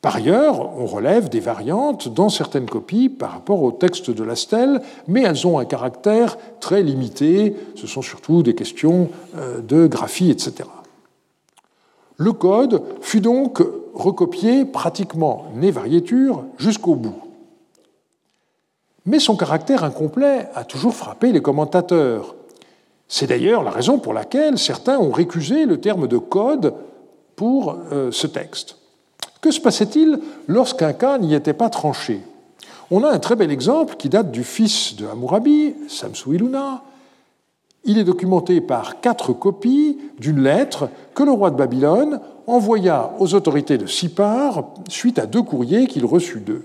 Par 0.00 0.16
ailleurs, 0.16 0.76
on 0.76 0.86
relève 0.86 1.28
des 1.28 1.38
variantes 1.38 2.12
dans 2.12 2.28
certaines 2.28 2.68
copies 2.68 3.08
par 3.08 3.30
rapport 3.30 3.62
au 3.62 3.70
texte 3.70 4.10
de 4.10 4.24
la 4.24 4.34
stèle, 4.34 4.82
mais 5.06 5.22
elles 5.22 5.46
ont 5.46 5.60
un 5.60 5.64
caractère 5.64 6.38
très 6.58 6.82
limité, 6.82 7.54
ce 7.76 7.86
sont 7.86 8.02
surtout 8.02 8.42
des 8.42 8.56
questions 8.56 9.10
euh, 9.36 9.60
de 9.60 9.86
graphie, 9.86 10.32
etc. 10.32 10.68
Le 12.16 12.32
code 12.32 12.82
fut 13.00 13.20
donc 13.20 13.62
recopié 13.94 14.64
pratiquement 14.64 15.46
né 15.54 15.70
variéture 15.70 16.44
jusqu'au 16.58 16.94
bout. 16.94 17.20
Mais 19.04 19.18
son 19.18 19.36
caractère 19.36 19.84
incomplet 19.84 20.48
a 20.54 20.64
toujours 20.64 20.94
frappé 20.94 21.32
les 21.32 21.42
commentateurs. 21.42 22.34
C'est 23.08 23.26
d'ailleurs 23.26 23.62
la 23.62 23.70
raison 23.70 23.98
pour 23.98 24.12
laquelle 24.12 24.58
certains 24.58 24.98
ont 24.98 25.10
récusé 25.10 25.66
le 25.66 25.80
terme 25.80 26.06
de 26.06 26.18
code 26.18 26.74
pour 27.36 27.76
euh, 27.92 28.10
ce 28.12 28.26
texte. 28.26 28.76
Que 29.40 29.50
se 29.50 29.60
passait-il 29.60 30.20
lorsqu'un 30.46 30.92
cas 30.92 31.18
n'y 31.18 31.34
était 31.34 31.52
pas 31.52 31.68
tranché? 31.68 32.20
On 32.90 33.02
a 33.04 33.10
un 33.10 33.18
très 33.18 33.36
bel 33.36 33.50
exemple 33.50 33.96
qui 33.96 34.08
date 34.08 34.30
du 34.30 34.44
fils 34.44 34.94
de 34.96 35.06
Hammurabi, 35.06 35.74
Samsu 35.88 36.36
Iluna, 36.36 36.82
il 37.84 37.98
est 37.98 38.04
documenté 38.04 38.60
par 38.60 39.00
quatre 39.00 39.32
copies 39.32 39.98
d'une 40.18 40.42
lettre 40.42 40.88
que 41.14 41.22
le 41.22 41.32
roi 41.32 41.50
de 41.50 41.56
Babylone 41.56 42.20
envoya 42.46 43.12
aux 43.18 43.34
autorités 43.34 43.78
de 43.78 43.86
Sipar 43.86 44.64
suite 44.88 45.18
à 45.18 45.26
deux 45.26 45.42
courriers 45.42 45.86
qu'il 45.86 46.04
reçut 46.04 46.40
d'eux. 46.40 46.64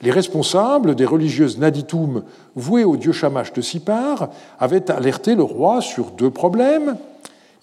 Les 0.00 0.10
responsables 0.10 0.94
des 0.94 1.04
religieuses 1.04 1.58
Naditum 1.58 2.22
vouées 2.54 2.84
au 2.84 2.96
dieu 2.96 3.12
Shamash 3.12 3.52
de 3.52 3.60
Sipar 3.60 4.28
avaient 4.60 4.90
alerté 4.90 5.34
le 5.34 5.42
roi 5.42 5.80
sur 5.80 6.12
deux 6.12 6.30
problèmes. 6.30 6.96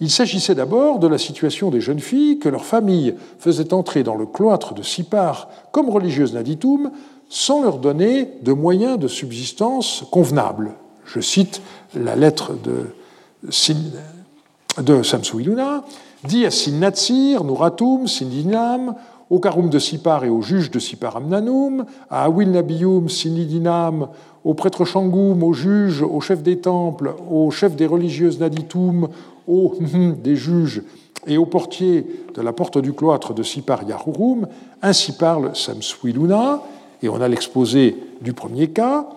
Il 0.00 0.10
s'agissait 0.10 0.54
d'abord 0.54 0.98
de 0.98 1.06
la 1.06 1.16
situation 1.16 1.70
des 1.70 1.80
jeunes 1.80 2.00
filles 2.00 2.38
que 2.38 2.50
leur 2.50 2.66
famille 2.66 3.14
faisait 3.38 3.72
entrer 3.72 4.02
dans 4.02 4.16
le 4.16 4.26
cloître 4.26 4.74
de 4.74 4.82
Sipar 4.82 5.48
comme 5.72 5.88
religieuses 5.88 6.34
Naditum 6.34 6.90
sans 7.28 7.62
leur 7.62 7.78
donner 7.78 8.28
de 8.42 8.52
moyens 8.52 8.98
de 8.98 9.08
subsistance 9.08 10.04
convenables. 10.10 10.72
Je 11.06 11.20
cite 11.20 11.62
la 11.96 12.16
lettre 12.16 12.52
de, 12.54 12.86
de 14.82 15.02
Samsu 15.02 15.40
Iluna, 15.40 15.84
dit 16.24 16.44
à 16.46 16.50
Sinnatsir, 16.50 17.44
Nuratum, 17.44 18.06
Sindinam, 18.06 18.94
au 19.28 19.40
Karum 19.40 19.70
de 19.70 19.78
Sipar 19.78 20.24
et 20.24 20.28
au 20.28 20.40
juge 20.40 20.70
de 20.70 20.78
Sipar 20.78 21.16
Amnanum, 21.16 21.84
à 22.10 22.24
Awil 22.24 22.50
Nabiyum, 22.50 23.08
Sinidinam, 23.08 24.08
au 24.44 24.54
prêtre 24.54 24.84
Shangoum, 24.84 25.42
au 25.42 25.52
juge, 25.52 26.02
au 26.02 26.20
chef 26.20 26.42
des 26.42 26.58
temples, 26.58 27.14
au 27.28 27.50
chef 27.50 27.74
des 27.74 27.86
religieuses 27.86 28.38
Naditum, 28.38 29.08
au 29.48 29.74
des 30.22 30.36
juges 30.36 30.82
et 31.26 31.38
au 31.38 31.46
portier 31.46 32.06
de 32.34 32.42
la 32.42 32.52
porte 32.52 32.78
du 32.78 32.92
cloître 32.92 33.34
de 33.34 33.42
Sipar 33.42 33.82
Yahurum, 33.82 34.46
ainsi 34.82 35.12
parle 35.12 35.56
Samsuiluna, 35.56 36.62
et 37.02 37.08
on 37.08 37.20
a 37.20 37.28
l'exposé 37.28 37.96
du 38.20 38.32
premier 38.32 38.68
cas. 38.68 39.08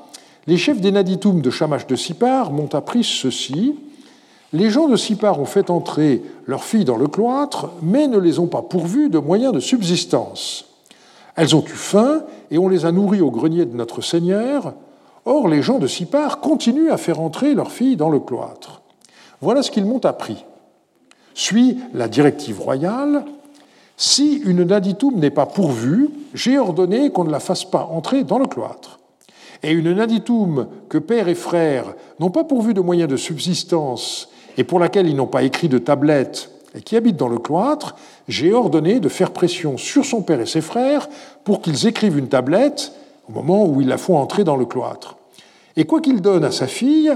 Les 0.49 0.57
chefs 0.57 0.81
des 0.81 0.91
Naditum 0.91 1.41
de 1.41 1.51
Shamash 1.51 1.85
de 1.85 1.95
Sipar 1.95 2.51
m'ont 2.51 2.73
appris 2.73 3.03
ceci. 3.03 3.75
Les 4.51 4.71
gens 4.71 4.87
de 4.87 4.95
Sipar 4.95 5.39
ont 5.39 5.45
fait 5.45 5.69
entrer 5.69 6.23
leurs 6.47 6.63
filles 6.63 6.85
dans 6.85 6.97
le 6.97 7.07
cloître, 7.07 7.69
mais 7.83 8.07
ne 8.07 8.17
les 8.17 8.39
ont 8.39 8.47
pas 8.47 8.63
pourvues 8.63 9.09
de 9.09 9.19
moyens 9.19 9.53
de 9.53 9.59
subsistance. 9.59 10.65
Elles 11.35 11.55
ont 11.55 11.63
eu 11.63 11.75
faim 11.75 12.23
et 12.49 12.57
on 12.57 12.67
les 12.67 12.87
a 12.87 12.91
nourries 12.91 13.21
au 13.21 13.29
grenier 13.29 13.65
de 13.65 13.75
notre 13.75 14.01
Seigneur. 14.01 14.73
Or, 15.23 15.47
les 15.47 15.61
gens 15.61 15.77
de 15.77 15.85
Sipar 15.85 16.39
continuent 16.39 16.89
à 16.89 16.97
faire 16.97 17.21
entrer 17.21 17.53
leurs 17.53 17.71
filles 17.71 17.95
dans 17.95 18.09
le 18.09 18.19
cloître. 18.19 18.81
Voilà 19.41 19.61
ce 19.61 19.69
qu'ils 19.69 19.85
m'ont 19.85 20.03
appris. 20.03 20.45
Suit 21.35 21.77
la 21.93 22.07
directive 22.07 22.59
royale. 22.59 23.23
Si 23.97 24.37
une 24.37 24.63
naditum 24.63 25.13
n'est 25.19 25.29
pas 25.29 25.45
pourvue, 25.45 26.09
j'ai 26.33 26.57
ordonné 26.57 27.11
qu'on 27.11 27.25
ne 27.25 27.31
la 27.31 27.39
fasse 27.39 27.65
pas 27.65 27.87
entrer 27.91 28.23
dans 28.23 28.39
le 28.39 28.47
cloître 28.47 28.98
et 29.63 29.71
une 29.71 29.93
naditum 29.93 30.67
que 30.87 30.97
père 30.97 31.27
et 31.27 31.35
frère 31.35 31.93
n'ont 32.19 32.29
pas 32.29 32.43
pourvu 32.43 32.73
de 32.73 32.81
moyens 32.81 33.09
de 33.09 33.17
subsistance 33.17 34.29
et 34.57 34.63
pour 34.63 34.79
laquelle 34.79 35.07
ils 35.07 35.15
n'ont 35.15 35.27
pas 35.27 35.43
écrit 35.43 35.69
de 35.69 35.77
tablette 35.77 36.51
et 36.75 36.81
qui 36.81 36.95
habite 36.95 37.17
dans 37.17 37.29
le 37.29 37.39
cloître, 37.39 37.95
j'ai 38.27 38.53
ordonné 38.53 38.99
de 38.99 39.09
faire 39.09 39.31
pression 39.31 39.77
sur 39.77 40.05
son 40.05 40.21
père 40.21 40.39
et 40.39 40.45
ses 40.45 40.61
frères 40.61 41.09
pour 41.43 41.61
qu'ils 41.61 41.87
écrivent 41.87 42.17
une 42.17 42.29
tablette 42.29 42.93
au 43.27 43.31
moment 43.31 43.65
où 43.65 43.81
ils 43.81 43.87
la 43.87 43.97
font 43.97 44.17
entrer 44.17 44.43
dans 44.43 44.55
le 44.55 44.65
cloître. 44.65 45.17
Et 45.75 45.85
quoi 45.85 46.01
qu'il 46.01 46.21
donne 46.21 46.43
à 46.43 46.51
sa 46.51 46.67
fille, 46.67 47.11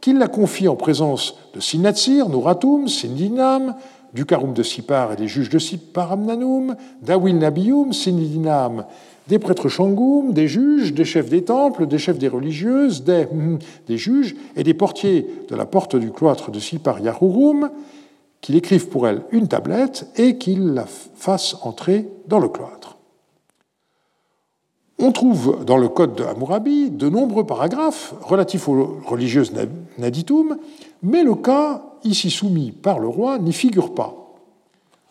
qu'il 0.00 0.18
la 0.18 0.28
confie 0.28 0.68
en 0.68 0.76
présence 0.76 1.36
de 1.54 1.60
Sinatsir, 1.60 2.28
Nouratum, 2.28 2.88
Sindinam, 2.88 3.74
du 4.12 4.24
Karum 4.24 4.54
de 4.54 4.62
Sipar 4.62 5.12
et 5.12 5.16
des 5.16 5.28
juges 5.28 5.50
de 5.50 5.58
Sipar 5.58 6.12
Amnanum, 6.12 6.76
d'Awil 7.02 7.38
Nabium, 7.38 7.92
Sindinam 7.92 8.86
des 9.28 9.38
prêtres 9.38 9.68
Shangoum, 9.68 10.32
des 10.32 10.48
juges, 10.48 10.94
des 10.94 11.04
chefs 11.04 11.28
des 11.28 11.44
temples, 11.44 11.86
des 11.86 11.98
chefs 11.98 12.18
des 12.18 12.28
religieuses, 12.28 13.04
des, 13.04 13.26
hum, 13.30 13.58
des 13.86 13.98
juges 13.98 14.36
et 14.54 14.62
des 14.62 14.74
portiers 14.74 15.26
de 15.48 15.56
la 15.56 15.66
porte 15.66 15.96
du 15.96 16.10
cloître 16.10 16.50
de 16.50 16.60
Sipar 16.60 17.00
Yahurum, 17.00 17.70
qu'il 18.40 18.56
écrive 18.56 18.88
pour 18.88 19.08
elle 19.08 19.22
une 19.32 19.48
tablette 19.48 20.08
et 20.16 20.38
qu'il 20.38 20.74
la 20.74 20.86
fasse 20.86 21.56
entrer 21.62 22.08
dans 22.28 22.38
le 22.38 22.48
cloître. 22.48 22.96
On 24.98 25.12
trouve 25.12 25.64
dans 25.64 25.76
le 25.76 25.88
code 25.88 26.14
de 26.14 26.24
Hammurabi 26.24 26.90
de 26.90 27.08
nombreux 27.08 27.44
paragraphes 27.44 28.14
relatifs 28.22 28.66
aux 28.68 28.98
religieuses 29.04 29.52
Naditum, 29.98 30.56
mais 31.02 31.22
le 31.22 31.34
cas 31.34 31.82
ici 32.04 32.30
soumis 32.30 32.70
par 32.70 32.98
le 32.98 33.08
roi 33.08 33.38
n'y 33.38 33.52
figure 33.52 33.94
pas. 33.94 34.25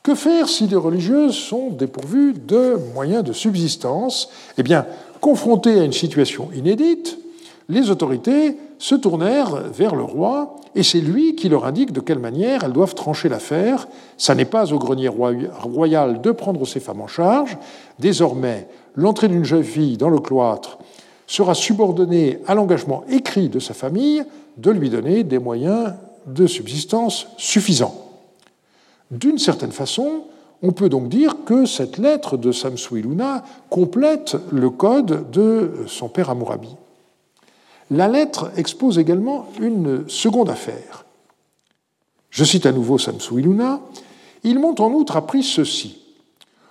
Que 0.06 0.14
faire 0.14 0.48
si 0.48 0.68
les 0.68 0.76
religieuses 0.76 1.34
sont 1.34 1.72
dépourvues 1.72 2.34
de 2.34 2.78
moyens 2.94 3.24
de 3.24 3.34
subsistance? 3.34 4.30
Eh 4.56 4.62
bien, 4.62 4.86
confrontées 5.20 5.80
à 5.80 5.84
une 5.84 5.94
situation 5.94 6.50
inédite, 6.56 7.18
les 7.70 7.90
autorités 7.90 8.56
se 8.78 8.94
tournèrent 8.94 9.64
vers 9.74 9.96
le 9.96 10.04
roi 10.04 10.58
et 10.76 10.84
c'est 10.84 11.02
lui 11.02 11.34
qui 11.34 11.50
leur 11.50 11.66
indique 11.66 11.92
de 11.92 12.02
quelle 12.02 12.20
manière 12.20 12.64
elles 12.64 12.72
doivent 12.72 12.94
trancher 12.94 13.30
l'affaire. 13.30 13.88
Ça 14.16 14.36
n'est 14.36 14.46
pas 14.46 14.72
au 14.74 14.78
grenier 14.78 15.08
royal 15.08 16.22
de 16.22 16.30
prendre 16.30 16.68
ces 16.68 16.80
femmes 16.80 17.02
en 17.02 17.08
charge. 17.08 17.58
Désormais, 17.98 18.68
l'entrée 18.94 19.28
d'une 19.28 19.44
jeune 19.44 19.64
fille 19.64 19.98
dans 19.98 20.12
le 20.12 20.20
cloître 20.20 20.78
sera 21.26 21.56
subordonnée 21.56 22.42
à 22.46 22.54
l'engagement 22.54 23.04
écrit 23.10 23.50
de 23.50 23.58
sa 23.58 23.74
famille 23.74 24.24
de 24.58 24.70
lui 24.70 24.92
donner 24.92 25.24
des 25.24 25.40
moyens 25.40 25.94
de 26.28 26.46
subsistance 26.46 27.26
suffisants. 27.38 28.05
D'une 29.12 29.38
certaine 29.38 29.72
façon, 29.72 30.24
on 30.62 30.72
peut 30.72 30.90
donc 30.90 31.10
dire 31.10 31.44
que 31.46 31.66
cette 31.66 31.98
lettre 31.98 32.38
de 32.38 32.52
Samsu 32.52 33.00
Iluna 33.00 33.44
complète 33.70 34.38
le 34.52 34.70
code 34.70 35.30
de 35.32 35.72
son 35.88 36.10
père 36.10 36.30
Amurabi. 36.30 36.76
La 37.92 38.08
lettre 38.08 38.52
expose 38.58 38.98
également 38.98 39.48
une 39.60 40.10
seconde 40.10 40.50
affaire. 40.50 41.06
Je 42.32 42.44
cite 42.44 42.66
à 42.66 42.72
nouveau 42.72 42.98
Samsu 42.98 43.40
Iluna. 43.40 43.80
Ils 44.44 44.60
m'ont 44.60 44.80
en 44.82 44.92
outre 44.92 45.18
appris 45.18 45.44
ceci. 45.44 46.02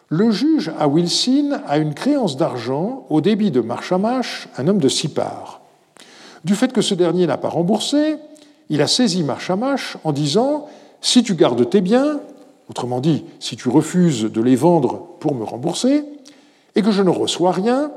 Le 0.08 0.30
juge 0.30 0.72
à 0.78 0.88
Wilson 0.88 1.60
a 1.66 1.78
une 1.78 1.94
créance 1.94 2.36
d'argent 2.36 3.06
au 3.10 3.20
débit 3.20 3.50
de 3.50 3.60
Marchamash, 3.60 4.48
un 4.58 4.68
homme 4.68 4.78
de 4.78 4.88
Sipar. 4.88 5.60
Du 6.44 6.54
fait 6.54 6.72
que 6.72 6.82
ce 6.82 6.94
dernier 6.94 7.26
n'a 7.26 7.38
pas 7.38 7.48
remboursé, 7.48 8.16
il 8.68 8.82
a 8.82 8.86
saisi 8.86 9.22
Marchamash 9.22 9.96
en 10.04 10.12
disant 10.12 10.66
si 11.04 11.22
tu 11.22 11.34
gardes 11.34 11.68
tes 11.68 11.82
biens, 11.82 12.18
autrement 12.70 13.00
dit, 13.00 13.26
si 13.38 13.56
tu 13.56 13.68
refuses 13.68 14.22
de 14.22 14.40
les 14.40 14.56
vendre 14.56 15.06
pour 15.20 15.34
me 15.34 15.44
rembourser, 15.44 16.02
et 16.74 16.80
que 16.80 16.90
je 16.90 17.02
ne 17.02 17.10
reçois 17.10 17.52
rien, 17.52 17.92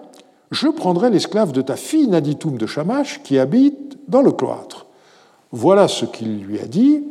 je 0.51 0.67
prendrai 0.67 1.09
l'esclave 1.09 1.53
de 1.53 1.61
ta 1.61 1.77
fille 1.77 2.09
Naditum 2.09 2.57
de 2.57 2.67
Shamash 2.67 3.23
qui 3.23 3.39
habite 3.39 3.97
dans 4.09 4.21
le 4.21 4.33
cloître. 4.33 4.87
Voilà 5.53 5.87
ce 5.87 6.03
qu'il 6.03 6.43
lui 6.43 6.59
a 6.59 6.65
dit, 6.65 7.01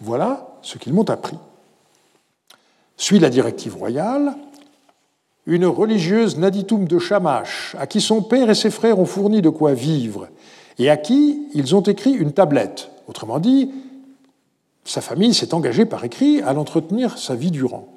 voilà 0.00 0.48
ce 0.62 0.78
qu'ils 0.78 0.94
m'ont 0.94 1.08
appris. 1.10 1.36
Suit 2.96 3.18
la 3.18 3.28
directive 3.28 3.76
royale, 3.76 4.34
une 5.44 5.66
religieuse 5.66 6.38
Naditum 6.38 6.86
de 6.86 6.98
Shamash, 6.98 7.76
à 7.78 7.86
qui 7.86 8.00
son 8.00 8.22
père 8.22 8.48
et 8.48 8.54
ses 8.54 8.70
frères 8.70 8.98
ont 8.98 9.04
fourni 9.04 9.42
de 9.42 9.50
quoi 9.50 9.74
vivre, 9.74 10.28
et 10.78 10.88
à 10.88 10.96
qui 10.96 11.48
ils 11.52 11.76
ont 11.76 11.82
écrit 11.82 12.12
une 12.12 12.32
tablette, 12.32 12.88
autrement 13.06 13.40
dit, 13.40 13.70
sa 14.84 15.00
famille 15.00 15.34
s'est 15.34 15.54
engagée 15.54 15.84
par 15.84 16.04
écrit 16.04 16.42
à 16.42 16.52
l'entretenir 16.52 17.18
sa 17.18 17.34
vie 17.34 17.50
durant. 17.50 17.88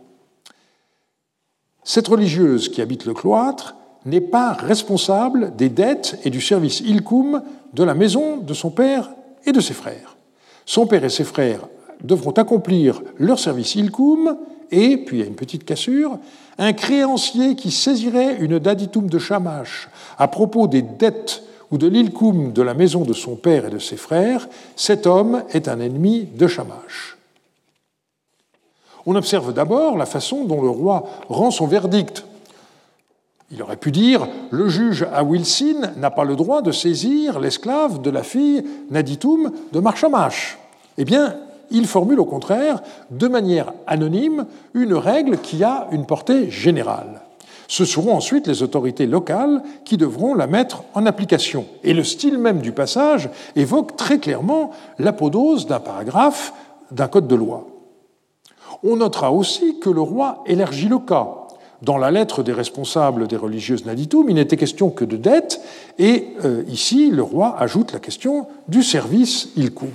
Cette 1.83 2.07
religieuse 2.07 2.69
qui 2.69 2.81
habite 2.81 3.05
le 3.05 3.13
cloître 3.13 3.75
n'est 4.05 4.21
pas 4.21 4.53
responsable 4.53 5.55
des 5.55 5.69
dettes 5.69 6.19
et 6.23 6.29
du 6.29 6.41
service 6.41 6.79
ilcum 6.79 7.41
de 7.73 7.83
la 7.83 7.93
maison 7.93 8.37
de 8.37 8.53
son 8.53 8.69
père 8.69 9.09
et 9.45 9.51
de 9.51 9.59
ses 9.59 9.73
frères. 9.73 10.15
Son 10.65 10.87
père 10.87 11.03
et 11.03 11.09
ses 11.09 11.23
frères 11.23 11.67
devront 12.03 12.31
accomplir 12.31 13.01
leur 13.17 13.39
service 13.39 13.75
ilcum 13.75 14.37
et, 14.71 14.97
puis 14.97 15.21
a 15.21 15.25
une 15.25 15.35
petite 15.35 15.63
cassure, 15.63 16.19
un 16.57 16.73
créancier 16.73 17.55
qui 17.55 17.71
saisirait 17.71 18.37
une 18.39 18.59
daditum 18.59 19.09
de 19.09 19.19
chamache 19.19 19.89
à 20.17 20.27
propos 20.27 20.67
des 20.67 20.81
dettes 20.81 21.43
ou 21.71 21.77
de 21.77 21.87
l'ilcum 21.87 22.53
de 22.53 22.61
la 22.61 22.73
maison 22.73 23.01
de 23.01 23.13
son 23.13 23.35
père 23.35 23.65
et 23.65 23.69
de 23.69 23.79
ses 23.79 23.97
frères, 23.97 24.47
cet 24.75 25.07
homme 25.07 25.43
est 25.51 25.67
un 25.67 25.79
ennemi 25.79 26.27
de 26.35 26.47
chamache. 26.47 27.17
On 29.05 29.15
observe 29.15 29.53
d'abord 29.53 29.97
la 29.97 30.05
façon 30.05 30.45
dont 30.45 30.61
le 30.61 30.69
roi 30.69 31.05
rend 31.29 31.51
son 31.51 31.67
verdict. 31.67 32.25
Il 33.51 33.61
aurait 33.61 33.77
pu 33.77 33.91
dire 33.91 34.27
le 34.49 34.67
juge 34.67 35.05
à 35.13 35.23
Wilson 35.23 35.91
n'a 35.97 36.09
pas 36.09 36.23
le 36.23 36.35
droit 36.35 36.61
de 36.61 36.71
saisir 36.71 37.39
l'esclave 37.39 38.01
de 38.01 38.09
la 38.09 38.23
fille 38.23 38.63
Naditum 38.89 39.51
de 39.71 39.79
Marchamash. 39.79 40.57
Eh 40.97 41.05
bien, 41.05 41.35
il 41.71 41.87
formule 41.87 42.19
au 42.19 42.25
contraire, 42.25 42.81
de 43.11 43.27
manière 43.27 43.73
anonyme, 43.85 44.45
une 44.73 44.93
règle 44.93 45.37
qui 45.37 45.63
a 45.63 45.87
une 45.91 46.05
portée 46.05 46.49
générale. 46.49 47.21
Ce 47.67 47.85
seront 47.85 48.15
ensuite 48.15 48.47
les 48.47 48.63
autorités 48.63 49.07
locales 49.07 49.63
qui 49.85 49.97
devront 49.97 50.35
la 50.35 50.47
mettre 50.47 50.83
en 50.93 51.05
application. 51.05 51.65
Et 51.83 51.93
le 51.93 52.03
style 52.03 52.37
même 52.37 52.61
du 52.61 52.71
passage 52.71 53.29
évoque 53.55 53.95
très 53.95 54.19
clairement 54.19 54.71
l'apodose 54.99 55.65
d'un 55.65 55.79
paragraphe 55.79 56.53
d'un 56.91 57.07
code 57.07 57.27
de 57.27 57.35
loi. 57.35 57.67
On 58.83 58.97
notera 58.97 59.31
aussi 59.31 59.79
que 59.79 59.89
le 59.89 60.01
roi 60.01 60.43
élargit 60.45 60.87
le 60.87 60.99
cas. 60.99 61.27
Dans 61.81 61.97
la 61.97 62.11
lettre 62.11 62.41
des 62.41 62.53
responsables 62.53 63.27
des 63.27 63.35
religieuses 63.35 63.85
Naditum, 63.85 64.29
il 64.29 64.35
n'était 64.35 64.57
question 64.57 64.89
que 64.89 65.05
de 65.05 65.17
dette, 65.17 65.61
et 65.99 66.29
euh, 66.43 66.63
ici, 66.67 67.11
le 67.11 67.21
roi 67.21 67.55
ajoute 67.59 67.91
la 67.91 67.99
question 67.99 68.47
du 68.67 68.81
service 68.81 69.49
ilcum. 69.55 69.89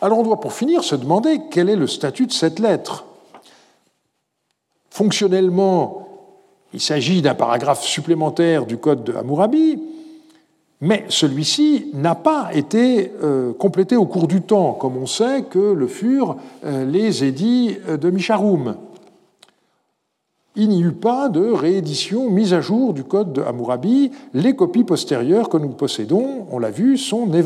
Alors 0.00 0.18
on 0.18 0.22
doit 0.22 0.40
pour 0.40 0.52
finir 0.52 0.82
se 0.82 0.94
demander 0.94 1.40
quel 1.50 1.68
est 1.68 1.76
le 1.76 1.86
statut 1.86 2.26
de 2.26 2.32
cette 2.32 2.58
lettre. 2.58 3.04
Fonctionnellement, 4.88 5.99
il 6.72 6.80
s'agit 6.80 7.22
d'un 7.22 7.34
paragraphe 7.34 7.82
supplémentaire 7.82 8.66
du 8.66 8.76
code 8.76 9.04
de 9.04 9.12
Hammurabi, 9.12 9.80
mais 10.80 11.04
celui-ci 11.08 11.90
n'a 11.92 12.14
pas 12.14 12.50
été 12.54 13.12
euh, 13.22 13.52
complété 13.52 13.96
au 13.96 14.06
cours 14.06 14.28
du 14.28 14.40
temps, 14.40 14.72
comme 14.72 14.96
on 14.96 15.06
sait 15.06 15.42
que 15.42 15.58
le 15.58 15.86
furent 15.86 16.36
euh, 16.64 16.86
les 16.86 17.24
édits 17.24 17.76
de 18.00 18.10
Misharum. 18.10 18.76
Il 20.56 20.68
n'y 20.68 20.82
eut 20.82 20.92
pas 20.92 21.28
de 21.28 21.40
réédition 21.40 22.28
mise 22.28 22.54
à 22.54 22.60
jour 22.60 22.92
du 22.92 23.04
code 23.04 23.32
de 23.32 23.40
Hammurabi. 23.40 24.10
Les 24.34 24.56
copies 24.56 24.82
postérieures 24.82 25.48
que 25.48 25.56
nous 25.56 25.68
possédons, 25.68 26.46
on 26.50 26.58
l'a 26.58 26.72
vu, 26.72 26.98
sont 26.98 27.26
des. 27.26 27.44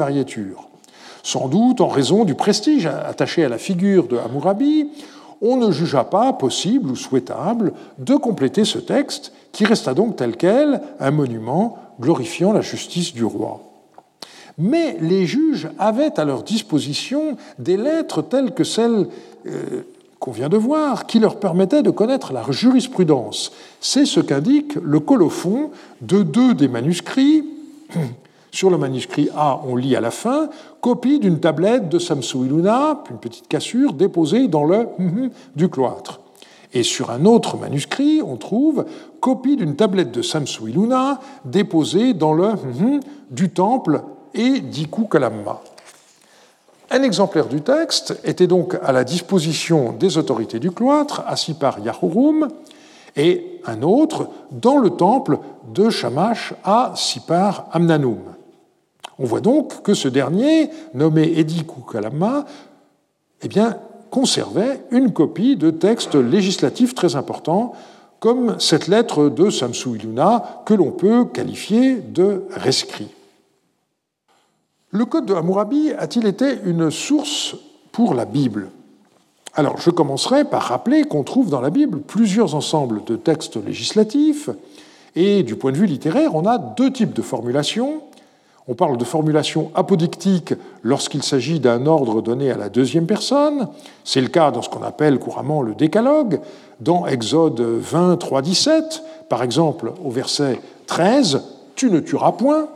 Sans 1.22 1.48
doute 1.48 1.80
en 1.80 1.88
raison 1.88 2.24
du 2.24 2.34
prestige 2.34 2.86
attaché 2.86 3.44
à 3.44 3.48
la 3.48 3.58
figure 3.58 4.08
de 4.08 4.16
Hammurabi, 4.16 4.88
on 5.44 5.58
ne 5.58 5.70
jugea 5.70 6.04
pas 6.04 6.32
possible 6.32 6.90
ou 6.90 6.96
souhaitable 6.96 7.74
de 7.98 8.14
compléter 8.14 8.64
ce 8.64 8.78
texte, 8.78 9.32
qui 9.52 9.66
resta 9.66 9.92
donc 9.92 10.16
tel 10.16 10.36
quel, 10.36 10.80
un 10.98 11.10
monument 11.10 11.78
glorifiant 12.00 12.52
la 12.52 12.62
justice 12.62 13.12
du 13.12 13.24
roi. 13.24 13.60
Mais 14.56 14.96
les 15.00 15.26
juges 15.26 15.68
avaient 15.78 16.18
à 16.18 16.24
leur 16.24 16.42
disposition 16.44 17.36
des 17.58 17.76
lettres 17.76 18.22
telles 18.22 18.52
que 18.52 18.64
celles 18.64 19.08
euh, 19.46 19.82
qu'on 20.18 20.30
vient 20.30 20.48
de 20.48 20.56
voir, 20.56 21.06
qui 21.06 21.18
leur 21.18 21.38
permettaient 21.38 21.82
de 21.82 21.90
connaître 21.90 22.32
la 22.32 22.42
jurisprudence. 22.50 23.52
C'est 23.82 24.06
ce 24.06 24.20
qu'indique 24.20 24.76
le 24.82 24.98
colophon 24.98 25.70
de 26.00 26.22
deux 26.22 26.54
des 26.54 26.68
manuscrits 26.68 27.44
sur 28.54 28.70
le 28.70 28.78
manuscrit 28.78 29.28
A, 29.36 29.60
on 29.66 29.74
lit 29.74 29.96
à 29.96 30.00
la 30.00 30.12
fin 30.12 30.48
copie 30.80 31.18
d'une 31.18 31.40
tablette 31.40 31.88
de 31.88 31.98
Samsu 31.98 32.38
Iluna, 32.38 33.02
une 33.10 33.18
petite 33.18 33.48
cassure 33.48 33.92
déposée 33.92 34.46
dans 34.46 34.64
le 34.64 34.86
du 35.56 35.68
cloître. 35.68 36.20
Et 36.72 36.84
sur 36.84 37.10
un 37.10 37.24
autre 37.24 37.56
manuscrit, 37.56 38.22
on 38.22 38.36
trouve 38.36 38.84
copie 39.20 39.56
d'une 39.56 39.74
tablette 39.74 40.12
de 40.12 40.22
Samsu 40.22 40.70
Iluna 40.70 41.20
déposée 41.44 42.14
dans 42.14 42.32
le 42.32 42.52
du 43.30 43.50
temple 43.50 44.02
et 44.34 44.60
d'Iku 44.60 45.06
Kalamma. 45.06 45.60
Un 46.90 47.02
exemplaire 47.02 47.48
du 47.48 47.60
texte 47.60 48.20
était 48.22 48.46
donc 48.46 48.76
à 48.84 48.92
la 48.92 49.02
disposition 49.02 49.92
des 49.92 50.16
autorités 50.16 50.60
du 50.60 50.70
cloître, 50.70 51.24
assis 51.26 51.54
par 51.54 51.80
Yahurum, 51.80 52.48
et 53.16 53.60
un 53.66 53.82
autre 53.82 54.28
dans 54.52 54.78
le 54.78 54.90
temple 54.90 55.38
de 55.72 55.90
Shamash 55.90 56.54
à 56.62 56.92
Sipar 56.94 57.66
Amnanum. 57.72 58.33
On 59.18 59.24
voit 59.24 59.40
donc 59.40 59.82
que 59.82 59.94
ce 59.94 60.08
dernier, 60.08 60.70
nommé 60.92 61.38
Edi 61.38 61.64
Kukalama, 61.64 62.44
eh 63.42 63.48
conservait 64.10 64.84
une 64.90 65.12
copie 65.12 65.56
de 65.56 65.70
textes 65.70 66.14
législatifs 66.14 66.94
très 66.94 67.16
importants, 67.16 67.74
comme 68.20 68.58
cette 68.60 68.86
lettre 68.86 69.28
de 69.28 69.50
Samsu 69.50 69.96
Iluna 69.96 70.62
que 70.64 70.72
l'on 70.72 70.92
peut 70.92 71.24
qualifier 71.26 71.96
de 71.96 72.44
rescrit. 72.50 73.08
Le 74.90 75.04
Code 75.04 75.26
de 75.26 75.34
Hammurabi 75.34 75.92
a-t-il 75.98 76.26
été 76.26 76.58
une 76.64 76.90
source 76.90 77.56
pour 77.90 78.14
la 78.14 78.24
Bible? 78.24 78.70
Alors, 79.56 79.78
je 79.78 79.90
commencerai 79.90 80.44
par 80.44 80.62
rappeler 80.62 81.04
qu'on 81.04 81.24
trouve 81.24 81.50
dans 81.50 81.60
la 81.60 81.70
Bible 81.70 82.00
plusieurs 82.00 82.54
ensembles 82.54 83.04
de 83.04 83.16
textes 83.16 83.56
législatifs, 83.56 84.50
et 85.16 85.42
du 85.42 85.56
point 85.56 85.72
de 85.72 85.76
vue 85.76 85.86
littéraire, 85.86 86.34
on 86.34 86.46
a 86.46 86.58
deux 86.58 86.92
types 86.92 87.12
de 87.12 87.22
formulations. 87.22 88.02
On 88.66 88.74
parle 88.74 88.96
de 88.96 89.04
formulation 89.04 89.70
apodictique 89.74 90.54
lorsqu'il 90.82 91.22
s'agit 91.22 91.60
d'un 91.60 91.84
ordre 91.84 92.22
donné 92.22 92.50
à 92.50 92.56
la 92.56 92.70
deuxième 92.70 93.06
personne. 93.06 93.68
C'est 94.04 94.22
le 94.22 94.28
cas 94.28 94.50
dans 94.50 94.62
ce 94.62 94.70
qu'on 94.70 94.82
appelle 94.82 95.18
couramment 95.18 95.60
le 95.60 95.74
décalogue. 95.74 96.40
Dans 96.80 97.06
Exode 97.06 97.60
20, 97.60 98.16
3, 98.16 98.40
17, 98.40 99.02
par 99.28 99.42
exemple 99.42 99.92
au 100.02 100.10
verset 100.10 100.60
13, 100.86 101.42
Tu 101.76 101.90
ne 101.90 102.00
tueras 102.00 102.32
point. 102.32 102.68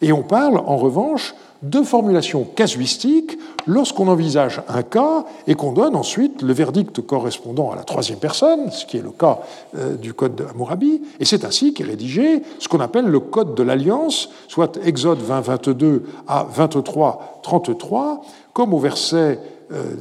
Et 0.00 0.12
on 0.12 0.22
parle 0.22 0.56
en 0.56 0.76
revanche 0.76 1.34
de 1.62 1.82
formulation 1.82 2.44
casuistique 2.44 3.38
lorsqu'on 3.66 4.08
envisage 4.08 4.60
un 4.68 4.82
cas 4.82 5.24
et 5.46 5.54
qu'on 5.54 5.72
donne 5.72 5.94
ensuite 5.94 6.42
le 6.42 6.52
verdict 6.52 7.00
correspondant 7.02 7.70
à 7.70 7.76
la 7.76 7.84
troisième 7.84 8.18
personne, 8.18 8.70
ce 8.72 8.84
qui 8.84 8.96
est 8.96 9.02
le 9.02 9.10
cas 9.10 9.38
euh, 9.78 9.94
du 9.94 10.12
code 10.12 10.34
de 10.34 10.44
Hammurabi, 10.44 11.00
et 11.20 11.24
c'est 11.24 11.44
ainsi 11.44 11.72
qu'est 11.72 11.84
rédigé 11.84 12.42
ce 12.58 12.66
qu'on 12.66 12.80
appelle 12.80 13.06
le 13.06 13.20
code 13.20 13.54
de 13.54 13.62
l'alliance, 13.62 14.28
soit 14.48 14.78
Exode 14.84 15.20
20, 15.20 15.40
22 15.40 16.02
à 16.26 16.44
23, 16.52 17.40
33, 17.42 18.22
comme 18.52 18.74
au 18.74 18.78
verset 18.78 19.38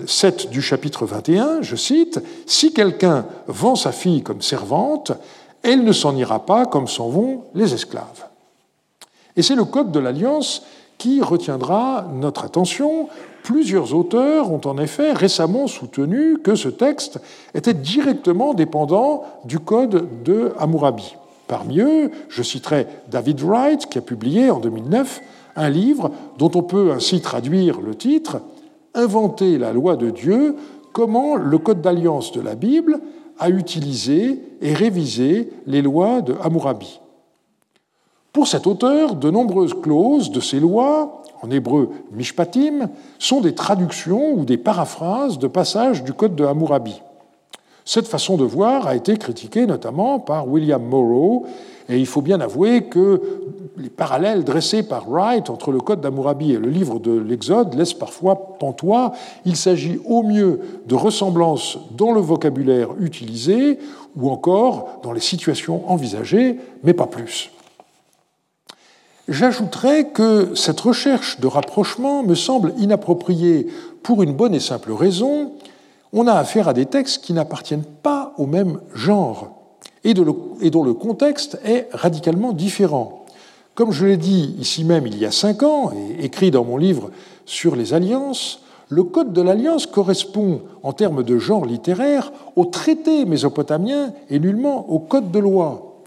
7 0.06 0.46
euh, 0.46 0.50
du 0.50 0.62
chapitre 0.62 1.06
21, 1.06 1.62
je 1.62 1.76
cite, 1.76 2.20
Si 2.48 2.74
quelqu'un 2.74 3.26
vend 3.48 3.76
sa 3.76 3.92
fille 3.92 4.24
comme 4.24 4.42
servante, 4.42 5.12
elle 5.62 5.84
ne 5.84 5.92
s'en 5.92 6.16
ira 6.16 6.46
pas 6.46 6.66
comme 6.66 6.88
s'en 6.88 7.10
vont 7.10 7.44
les 7.54 7.74
esclaves. 7.76 8.26
Et 9.38 9.44
c'est 9.44 9.56
le 9.56 9.64
code 9.64 9.92
de 9.92 10.00
l'alliance 10.00 10.64
qui 11.02 11.20
retiendra 11.20 12.06
notre 12.14 12.46
attention. 12.46 13.08
Plusieurs 13.42 13.96
auteurs 13.96 14.52
ont 14.52 14.62
en 14.66 14.78
effet 14.78 15.14
récemment 15.14 15.66
soutenu 15.66 16.38
que 16.38 16.54
ce 16.54 16.70
texte 16.70 17.20
était 17.56 17.74
directement 17.74 18.54
dépendant 18.54 19.24
du 19.44 19.58
code 19.58 20.24
de 20.24 20.52
Hammurabi. 20.60 21.16
Parmi 21.48 21.80
eux, 21.80 22.12
je 22.30 22.44
citerai 22.44 22.86
David 23.10 23.42
Wright, 23.42 23.88
qui 23.88 23.98
a 23.98 24.02
publié 24.02 24.52
en 24.52 24.60
2009 24.60 25.22
un 25.56 25.70
livre 25.70 26.12
dont 26.38 26.52
on 26.54 26.62
peut 26.62 26.92
ainsi 26.92 27.20
traduire 27.20 27.82
le 27.82 27.96
titre 27.96 28.38
Inventer 28.94 29.58
la 29.58 29.74
loi 29.74 29.96
de 29.96 30.12
Dieu, 30.12 30.56
comment 30.94 31.36
le 31.36 31.58
code 31.58 31.82
d'alliance 31.82 32.32
de 32.32 32.42
la 32.42 32.54
Bible 32.54 33.00
a 33.40 33.50
utilisé 33.50 34.40
et 34.62 34.76
révisé 34.76 35.50
les 35.66 35.82
lois 35.82 36.22
de 36.22 36.36
Hammurabi. 36.44 37.00
Pour 38.34 38.48
cet 38.48 38.66
auteur, 38.66 39.16
de 39.16 39.30
nombreuses 39.30 39.74
clauses 39.74 40.32
de 40.32 40.40
ces 40.40 40.62
lois, 40.62 41.22
en 41.42 41.52
hébreu 41.52 41.90
mishpatim, 42.14 42.88
sont 43.20 43.42
des 43.42 43.54
traductions 43.54 44.34
ou 44.34 44.46
des 44.46 44.58
paraphrases 44.58 45.38
de 45.38 45.48
passages 45.48 46.04
du 46.04 46.14
Code 46.14 46.36
de 46.36 46.46
Hammurabi. 46.46 47.02
Cette 47.84 48.08
façon 48.08 48.38
de 48.38 48.46
voir 48.46 48.88
a 48.88 48.96
été 48.96 49.18
critiquée 49.18 49.66
notamment 49.66 50.20
par 50.20 50.48
William 50.48 50.82
Morrow, 50.82 51.46
et 51.90 51.98
il 51.98 52.06
faut 52.06 52.22
bien 52.22 52.40
avouer 52.40 52.84
que 52.84 53.22
les 53.76 53.90
parallèles 53.90 54.46
dressés 54.46 54.84
par 54.84 55.10
Wright 55.10 55.50
entre 55.50 55.74
le 55.74 55.80
Code 55.80 56.00
d'Hammurabi 56.00 56.54
et 56.54 56.58
le 56.58 56.70
livre 56.70 57.00
de 57.00 57.12
l'Exode 57.12 57.74
laissent 57.74 57.94
parfois 57.94 58.58
pantois. 58.60 59.12
Il 59.44 59.58
s'agit 59.58 60.00
au 60.06 60.24
mieux 60.24 60.62
de 60.88 60.96
ressemblances 60.96 61.80
dans 61.98 62.14
le 62.14 62.22
vocabulaire 62.22 62.92
utilisé 63.02 63.78
ou 64.16 64.30
encore 64.30 65.02
dans 65.04 65.12
les 65.12 65.20
situations 65.20 65.84
envisagées, 65.92 66.60
mais 66.84 66.94
pas 66.94 67.08
plus. 67.08 67.52
J'ajouterai 69.32 70.08
que 70.10 70.56
cette 70.56 70.82
recherche 70.82 71.40
de 71.40 71.48
rapprochement 71.48 72.22
me 72.22 72.36
semble 72.36 72.74
inappropriée 72.78 73.68
pour 74.04 74.24
une 74.24 74.34
bonne 74.34 74.54
et 74.54 74.60
simple 74.60 74.92
raison. 74.92 75.54
On 76.12 76.28
a 76.28 76.34
affaire 76.34 76.68
à 76.68 76.74
des 76.74 76.86
textes 76.86 77.24
qui 77.24 77.32
n'appartiennent 77.32 77.86
pas 78.04 78.34
au 78.38 78.46
même 78.46 78.82
genre. 78.94 79.52
et, 80.04 80.14
dont 80.14 80.84
le 80.84 80.94
contexte 80.94 81.58
est 81.64 81.88
radicalement 81.94 82.52
différent. 82.52 83.26
Comme 83.74 83.94
je 83.94 84.06
l'ai 84.06 84.18
dit 84.18 84.54
ici 84.60 84.84
même 84.84 85.08
il 85.08 85.18
y 85.18 85.26
a 85.26 85.32
cinq 85.32 85.64
ans, 85.64 85.94
et 85.96 86.26
écrit 86.26 86.52
dans 86.52 86.66
mon 86.66 86.76
livre 86.76 87.10
sur 87.46 87.78
les 87.78 87.94
alliances, 87.94 88.60
le 88.90 89.06
Code 89.06 89.32
de 89.32 89.42
l'Alliance 89.42 89.86
correspond, 89.86 90.64
en 90.84 90.92
termes 90.92 91.24
de 91.24 91.38
genre 91.38 91.66
littéraire, 91.66 92.34
au 92.58 92.66
traité 92.66 93.24
mésopotamien 93.24 94.12
et 94.30 94.40
nullement 94.40 94.92
au 94.92 95.00
Code 95.00 95.32
de 95.32 95.40
loi. 95.40 96.02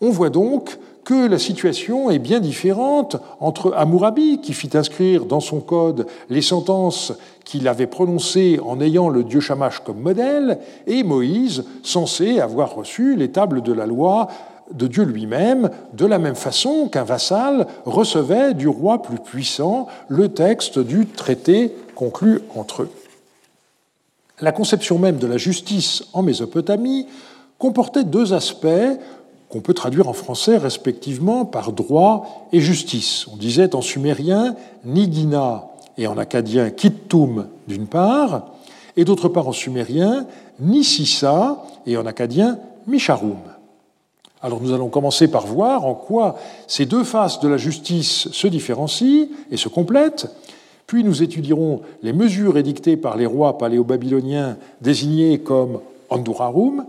On 0.00 0.10
voit 0.10 0.30
donc 0.30 0.76
que 1.06 1.28
la 1.28 1.38
situation 1.38 2.10
est 2.10 2.18
bien 2.18 2.40
différente 2.40 3.16
entre 3.38 3.72
Hammurabi, 3.76 4.40
qui 4.40 4.52
fit 4.52 4.76
inscrire 4.76 5.24
dans 5.24 5.38
son 5.38 5.60
code 5.60 6.08
les 6.28 6.42
sentences 6.42 7.12
qu'il 7.44 7.68
avait 7.68 7.86
prononcées 7.86 8.58
en 8.62 8.80
ayant 8.80 9.08
le 9.08 9.22
dieu 9.22 9.38
Shamash 9.38 9.78
comme 9.78 10.00
modèle, 10.00 10.58
et 10.88 11.04
Moïse, 11.04 11.64
censé 11.84 12.40
avoir 12.40 12.74
reçu 12.74 13.14
les 13.14 13.30
tables 13.30 13.62
de 13.62 13.72
la 13.72 13.86
loi 13.86 14.26
de 14.72 14.88
Dieu 14.88 15.04
lui-même, 15.04 15.70
de 15.92 16.06
la 16.06 16.18
même 16.18 16.34
façon 16.34 16.88
qu'un 16.88 17.04
vassal 17.04 17.68
recevait 17.84 18.52
du 18.52 18.66
roi 18.66 19.00
plus 19.00 19.20
puissant 19.20 19.86
le 20.08 20.30
texte 20.30 20.80
du 20.80 21.06
traité 21.06 21.72
conclu 21.94 22.40
entre 22.56 22.82
eux. 22.82 22.90
La 24.40 24.50
conception 24.50 24.98
même 24.98 25.18
de 25.18 25.28
la 25.28 25.36
justice 25.36 26.02
en 26.12 26.22
Mésopotamie 26.22 27.06
comportait 27.58 28.02
deux 28.02 28.34
aspects 28.34 28.66
qu'on 29.48 29.60
peut 29.60 29.74
traduire 29.74 30.08
en 30.08 30.12
français 30.12 30.56
respectivement 30.56 31.44
par 31.44 31.72
droit 31.72 32.48
et 32.52 32.60
justice. 32.60 33.26
On 33.32 33.36
disait 33.36 33.74
en 33.74 33.80
sumérien 33.80 34.56
Nigina 34.84 35.68
et 35.98 36.06
en 36.06 36.18
acadien 36.18 36.70
Kittum 36.70 37.46
d'une 37.68 37.86
part, 37.86 38.52
et 38.96 39.04
d'autre 39.04 39.28
part 39.28 39.48
en 39.48 39.52
sumérien 39.52 40.26
Nisissa 40.60 41.64
et 41.86 41.96
en 41.96 42.06
acadien 42.06 42.58
Misharum. 42.86 43.38
Alors 44.42 44.60
nous 44.60 44.72
allons 44.72 44.88
commencer 44.88 45.28
par 45.28 45.46
voir 45.46 45.86
en 45.86 45.94
quoi 45.94 46.36
ces 46.66 46.86
deux 46.86 47.04
faces 47.04 47.40
de 47.40 47.48
la 47.48 47.56
justice 47.56 48.28
se 48.32 48.46
différencient 48.46 49.28
et 49.50 49.56
se 49.56 49.68
complètent, 49.68 50.28
puis 50.86 51.02
nous 51.02 51.22
étudierons 51.22 51.80
les 52.02 52.12
mesures 52.12 52.58
édictées 52.58 52.96
par 52.96 53.16
les 53.16 53.26
rois 53.26 53.58
paléo-babyloniens 53.58 54.56
désignés 54.80 55.38
comme 55.38 55.80
Andurarum, 56.10 56.84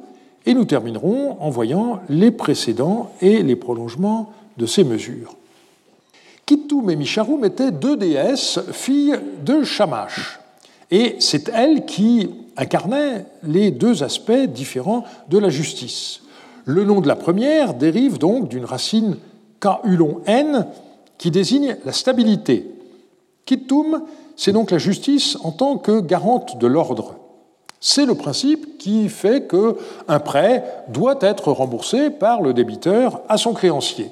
et 0.47 0.53
nous 0.53 0.65
terminerons 0.65 1.37
en 1.41 1.49
voyant 1.49 1.99
les 2.07 2.31
précédents 2.31 3.11
et 3.21 3.43
les 3.43 3.57
prolongements 3.57 4.31
de 4.57 4.65
ces 4.65 4.85
mesures. 4.85 5.35
Kittum 6.45 6.89
et 6.89 6.95
Misharum 6.95 7.43
étaient 7.43 7.71
deux 7.71 7.97
déesses, 7.97 8.57
filles 8.71 9.19
de 9.43 9.63
Shamash. 9.63 10.39
Et 10.89 11.17
c'est 11.19 11.49
elles 11.49 11.85
qui 11.85 12.29
incarnaient 12.55 13.25
les 13.43 13.71
deux 13.71 14.03
aspects 14.03 14.31
différents 14.31 15.03
de 15.29 15.37
la 15.37 15.49
justice. 15.49 16.21
Le 16.63 16.85
nom 16.85 17.01
de 17.01 17.09
la 17.09 17.17
première 17.17 17.73
dérive 17.73 18.17
donc 18.17 18.47
d'une 18.47 18.63
racine 18.63 19.17
K-ulon 19.59 20.21
N 20.25 20.65
qui 21.17 21.29
désigne 21.29 21.75
la 21.83 21.91
stabilité. 21.91 22.71
Kittum, 23.45 24.03
c'est 24.37 24.53
donc 24.53 24.71
la 24.71 24.77
justice 24.77 25.37
en 25.43 25.51
tant 25.51 25.77
que 25.77 25.99
garante 25.99 26.57
de 26.57 26.67
l'ordre. 26.67 27.15
C'est 27.79 28.05
le 28.05 28.15
principe 28.15 28.77
qui 28.77 29.07
fait 29.07 29.47
qu'un 29.47 30.19
prêt 30.19 30.63
doit 30.89 31.17
être 31.21 31.51
remboursé 31.51 32.09
par 32.09 32.41
le 32.41 32.53
débiteur 32.53 33.21
à 33.29 33.37
son 33.37 33.53
créancier. 33.53 34.11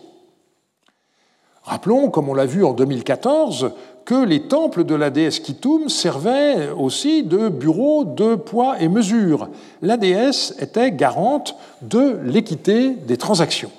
Rappelons, 1.64 2.12
comme 2.12 2.30
on 2.30 2.36
l'a 2.36 2.46
vu 2.46 2.64
en 2.64 2.74
2014, 2.74 3.72
que 4.06 4.24
les 4.24 4.44
temples 4.44 4.84
de 4.84 4.94
la 4.94 5.10
déesse 5.10 5.40
Kitum 5.40 5.90
servaient 5.90 6.70
aussi 6.70 7.24
de 7.24 7.50
bureau 7.50 8.04
de 8.06 8.36
poids 8.36 8.80
et 8.80 8.88
mesure. 8.88 9.50
La 9.82 9.98
déesse 9.98 10.56
était 10.60 10.92
garante 10.92 11.56
de 11.82 12.20
l'équité 12.24 12.92
des 12.92 13.18
transactions. 13.18 13.72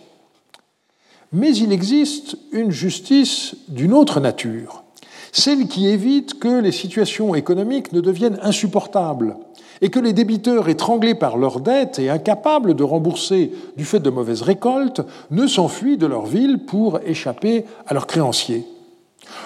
Mais 1.33 1.57
il 1.57 1.73
existe 1.73 2.37
une 2.51 2.73
justice 2.73 3.55
d'une 3.69 3.93
autre 3.93 4.19
nature, 4.19 4.83
celle 5.31 5.69
qui 5.69 5.87
évite 5.87 6.41
que 6.41 6.61
les 6.61 6.73
situations 6.73 7.37
économiques 7.37 7.93
ne 7.93 8.01
deviennent 8.01 8.41
insupportables 8.43 9.37
et 9.81 9.91
que 9.91 10.01
les 10.01 10.13
débiteurs 10.13 10.69
étranglés 10.69 11.15
par 11.15 11.37
leurs 11.37 11.61
dettes 11.61 11.99
et 11.99 12.11
incapables 12.11 12.75
de 12.75 12.83
rembourser 12.83 13.53
du 13.77 13.85
fait 13.85 14.01
de 14.01 14.11
mauvaises 14.11 14.43
récoltes 14.43 15.03
ne 15.31 15.47
s'enfuient 15.47 15.99
de 15.99 16.07
leur 16.07 16.27
ville 16.27 16.65
pour 16.67 17.01
échapper 17.05 17.65
à 17.87 17.95
leurs 17.95 18.07
créanciers. 18.07 18.67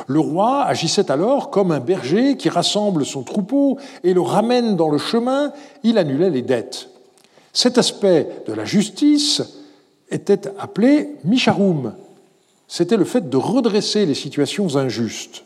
Le 0.07 0.20
roi 0.20 0.64
agissait 0.64 1.11
alors 1.11 1.51
comme 1.51 1.72
un 1.72 1.81
berger 1.81 2.37
qui 2.37 2.49
rassemble 2.49 3.07
son 3.07 3.22
troupeau 3.22 3.78
et 4.05 4.14
le 4.14 4.20
ramène 4.20 4.76
dans 4.76 4.91
le 4.91 4.99
chemin, 4.99 5.53
il 5.83 5.99
annulait 5.99 6.31
les 6.31 6.43
dettes. 6.43 6.91
Cet 7.53 7.78
aspect 7.78 8.28
de 8.47 8.53
la 8.53 8.64
justice 8.64 9.43
était 10.11 10.49
appelé 10.59 11.16
misharum. 11.24 11.95
C'était 12.68 12.97
le 12.97 13.05
fait 13.05 13.28
de 13.28 13.37
redresser 13.37 14.07
les 14.07 14.14
situations 14.14 14.76
injustes. 14.76 15.45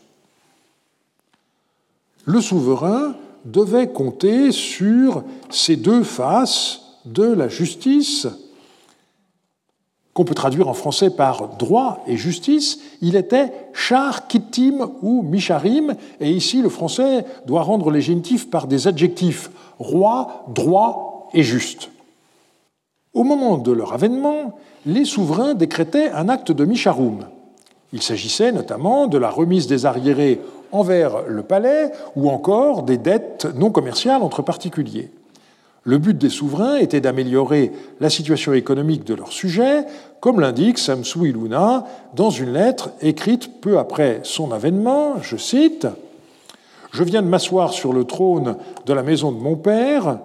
Le 2.25 2.41
souverain 2.41 3.15
devait 3.45 3.87
compter 3.87 4.51
sur 4.51 5.23
ces 5.49 5.75
deux 5.75 6.03
faces 6.03 6.81
de 7.05 7.23
la 7.23 7.47
justice, 7.47 8.27
qu'on 10.13 10.25
peut 10.25 10.33
traduire 10.33 10.69
en 10.69 10.73
français 10.73 11.09
par 11.09 11.57
droit 11.57 12.03
et 12.07 12.15
justice. 12.15 12.79
Il 13.01 13.15
était 13.15 13.51
char, 13.73 14.27
kittim 14.27 14.89
ou 15.01 15.21
misharim, 15.21 15.95
et 16.19 16.31
ici 16.31 16.61
le 16.61 16.69
français 16.69 17.25
doit 17.45 17.63
rendre 17.63 17.91
les 17.91 18.01
génitifs 18.01 18.49
par 18.49 18.67
des 18.67 18.87
adjectifs 18.87 19.51
roi, 19.77 20.45
droit 20.47 21.29
et 21.33 21.43
juste. 21.43 21.89
Au 23.13 23.23
moment 23.23 23.57
de 23.57 23.71
leur 23.71 23.93
avènement, 23.93 24.57
les 24.85 25.05
souverains 25.05 25.53
décrétaient 25.53 26.11
un 26.11 26.29
acte 26.29 26.51
de 26.51 26.65
misharum. 26.65 27.25
Il 27.93 28.01
s'agissait 28.01 28.51
notamment 28.51 29.07
de 29.07 29.17
la 29.17 29.29
remise 29.29 29.67
des 29.67 29.85
arriérés 29.85 30.41
envers 30.71 31.23
le 31.27 31.43
palais 31.43 31.91
ou 32.15 32.29
encore 32.29 32.83
des 32.83 32.97
dettes 32.97 33.47
non 33.55 33.71
commerciales 33.71 34.21
entre 34.21 34.41
particuliers. 34.41 35.11
Le 35.83 35.99
but 35.99 36.17
des 36.17 36.31
souverains 36.31 36.77
était 36.77 36.99
d'améliorer 36.99 37.71
la 37.99 38.09
situation 38.09 38.53
économique 38.53 39.03
de 39.03 39.13
leurs 39.13 39.31
sujets, 39.31 39.85
comme 40.19 40.39
l'indique 40.39 40.79
Samsou 40.79 41.27
Iluna 41.27 41.85
dans 42.15 42.31
une 42.31 42.53
lettre 42.53 42.89
écrite 43.01 43.61
peu 43.61 43.77
après 43.77 44.21
son 44.23 44.51
avènement, 44.51 45.21
je 45.21 45.37
cite 45.37 45.87
Je 46.91 47.03
viens 47.03 47.21
de 47.21 47.27
m'asseoir 47.27 47.71
sur 47.71 47.93
le 47.93 48.03
trône 48.03 48.57
de 48.87 48.93
la 48.93 49.03
maison 49.03 49.31
de 49.31 49.37
mon 49.37 49.55
père 49.55 50.17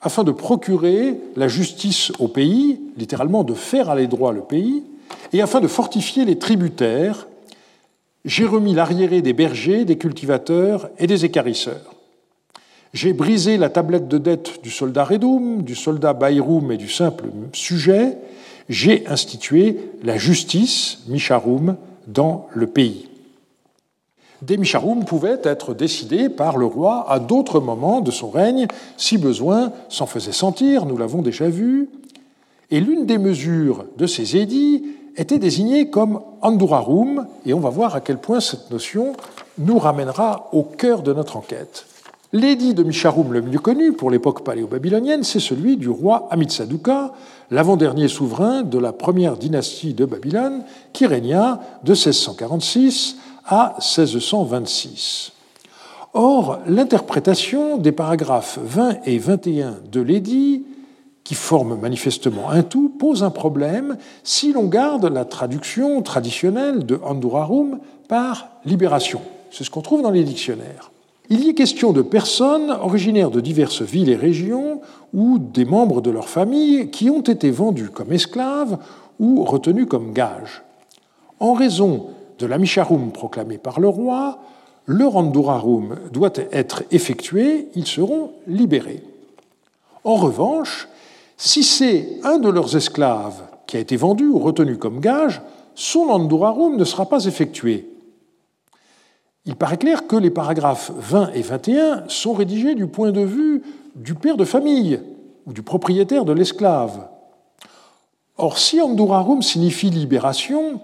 afin 0.00 0.24
de 0.24 0.32
procurer 0.32 1.20
la 1.36 1.48
justice 1.48 2.12
au 2.18 2.28
pays, 2.28 2.80
littéralement 2.96 3.44
de 3.44 3.54
faire 3.54 3.90
aller 3.90 4.06
droit 4.06 4.32
le 4.32 4.40
pays, 4.40 4.84
et 5.32 5.42
afin 5.42 5.60
de 5.60 5.68
fortifier 5.68 6.24
les 6.24 6.38
tributaires 6.38 7.26
j'ai 8.28 8.44
remis 8.44 8.74
l'arriéré 8.74 9.22
des 9.22 9.32
bergers, 9.32 9.86
des 9.86 9.96
cultivateurs 9.96 10.90
et 10.98 11.06
des 11.06 11.24
écarisseurs. 11.24 11.94
J'ai 12.92 13.14
brisé 13.14 13.56
la 13.56 13.70
tablette 13.70 14.06
de 14.06 14.18
dette 14.18 14.62
du 14.62 14.70
soldat 14.70 15.04
Redum, 15.04 15.62
du 15.62 15.74
soldat 15.74 16.12
Bayroum 16.12 16.70
et 16.70 16.76
du 16.76 16.90
simple 16.90 17.24
sujet. 17.54 18.18
J'ai 18.68 19.06
institué 19.06 19.78
la 20.02 20.18
justice, 20.18 20.98
Misharum, 21.08 21.76
dans 22.06 22.48
le 22.52 22.66
pays. 22.66 23.08
Des 24.42 24.58
Misharum 24.58 25.06
pouvaient 25.06 25.40
être 25.42 25.72
décidés 25.72 26.28
par 26.28 26.58
le 26.58 26.66
roi 26.66 27.10
à 27.10 27.20
d'autres 27.20 27.60
moments 27.60 28.02
de 28.02 28.10
son 28.10 28.28
règne, 28.28 28.66
si 28.98 29.16
besoin 29.16 29.72
s'en 29.88 30.06
faisait 30.06 30.32
sentir, 30.32 30.84
nous 30.84 30.98
l'avons 30.98 31.22
déjà 31.22 31.48
vu. 31.48 31.88
Et 32.70 32.80
l'une 32.80 33.06
des 33.06 33.16
mesures 33.16 33.86
de 33.96 34.06
ces 34.06 34.36
édits 34.36 34.84
était 35.18 35.38
désigné 35.38 35.90
comme 35.90 36.20
Andurarum, 36.40 37.26
et 37.44 37.52
on 37.52 37.60
va 37.60 37.70
voir 37.70 37.94
à 37.94 38.00
quel 38.00 38.18
point 38.18 38.40
cette 38.40 38.70
notion 38.70 39.12
nous 39.58 39.78
ramènera 39.78 40.48
au 40.52 40.62
cœur 40.62 41.02
de 41.02 41.12
notre 41.12 41.36
enquête. 41.36 41.86
L'édit 42.32 42.74
de 42.74 42.84
Misharum 42.84 43.32
le 43.32 43.42
mieux 43.42 43.58
connu 43.58 43.92
pour 43.92 44.10
l'époque 44.10 44.44
paléo-babylonienne, 44.44 45.24
c'est 45.24 45.40
celui 45.40 45.76
du 45.76 45.88
roi 45.88 46.28
Amitsaduka, 46.30 47.12
l'avant-dernier 47.50 48.06
souverain 48.06 48.62
de 48.62 48.78
la 48.78 48.92
première 48.92 49.36
dynastie 49.36 49.94
de 49.94 50.04
Babylone, 50.04 50.62
qui 50.92 51.06
régna 51.06 51.60
de 51.84 51.92
1646 51.92 53.16
à 53.46 53.76
1626. 53.78 55.32
Or, 56.12 56.58
l'interprétation 56.66 57.78
des 57.78 57.92
paragraphes 57.92 58.58
20 58.62 59.06
et 59.06 59.18
21 59.18 59.76
de 59.90 60.00
l'édit 60.00 60.64
qui 61.28 61.34
forment 61.34 61.78
manifestement 61.78 62.48
un 62.48 62.62
tout, 62.62 62.88
pose 62.88 63.22
un 63.22 63.28
problème 63.28 63.98
si 64.24 64.54
l'on 64.54 64.64
garde 64.64 65.04
la 65.04 65.26
traduction 65.26 66.00
traditionnelle 66.00 66.86
de 66.86 66.98
Andurarum 67.04 67.80
par 68.08 68.48
libération. 68.64 69.20
C'est 69.50 69.62
ce 69.62 69.68
qu'on 69.68 69.82
trouve 69.82 70.00
dans 70.00 70.10
les 70.10 70.24
dictionnaires. 70.24 70.90
Il 71.28 71.44
y 71.44 71.50
est 71.50 71.54
question 71.54 71.92
de 71.92 72.00
personnes 72.00 72.70
originaires 72.70 73.30
de 73.30 73.42
diverses 73.42 73.82
villes 73.82 74.08
et 74.08 74.16
régions 74.16 74.80
ou 75.12 75.38
des 75.38 75.66
membres 75.66 76.00
de 76.00 76.10
leur 76.10 76.30
famille 76.30 76.88
qui 76.88 77.10
ont 77.10 77.20
été 77.20 77.50
vendus 77.50 77.90
comme 77.90 78.14
esclaves 78.14 78.78
ou 79.20 79.44
retenus 79.44 79.86
comme 79.86 80.14
gages. 80.14 80.62
En 81.40 81.52
raison 81.52 82.06
de 82.38 82.46
la 82.46 82.56
Misharum 82.56 83.12
proclamée 83.12 83.58
par 83.58 83.80
le 83.80 83.88
roi, 83.88 84.38
leur 84.86 85.16
Andurarum 85.16 85.96
doit 86.10 86.32
être 86.52 86.84
effectué, 86.90 87.68
ils 87.74 87.86
seront 87.86 88.30
libérés. 88.46 89.02
En 90.04 90.14
revanche, 90.14 90.88
Si 91.40 91.62
c'est 91.62 92.18
un 92.24 92.38
de 92.38 92.48
leurs 92.48 92.76
esclaves 92.76 93.40
qui 93.68 93.76
a 93.76 93.80
été 93.80 93.96
vendu 93.96 94.26
ou 94.26 94.40
retenu 94.40 94.76
comme 94.76 94.98
gage, 94.98 95.40
son 95.76 96.08
andurarum 96.08 96.76
ne 96.76 96.82
sera 96.82 97.06
pas 97.06 97.26
effectué. 97.26 97.88
Il 99.46 99.54
paraît 99.54 99.76
clair 99.76 100.08
que 100.08 100.16
les 100.16 100.30
paragraphes 100.30 100.90
20 100.96 101.30
et 101.34 101.42
21 101.42 102.08
sont 102.08 102.32
rédigés 102.32 102.74
du 102.74 102.88
point 102.88 103.12
de 103.12 103.20
vue 103.20 103.62
du 103.94 104.14
père 104.14 104.36
de 104.36 104.44
famille 104.44 105.00
ou 105.46 105.52
du 105.52 105.62
propriétaire 105.62 106.24
de 106.24 106.32
l'esclave. 106.32 107.08
Or, 108.36 108.58
si 108.58 108.80
andurarum 108.80 109.40
signifie 109.40 109.90
libération, 109.90 110.80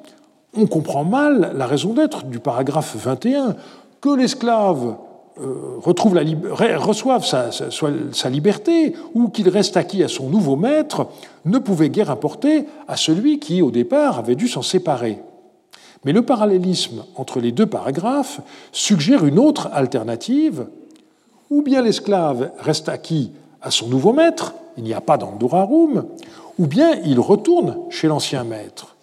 on 0.56 0.66
comprend 0.66 1.04
mal 1.04 1.52
la 1.56 1.66
raison 1.66 1.94
d'être 1.94 2.24
du 2.26 2.38
paragraphe 2.38 2.94
21, 2.94 3.56
que 4.00 4.14
l'esclave 4.14 4.96
retrouve 5.36 6.14
la, 6.14 6.22
reçoive 6.78 7.24
sa, 7.24 7.50
sa, 7.50 8.30
liberté 8.30 8.94
ou 9.14 9.28
qu'il 9.28 9.48
reste 9.48 9.76
acquis 9.76 10.04
à 10.04 10.08
son 10.08 10.28
nouveau 10.28 10.56
maître 10.56 11.08
ne 11.44 11.58
pouvait 11.58 11.90
guère 11.90 12.10
importer 12.10 12.66
à 12.86 12.96
celui 12.96 13.40
qui, 13.40 13.60
au 13.60 13.70
départ, 13.70 14.18
avait 14.20 14.36
dû 14.36 14.46
s'en 14.46 14.62
séparer. 14.62 15.18
Mais 16.04 16.12
le 16.12 16.22
parallélisme 16.22 17.04
entre 17.16 17.40
les 17.40 17.50
deux 17.50 17.66
paragraphes 17.66 18.40
suggère 18.72 19.24
une 19.24 19.38
autre 19.38 19.70
alternative. 19.72 20.66
Ou 21.50 21.62
bien 21.62 21.82
l'esclave 21.82 22.50
reste 22.58 22.88
acquis 22.88 23.32
à 23.60 23.70
son 23.70 23.88
nouveau 23.88 24.12
maître, 24.12 24.54
il 24.76 24.84
n'y 24.84 24.94
a 24.94 25.00
pas 25.00 25.16
d'andurarum, 25.16 26.04
ou 26.58 26.66
bien 26.66 27.00
il 27.04 27.18
retourne 27.18 27.78
chez 27.90 28.08
l'ancien 28.08 28.44
maître, 28.44 28.96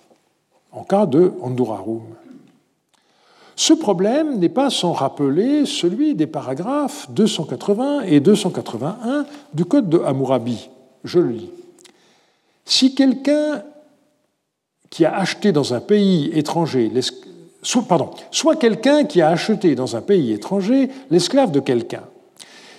en 0.72 0.84
cas 0.84 1.06
de 1.06 1.34
andurarum. 1.42 2.04
Ce 3.62 3.74
problème 3.74 4.40
n'est 4.40 4.50
pas 4.50 4.72
sans 4.72 4.92
rappeler 4.92 5.68
celui 5.68 6.16
des 6.16 6.26
paragraphes 6.26 7.06
280 7.12 8.02
et 8.08 8.20
281 8.20 9.28
du 9.54 9.66
Code 9.66 9.88
de 9.88 10.00
Hammurabi. 10.00 10.68
Je 11.04 11.20
le 11.20 11.30
lis. 11.30 11.52
Si 12.66 12.96
quelqu'un 12.96 13.62
qui 14.90 15.06
a 15.06 15.16
acheté 15.16 15.52
dans 15.52 15.76
un 15.76 15.80
pays 15.80 16.32
étranger, 16.34 16.92
pardon, 17.88 18.10
soit 18.32 18.56
quelqu'un 18.56 19.04
qui 19.04 19.22
a 19.22 19.30
acheté 19.30 19.76
dans 19.76 19.96
un 19.96 20.02
pays 20.02 20.32
étranger 20.32 20.90
l'esclave 21.12 21.52
de 21.52 21.60
quelqu'un, 21.60 22.06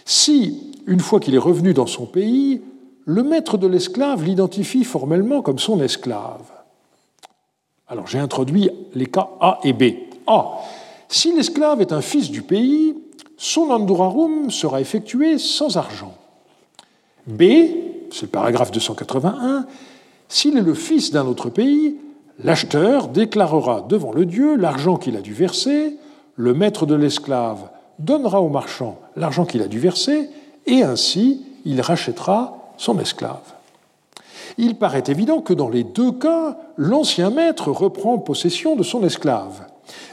si, 0.05 0.73
une 0.89 0.99
fois 0.99 1.21
qu'il 1.21 1.37
est 1.37 1.39
revenu 1.39 1.75
dans 1.75 1.87
son 1.87 2.07
pays, 2.07 2.61
le 3.05 3.23
maître 3.23 3.57
de 3.57 3.69
l'esclave 3.69 4.25
l'identifie 4.25 4.83
formellement 4.83 5.43
comme 5.43 5.61
son 5.61 5.81
esclave. 5.81 6.51
Alors 7.87 8.09
j'ai 8.09 8.19
introduit 8.19 8.69
les 8.97 9.07
cas 9.07 9.29
A 9.41 9.61
et 9.63 9.75
B. 9.75 9.85
A. 10.27 10.61
Si 11.09 11.33
l'esclave 11.33 11.81
est 11.81 11.93
un 11.93 12.01
fils 12.01 12.31
du 12.31 12.43
pays, 12.43 12.95
son 13.37 13.71
andurarum 13.71 14.51
sera 14.51 14.81
effectué 14.81 15.39
sans 15.39 15.77
argent. 15.77 16.15
B, 17.27 17.43
c'est 18.11 18.23
le 18.23 18.29
paragraphe 18.29 18.71
281, 18.71 19.67
s'il 20.29 20.57
est 20.57 20.63
le 20.63 20.75
fils 20.75 21.11
d'un 21.11 21.27
autre 21.27 21.51
pays, 21.51 21.97
l'acheteur 22.43 23.09
déclarera 23.09 23.85
devant 23.89 24.13
le 24.13 24.25
Dieu 24.25 24.57
l'argent 24.57 24.97
qu'il 24.97 25.17
a 25.17 25.21
dû 25.21 25.35
verser, 25.35 25.97
le 26.37 26.55
maître 26.55 26.87
de 26.87 26.95
l'esclave 26.95 27.69
donnera 27.99 28.41
au 28.41 28.49
marchand 28.49 28.99
l'argent 29.17 29.45
qu'il 29.45 29.63
a 29.63 29.69
dû 29.69 29.79
verser, 29.79 30.31
et 30.67 30.83
ainsi 30.83 31.43
il 31.65 31.81
rachètera 31.81 32.73
son 32.79 32.99
esclave. 32.99 33.55
Il 34.59 34.77
paraît 34.77 35.05
évident 35.07 35.41
que 35.41 35.55
dans 35.55 35.69
les 35.69 35.85
deux 35.85 36.13
cas, 36.13 36.57
l'ancien 36.77 37.31
maître 37.31 37.71
reprend 37.71 38.19
possession 38.19 38.77
de 38.77 38.83
son 38.83 39.05
esclave. 39.05 39.67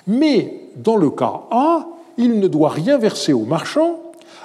Mais 0.08 0.62
dans 0.76 0.96
le 0.96 1.10
cas 1.10 1.42
A, 1.52 1.88
il 2.18 2.40
ne 2.40 2.48
doit 2.48 2.70
rien 2.70 2.98
verser 2.98 3.34
au 3.34 3.46
marchand, 3.46 4.00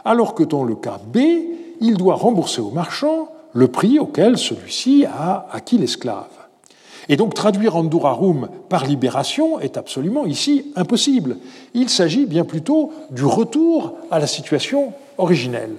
alors 0.04 0.34
que 0.34 0.44
dans 0.44 0.64
le 0.64 0.74
cas 0.76 1.00
B, 1.04 1.18
il 1.80 1.96
doit 1.96 2.14
rembourser 2.14 2.60
au 2.60 2.70
marchand 2.70 3.28
le 3.52 3.68
prix 3.68 3.98
auquel 3.98 4.38
celui-ci 4.38 5.06
a 5.06 5.46
acquis 5.52 5.78
l'esclave. 5.78 6.28
Et 7.08 7.16
donc 7.16 7.34
traduire 7.34 7.76
Andurarum 7.76 8.48
par 8.68 8.86
libération 8.86 9.60
est 9.60 9.76
absolument 9.76 10.24
ici 10.26 10.72
impossible. 10.74 11.36
Il 11.74 11.90
s'agit 11.90 12.26
bien 12.26 12.44
plutôt 12.44 12.92
du 13.10 13.24
retour 13.24 13.94
à 14.10 14.18
la 14.18 14.26
situation 14.26 14.92
originelle. 15.18 15.76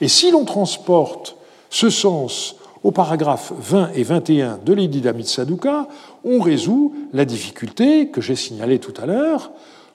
Et 0.00 0.08
si 0.08 0.30
l'on 0.30 0.44
transporte 0.44 1.36
ce 1.70 1.90
sens 1.90 2.56
au 2.86 2.92
paragraphe 2.92 3.52
20 3.58 3.90
et 3.96 4.04
21 4.04 4.60
de 4.64 4.72
l'édit 4.72 5.00
d'Amitsaduka, 5.00 5.88
on 6.24 6.38
résout 6.38 6.94
la 7.12 7.24
difficulté 7.24 8.10
que 8.10 8.20
j'ai 8.20 8.36
signalée 8.36 8.78
tout 8.78 8.94
à 9.02 9.06
l'heure. 9.06 9.50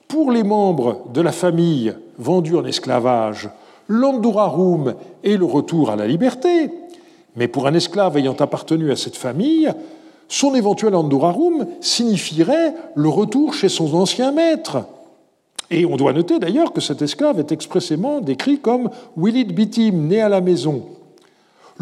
Pour 0.08 0.30
les 0.30 0.42
membres 0.42 1.06
de 1.14 1.22
la 1.22 1.32
famille 1.32 1.94
vendus 2.18 2.54
en 2.54 2.66
esclavage, 2.66 3.48
l'andurarum 3.88 4.92
est 5.24 5.38
le 5.38 5.46
retour 5.46 5.88
à 5.88 5.96
la 5.96 6.06
liberté, 6.06 6.70
mais 7.34 7.48
pour 7.48 7.66
un 7.66 7.72
esclave 7.72 8.18
ayant 8.18 8.36
appartenu 8.38 8.92
à 8.92 8.96
cette 8.96 9.16
famille, 9.16 9.72
son 10.28 10.54
éventuel 10.54 10.94
andurarum 10.94 11.64
signifierait 11.80 12.74
le 12.94 13.08
retour 13.08 13.54
chez 13.54 13.70
son 13.70 13.94
ancien 13.94 14.32
maître. 14.32 14.84
Et 15.70 15.86
on 15.86 15.96
doit 15.96 16.12
noter 16.12 16.38
d'ailleurs 16.38 16.74
que 16.74 16.82
cet 16.82 17.00
esclave 17.00 17.38
est 17.38 17.52
expressément 17.52 18.20
décrit 18.20 18.58
comme 18.58 18.90
Willit 19.16 19.46
Bitim, 19.46 19.92
né 19.92 20.20
à 20.20 20.28
la 20.28 20.42
maison 20.42 20.82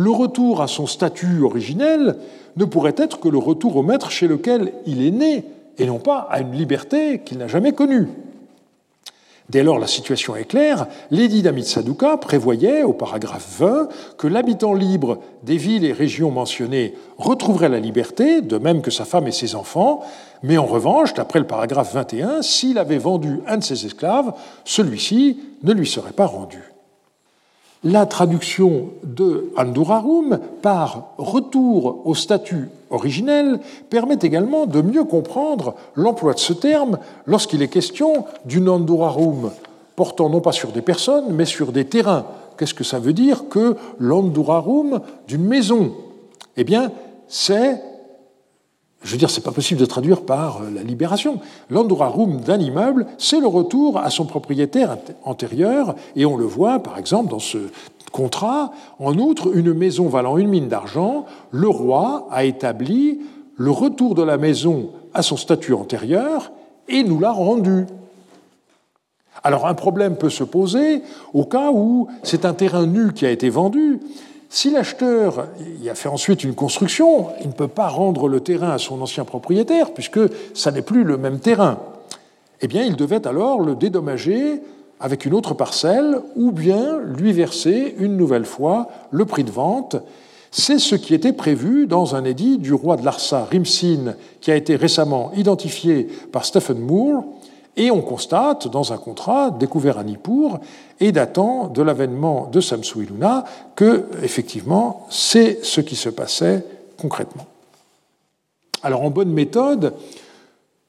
le 0.01 0.11
retour 0.11 0.62
à 0.62 0.66
son 0.66 0.86
statut 0.86 1.42
originel 1.42 2.16
ne 2.57 2.64
pourrait 2.64 2.94
être 2.96 3.20
que 3.20 3.28
le 3.28 3.36
retour 3.36 3.76
au 3.76 3.82
maître 3.82 4.11
chez 4.11 4.26
lequel 4.26 4.72
il 4.86 5.07
est 5.07 5.11
né, 5.11 5.44
et 5.76 5.84
non 5.84 5.98
pas 5.98 6.26
à 6.30 6.40
une 6.40 6.53
liberté 6.53 7.20
qu'il 7.22 7.36
n'a 7.36 7.48
jamais 7.48 7.72
connue. 7.72 8.09
Dès 9.51 9.62
lors, 9.62 9.78
la 9.78 9.86
situation 9.86 10.36
est 10.36 10.46
claire. 10.46 10.86
L'édit 11.11 11.42
d'Amitsaduka 11.42 12.16
prévoyait, 12.16 12.82
au 12.82 12.94
paragraphe 12.94 13.59
20, 13.59 13.88
que 14.16 14.26
l'habitant 14.26 14.72
libre 14.72 15.18
des 15.42 15.59
villes 15.59 15.84
et 15.84 15.92
régions 15.92 16.30
mentionnées 16.30 16.94
retrouverait 17.18 17.68
la 17.68 17.80
liberté, 17.80 18.40
de 18.40 18.57
même 18.57 18.80
que 18.80 18.90
sa 18.90 19.05
femme 19.05 19.26
et 19.26 19.32
ses 19.32 19.55
enfants, 19.55 20.01
mais 20.42 20.57
en 20.57 20.66
revanche, 20.66 21.12
d'après 21.12 21.40
le 21.40 21.46
paragraphe 21.46 21.92
21, 21.92 22.40
s'il 22.40 22.78
avait 22.78 22.96
vendu 22.96 23.40
un 23.46 23.59
de 23.59 23.64
ses 23.64 23.84
esclaves, 23.84 24.32
celui-ci 24.64 25.40
ne 25.62 25.74
lui 25.74 25.86
serait 25.86 26.12
pas 26.12 26.26
rendu 26.26 26.69
la 27.82 28.06
traduction 28.06 28.90
de 29.04 29.52
Andurarum 29.56 30.38
par 30.62 31.14
retour 31.16 32.02
au 32.04 32.14
statut 32.14 32.68
originel 32.90 33.60
permet 33.88 34.18
également 34.20 34.66
de 34.66 34.82
mieux 34.82 35.04
comprendre 35.04 35.74
l'emploi 35.94 36.34
de 36.34 36.38
ce 36.38 36.52
terme 36.52 36.98
lorsqu'il 37.26 37.62
est 37.62 37.68
question 37.68 38.24
d'une 38.44 38.68
Andurarum 38.68 39.50
portant 40.00 40.30
non 40.30 40.40
pas 40.40 40.52
sur 40.52 40.72
des 40.72 40.80
personnes, 40.80 41.26
mais 41.30 41.44
sur 41.44 41.72
des 41.72 41.84
terrains. 41.84 42.24
Qu'est-ce 42.56 42.72
que 42.72 42.84
ça 42.84 42.98
veut 42.98 43.12
dire 43.12 43.50
que 43.50 43.76
l'Andurarum 43.98 45.02
d'une 45.28 45.44
maison? 45.44 45.92
Eh 46.56 46.64
bien, 46.64 46.90
c'est 47.28 47.82
je 49.03 49.12
veux 49.12 49.16
dire, 49.16 49.30
c'est 49.30 49.42
pas 49.42 49.53
possible 49.53 49.80
de 49.80 49.86
traduire 49.86 50.22
par 50.22 50.62
euh, 50.62 50.70
la 50.74 50.82
libération. 50.82 51.40
L'andurarum 51.70 52.40
d'un 52.40 52.59
immeuble, 52.59 53.07
c'est 53.18 53.40
le 53.40 53.46
retour 53.46 53.98
à 53.98 54.11
son 54.11 54.26
propriétaire 54.26 54.98
antérieur, 55.24 55.94
et 56.16 56.26
on 56.26 56.36
le 56.36 56.44
voit, 56.44 56.80
par 56.80 56.98
exemple, 56.98 57.30
dans 57.30 57.38
ce 57.38 57.59
contrat. 58.12 58.72
En 58.98 59.16
outre, 59.18 59.57
une 59.57 59.72
maison 59.72 60.09
valant 60.09 60.36
une 60.36 60.48
mine 60.48 60.68
d'argent, 60.68 61.24
le 61.51 61.68
roi 61.68 62.28
a 62.30 62.44
établi 62.44 63.20
le 63.57 63.70
retour 63.70 64.14
de 64.14 64.22
la 64.22 64.36
maison 64.36 64.90
à 65.14 65.22
son 65.22 65.36
statut 65.36 65.74
antérieur 65.74 66.53
et 66.88 67.03
nous 67.03 67.20
l'a 67.20 67.30
rendu. 67.30 67.86
Alors 69.42 69.66
un 69.66 69.74
problème 69.74 70.16
peut 70.16 70.30
se 70.30 70.44
poser 70.44 71.03
au 71.32 71.44
cas 71.44 71.70
où 71.70 72.09
c'est 72.22 72.44
un 72.44 72.53
terrain 72.53 72.86
nu 72.86 73.12
qui 73.12 73.24
a 73.24 73.30
été 73.30 73.48
vendu 73.48 74.01
si 74.53 74.70
l'acheteur 74.70 75.46
y 75.80 75.88
a 75.88 75.94
fait 75.94 76.09
ensuite 76.09 76.42
une 76.42 76.57
construction, 76.57 77.28
il 77.40 77.46
ne 77.46 77.53
peut 77.53 77.68
pas 77.68 77.86
rendre 77.86 78.28
le 78.28 78.40
terrain 78.40 78.70
à 78.70 78.78
son 78.78 79.01
ancien 79.01 79.24
propriétaire, 79.24 79.94
puisque 79.94 80.18
ça 80.55 80.72
n'est 80.72 80.82
plus 80.82 81.05
le 81.05 81.16
même 81.16 81.38
terrain. 81.38 81.78
Eh 82.61 82.66
bien, 82.66 82.82
il 82.82 82.96
devait 82.96 83.26
alors 83.28 83.61
le 83.61 83.76
dédommager 83.76 84.61
avec 84.98 85.24
une 85.24 85.34
autre 85.34 85.55
parcelle, 85.55 86.20
ou 86.34 86.51
bien 86.51 86.98
lui 86.98 87.32
verser 87.32 87.94
une 87.98 88.16
nouvelle 88.16 88.44
fois 88.44 88.88
le 89.12 89.24
prix 89.24 89.44
de 89.44 89.53
vente. 89.53 89.96
C'est 90.51 90.80
ce 90.80 90.96
qui 90.96 91.14
était 91.14 91.32
prévu 91.32 91.86
dans 91.86 92.16
un 92.16 92.24
édit 92.24 92.59
du 92.59 92.74
roi 92.74 92.96
de 92.96 93.05
Larsa, 93.05 93.46
Rimsin, 93.51 94.14
qui 94.40 94.51
a 94.51 94.57
été 94.57 94.74
récemment 94.74 95.30
identifié 95.36 96.09
par 96.32 96.44
Stephen 96.44 96.80
Moore, 96.80 97.24
et 97.76 97.90
on 97.90 98.02
constate 98.02 98.68
dans 98.68 98.92
un 98.92 98.98
contrat 98.98 99.50
découvert 99.50 99.98
à 99.98 100.04
Nippur 100.04 100.60
et 100.98 101.12
datant 101.12 101.68
de 101.68 101.82
l'avènement 101.82 102.48
de 102.50 102.60
Samsuiluna 102.60 103.44
que, 103.76 104.06
effectivement, 104.22 105.06
c'est 105.08 105.64
ce 105.64 105.80
qui 105.80 105.96
se 105.96 106.08
passait 106.08 106.64
concrètement. 106.98 107.46
Alors, 108.82 109.02
en 109.02 109.10
bonne 109.10 109.32
méthode, 109.32 109.94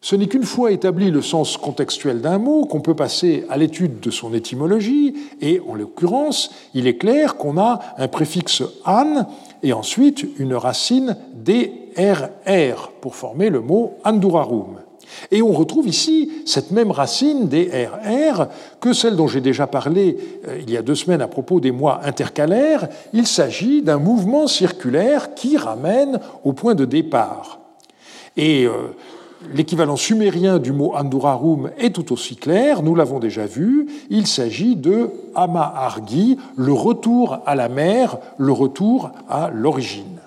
ce 0.03 0.15
n'est 0.15 0.27
qu'une 0.27 0.43
fois 0.43 0.71
établi 0.71 1.11
le 1.11 1.21
sens 1.21 1.57
contextuel 1.57 2.21
d'un 2.21 2.39
mot 2.39 2.65
qu'on 2.65 2.82
peut 2.82 2.95
passer 2.95 3.45
à 3.49 3.57
l'étude 3.57 3.99
de 3.99 4.09
son 4.09 4.34
étymologie, 4.34 5.15
et 5.41 5.61
en 5.67 5.75
l'occurrence, 5.75 6.51
il 6.73 6.88
est 6.88 6.97
clair 6.97 7.38
qu'on 7.38 7.59
a 7.59 7.79
un 7.97 8.07
préfixe 8.07 8.63
an 8.86 9.27
et 9.61 9.73
ensuite 9.73 10.25
une 10.39 10.55
racine 10.55 11.17
DRR 11.36 12.91
pour 12.99 13.15
former 13.15 13.51
le 13.51 13.61
mot 13.61 13.93
andurarum. 14.03 14.80
Et 15.32 15.41
on 15.41 15.51
retrouve 15.51 15.88
ici 15.88 16.32
cette 16.45 16.72
même 16.72 16.91
racine 16.91 17.47
des 17.47 17.88
RR 17.88 18.47
que 18.80 18.93
celle 18.93 19.16
dont 19.16 19.28
j'ai 19.28 19.41
déjà 19.41 19.68
parlé 19.68 20.18
euh, 20.47 20.59
il 20.62 20.72
y 20.72 20.78
a 20.78 20.82
deux 20.82 20.95
semaines 20.95 21.22
à 21.22 21.28
propos 21.28 21.59
des 21.59 21.72
mois 21.72 22.01
intercalaires. 22.03 22.88
Il 23.14 23.28
s'agit 23.28 23.82
d'un 23.82 23.97
mouvement 23.97 24.47
circulaire 24.47 25.34
qui 25.34 25.57
ramène 25.57 26.20
au 26.43 26.53
point 26.53 26.76
de 26.76 26.86
départ. 26.86 27.59
Et 28.38 28.66
euh, 28.66 28.95
l'équivalent 29.53 29.95
sumérien 29.95 30.59
du 30.59 30.72
mot 30.72 30.93
Andurarum 30.95 31.72
est 31.78 31.93
tout 31.93 32.14
aussi 32.14 32.36
clair, 32.36 32.84
nous 32.84 32.95
l'avons 32.95 33.20
déjà 33.20 33.45
vu, 33.45 33.88
il 34.09 34.28
s'agit 34.28 34.76
de 34.76 35.09
Ama 35.36 35.74
Argi, 35.76 36.38
le 36.55 36.74
retour 36.74 37.39
à 37.45 37.55
la 37.55 37.70
mer, 37.70 38.18
le 38.38 38.51
retour 38.51 39.12
à 39.30 39.49
l'origine. 39.53 40.20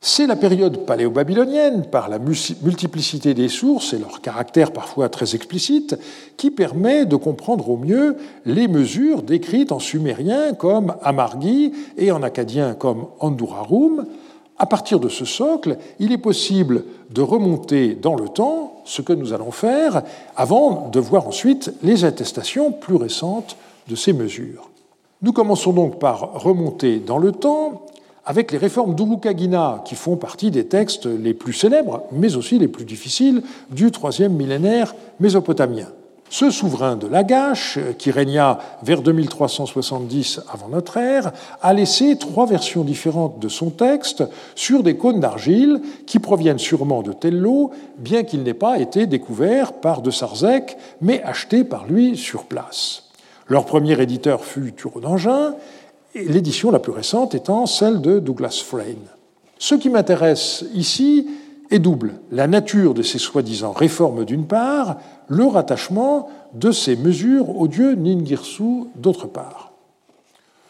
C'est 0.00 0.26
la 0.26 0.36
période 0.36 0.86
paléo-babylonienne, 0.86 1.86
par 1.90 2.08
la 2.08 2.18
multiplicité 2.18 3.34
des 3.34 3.48
sources 3.48 3.92
et 3.92 3.98
leur 3.98 4.20
caractère 4.20 4.72
parfois 4.72 5.08
très 5.08 5.34
explicite, 5.34 5.96
qui 6.36 6.50
permet 6.50 7.06
de 7.06 7.16
comprendre 7.16 7.70
au 7.70 7.76
mieux 7.76 8.16
les 8.44 8.68
mesures 8.68 9.22
décrites 9.22 9.72
en 9.72 9.78
sumérien 9.78 10.54
comme 10.54 10.94
Amargi 11.02 11.72
et 11.96 12.12
en 12.12 12.22
acadien 12.22 12.74
comme 12.74 13.06
Andurarum. 13.20 14.06
À 14.58 14.66
partir 14.66 15.00
de 15.00 15.08
ce 15.08 15.24
socle, 15.24 15.76
il 15.98 16.12
est 16.12 16.18
possible 16.18 16.84
de 17.10 17.20
remonter 17.22 17.94
dans 17.94 18.14
le 18.14 18.28
temps, 18.28 18.82
ce 18.84 19.02
que 19.02 19.12
nous 19.12 19.32
allons 19.32 19.50
faire, 19.50 20.02
avant 20.36 20.88
de 20.90 21.00
voir 21.00 21.26
ensuite 21.26 21.72
les 21.82 22.04
attestations 22.04 22.70
plus 22.70 22.96
récentes 22.96 23.56
de 23.88 23.96
ces 23.96 24.12
mesures. 24.12 24.70
Nous 25.22 25.32
commençons 25.32 25.72
donc 25.72 25.98
par 25.98 26.42
remonter 26.42 26.98
dans 26.98 27.18
le 27.18 27.32
temps 27.32 27.86
avec 28.26 28.50
les 28.50 28.58
réformes 28.58 28.94
d'Urukagina, 28.94 29.82
qui 29.84 29.94
font 29.94 30.16
partie 30.16 30.50
des 30.50 30.66
textes 30.66 31.06
les 31.06 31.32
plus 31.32 31.52
célèbres, 31.52 32.02
mais 32.12 32.36
aussi 32.36 32.58
les 32.58 32.68
plus 32.68 32.84
difficiles, 32.84 33.42
du 33.70 33.90
troisième 33.92 34.32
millénaire 34.32 34.94
mésopotamien. 35.20 35.86
Ce 36.28 36.50
souverain 36.50 36.96
de 36.96 37.06
Lagash, 37.06 37.78
qui 37.98 38.10
régna 38.10 38.58
vers 38.82 39.00
2370 39.00 40.40
avant 40.52 40.68
notre 40.68 40.96
ère, 40.96 41.30
a 41.62 41.72
laissé 41.72 42.18
trois 42.18 42.46
versions 42.46 42.82
différentes 42.82 43.38
de 43.38 43.48
son 43.48 43.70
texte 43.70 44.24
sur 44.56 44.82
des 44.82 44.96
cônes 44.96 45.20
d'argile 45.20 45.80
qui 46.04 46.18
proviennent 46.18 46.58
sûrement 46.58 47.02
de 47.02 47.12
Tello, 47.12 47.70
bien 47.98 48.24
qu'il 48.24 48.42
n'ait 48.42 48.54
pas 48.54 48.80
été 48.80 49.06
découvert 49.06 49.72
par 49.74 50.02
de 50.02 50.10
Sarzec, 50.10 50.76
mais 51.00 51.22
acheté 51.22 51.62
par 51.62 51.86
lui 51.86 52.16
sur 52.16 52.44
place. 52.44 53.04
Leur 53.48 53.64
premier 53.64 54.00
éditeur 54.02 54.44
fut 54.44 54.72
Turo 54.72 55.00
d'Angin, 55.00 55.54
l'édition 56.24 56.70
la 56.70 56.78
plus 56.78 56.92
récente 56.92 57.34
étant 57.34 57.66
celle 57.66 58.00
de 58.00 58.18
Douglas 58.18 58.62
Frayne. 58.64 58.96
Ce 59.58 59.74
qui 59.74 59.90
m'intéresse 59.90 60.64
ici 60.74 61.26
est 61.70 61.78
double. 61.78 62.14
La 62.30 62.46
nature 62.46 62.94
de 62.94 63.02
ces 63.02 63.18
soi-disant 63.18 63.72
réformes 63.72 64.24
d'une 64.24 64.46
part, 64.46 64.98
le 65.28 65.44
rattachement 65.44 66.28
de 66.54 66.70
ces 66.70 66.96
mesures 66.96 67.56
au 67.56 67.68
dieu 67.68 67.94
Ningirsu 67.94 68.84
d'autre 68.96 69.26
part. 69.26 69.72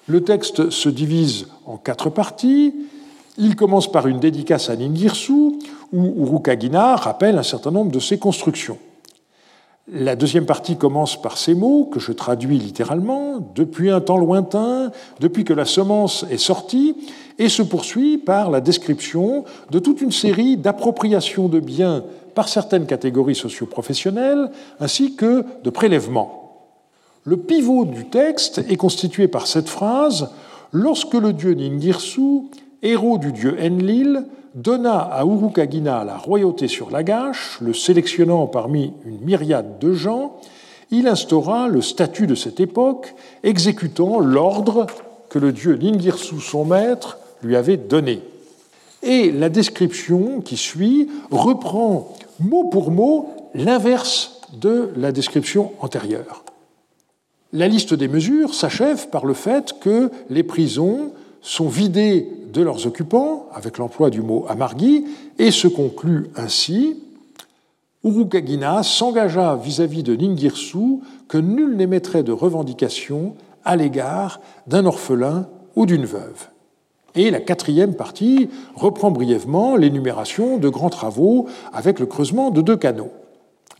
Le 0.09 0.22
texte 0.22 0.70
se 0.70 0.88
divise 0.88 1.49
en 1.66 1.76
quatre 1.76 2.11
parties. 2.11 2.74
Il 3.38 3.57
commence 3.57 3.90
par 3.90 4.07
une 4.07 4.20
dédicace 4.20 4.70
à 4.70 4.76
Ningirsu, 4.76 5.59
où 5.92 6.24
Urukagina 6.24 6.97
rappelle 6.97 7.38
un 7.38 7.42
certain 7.42 7.70
nombre 7.70 7.90
de 7.90 8.01
ses 8.01 8.18
constructions. 8.18 8.78
La 9.89 10.16
deuxième 10.16 10.47
partie 10.47 10.76
commence 10.76 11.20
par 11.20 11.39
ces 11.39 11.55
mots 11.55 11.84
que 11.84 12.01
je 12.01 12.11
traduis 12.11 12.59
littéralement, 12.59 13.39
depuis 13.55 13.91
un 13.91 14.01
temps 14.01 14.16
lointain, 14.16 14.91
depuis 15.20 15.45
que 15.45 15.53
la 15.53 15.64
semence 15.64 16.26
est 16.28 16.39
sortie, 16.39 16.97
et 17.39 17.49
se 17.49 17.62
poursuit 17.62 18.18
par 18.18 18.51
la 18.51 18.61
description 18.61 19.45
de 19.70 19.78
toute 19.78 20.01
une 20.01 20.11
série 20.11 20.57
d'appropriations 20.57 21.49
de 21.49 21.61
biens 21.61 22.03
par 22.34 22.49
certaines 22.49 22.87
catégories 22.87 23.37
socioprofessionnelles, 23.37 24.51
ainsi 24.80 25.14
que 25.14 25.45
de 25.62 25.70
prélèvements. 25.70 26.66
Le 27.22 27.37
pivot 27.37 27.84
du 27.84 28.09
texte 28.09 28.59
est 28.68 28.76
constitué 28.76 29.28
par 29.28 29.47
cette 29.47 29.68
phrase 29.68 30.30
Lorsque 30.72 31.14
le 31.14 31.32
dieu 31.32 31.55
Ningirsu, 31.55 32.51
héros 32.87 33.18
du 33.18 33.32
dieu 33.32 33.57
Enlil, 33.61 34.24
donna 34.55 34.99
à 34.99 35.24
Urukagina 35.24 36.05
la 36.05 36.16
royauté 36.16 36.68
sur 36.68 36.91
Lagash, 36.91 37.59
le 37.61 37.74
sélectionnant 37.74 38.47
parmi 38.47 38.93
une 39.05 39.20
myriade 39.20 39.78
de 39.78 39.93
gens, 39.93 40.37
il 40.91 41.09
instaura 41.09 41.68
le 41.68 41.82
statut 41.82 42.26
de 42.26 42.37
cette 42.37 42.61
époque, 42.61 43.14
exécutant 43.43 44.20
l'ordre 44.20 44.87
que 45.28 45.39
le 45.39 45.53
dieu 45.53 45.76
Ningirsu, 45.76 46.41
son 46.41 46.64
maître, 46.64 47.18
lui 47.43 47.57
avait 47.57 47.76
donné. 47.76 48.22
Et 49.03 49.30
la 49.32 49.49
description 49.49 50.41
qui 50.41 50.57
suit 50.57 51.09
reprend 51.30 52.14
mot 52.41 52.64
pour 52.64 52.91
mot 52.91 53.30
l'inverse 53.55 54.41
de 54.61 54.91
la 54.97 55.11
description 55.11 55.72
antérieure. 55.80 56.45
La 57.53 57.68
liste 57.68 57.95
des 57.95 58.09
mesures 58.09 58.55
s'achève 58.55 59.09
par 59.09 59.26
le 59.26 59.34
fait 59.34 59.74
que 59.80 60.11
les 60.30 60.43
prisons 60.43 61.12
sont 61.43 61.68
vidées 61.68 62.28
de 62.57 62.62
leurs 62.62 62.86
occupants, 62.86 63.46
avec 63.54 63.78
l'emploi 63.78 64.11
du 64.11 64.22
mot 64.22 64.46
amargui, 64.48 65.04
et 65.38 65.50
se 65.50 65.68
conclut 65.68 66.30
ainsi 66.36 67.02
Urukagina 68.04 68.82
s'engagea 68.82 69.57
vis-à-vis 69.57 70.04
de 70.04 70.14
Ningirsu 70.14 71.00
que 71.28 71.38
nul 71.38 71.76
n'émettrait 71.76 72.22
de 72.22 72.30
revendication 72.30 73.34
à 73.64 73.74
l'égard 73.74 74.40
d'un 74.68 74.86
orphelin 74.86 75.48
ou 75.74 75.86
d'une 75.86 76.04
veuve. 76.04 76.48
Et 77.16 77.30
la 77.30 77.40
quatrième 77.40 77.94
partie 77.94 78.48
reprend 78.76 79.11
brièvement 79.11 79.74
l'énumération 79.74 80.57
de 80.57 80.68
grands 80.68 80.90
travaux 80.90 81.48
avec 81.72 81.98
le 81.98 82.07
creusement 82.07 82.50
de 82.50 82.61
deux 82.61 82.76
canaux. 82.76 83.11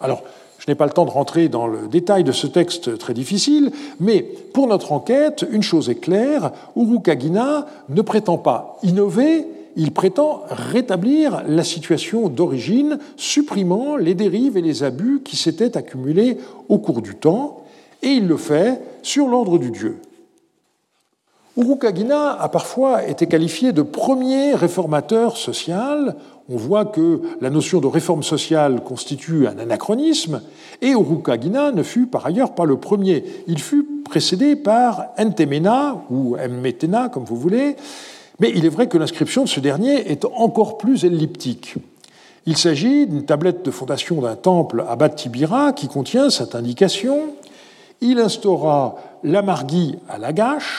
Alors, 0.01 0.23
je 0.67 0.73
n'ai 0.73 0.75
pas 0.75 0.87
le 0.87 0.93
temps 0.93 1.05
de 1.05 1.11
rentrer 1.11 1.49
dans 1.49 1.69
le 1.69 1.87
détail 1.87 2.25
de 2.25 2.33
ce 2.33 2.49
texte 2.49 2.99
très 2.99 3.15
difficile, 3.15 3.71
mais 4.01 4.23
pour 4.23 4.67
notre 4.67 4.91
enquête, 4.91 5.47
une 5.53 5.63
chose 5.63 5.89
est 5.89 6.01
claire, 6.01 6.51
Urukagina 6.75 7.67
ne 7.89 8.03
prétend 8.03 8.37
pas 8.37 8.77
innover, 8.83 9.47
il 9.77 9.93
prétend 9.93 10.43
rétablir 10.51 11.45
la 11.47 11.63
situation 11.63 12.29
d'origine, 12.29 12.99
supprimant 13.17 13.97
les 13.97 14.15
dérives 14.15 14.57
et 14.57 14.63
les 14.63 14.83
abus 14.83 15.21
qui 15.25 15.37
s'étaient 15.37 15.77
accumulés 15.77 16.39
au 16.69 16.79
cours 16.79 17.01
du 17.01 17.15
temps, 17.15 17.63
et 18.03 18.09
il 18.09 18.27
le 18.27 18.37
fait 18.37 18.81
sur 19.03 19.29
l'ordre 19.29 19.59
du 19.59 19.71
Dieu. 19.71 19.99
Urukagina 21.57 22.33
a 22.39 22.51
parfois 22.51 23.07
été 23.09 23.27
qualifié 23.27 23.73
de 23.73 23.81
premier 23.81 24.55
réformateur 24.55 25.39
social. 25.39 26.17
On 26.51 26.57
voit 26.59 26.85
que 26.85 27.23
la 27.41 27.49
notion 27.49 27.81
de 27.81 27.87
réforme 27.87 28.23
sociale 28.23 28.83
constitue 28.85 29.47
un 29.47 29.59
anachronisme, 29.59 30.43
et 30.83 30.91
Urukagina 30.91 31.73
ne 31.73 31.83
fut 31.83 32.07
par 32.07 32.27
ailleurs 32.27 32.55
pas 32.55 32.67
le 32.67 32.77
premier. 32.77 33.25
Il 33.47 33.59
fut 33.59 33.87
précédé 34.05 34.55
par 34.55 35.07
Entemena, 35.19 36.03
ou 36.11 36.37
Mmetena, 36.37 37.09
comme 37.09 37.25
vous 37.25 37.37
voulez, 37.37 37.77
mais 38.39 38.53
il 38.55 38.67
est 38.67 38.71
vrai 38.71 38.87
que 38.87 38.99
l'inscription 38.99 39.45
de 39.45 39.49
ce 39.49 39.61
dernier 39.61 40.13
est 40.13 40.27
encore 40.27 40.77
plus 40.77 41.07
elliptique. 41.07 41.77
Il 42.45 42.59
s'agit 42.59 43.07
d'une 43.07 43.25
tablette 43.25 43.65
de 43.65 43.71
fondation 43.71 44.21
d'un 44.21 44.37
temple 44.37 44.85
à 44.89 44.95
Bat 44.95 45.09
Tibira 45.09 45.73
qui 45.73 45.89
contient 45.89 46.29
cette 46.29 46.55
indication. 46.55 47.31
Il 48.03 48.21
instaura 48.21 48.97
l'amargui 49.25 49.97
à 50.07 50.19
Lagash, 50.19 50.76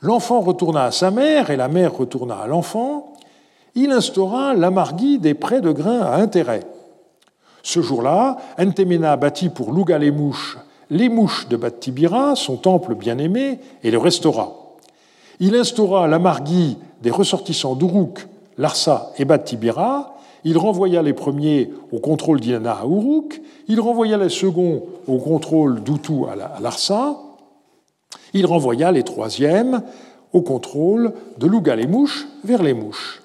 L'enfant 0.00 0.40
retourna 0.40 0.84
à 0.84 0.90
sa 0.90 1.10
mère 1.10 1.50
et 1.50 1.56
la 1.56 1.68
mère 1.68 1.96
retourna 1.96 2.36
à 2.36 2.46
l'enfant. 2.46 3.14
Il 3.74 3.90
instaura 3.90 4.54
l'amargui 4.54 5.18
des 5.18 5.34
prêts 5.34 5.60
de 5.60 5.72
grains 5.72 6.00
à 6.00 6.16
intérêt. 6.16 6.62
Ce 7.62 7.82
jour-là, 7.82 8.36
Entemena 8.58 9.16
bâtit 9.16 9.48
pour 9.48 9.72
Louga 9.72 9.98
les 9.98 10.10
mouches 10.10 10.58
les 10.90 11.08
mouches 11.08 11.48
de 11.48 11.56
Battibira, 11.56 12.34
son 12.34 12.56
temple 12.56 12.94
bien-aimé, 12.94 13.58
et 13.82 13.90
le 13.90 13.98
restaura. 13.98 14.52
Il 15.40 15.54
instaura 15.54 16.08
l'amargui 16.08 16.78
des 17.02 17.10
ressortissants 17.10 17.74
d'Uruk, 17.74 18.26
Larsa 18.56 19.12
et 19.18 19.24
Battibira. 19.24 20.16
Il 20.44 20.56
renvoya 20.56 21.02
les 21.02 21.12
premiers 21.12 21.70
au 21.92 21.98
contrôle 21.98 22.40
d'Inanna 22.40 22.78
à 22.82 22.86
Uruk. 22.86 23.40
Il 23.68 23.80
renvoya 23.80 24.16
les 24.16 24.30
seconds 24.30 24.82
au 25.06 25.18
contrôle 25.18 25.82
d'Utu 25.82 26.24
à 26.30 26.60
Larsa. 26.60 27.16
Il 28.32 28.46
renvoya 28.46 28.92
les 28.92 29.02
troisièmes 29.02 29.82
au 30.32 30.42
contrôle 30.42 31.12
de 31.38 31.46
Louga 31.46 31.76
les 31.76 31.86
mouches 31.86 32.26
vers 32.44 32.62
les 32.62 32.74
mouches. 32.74 33.22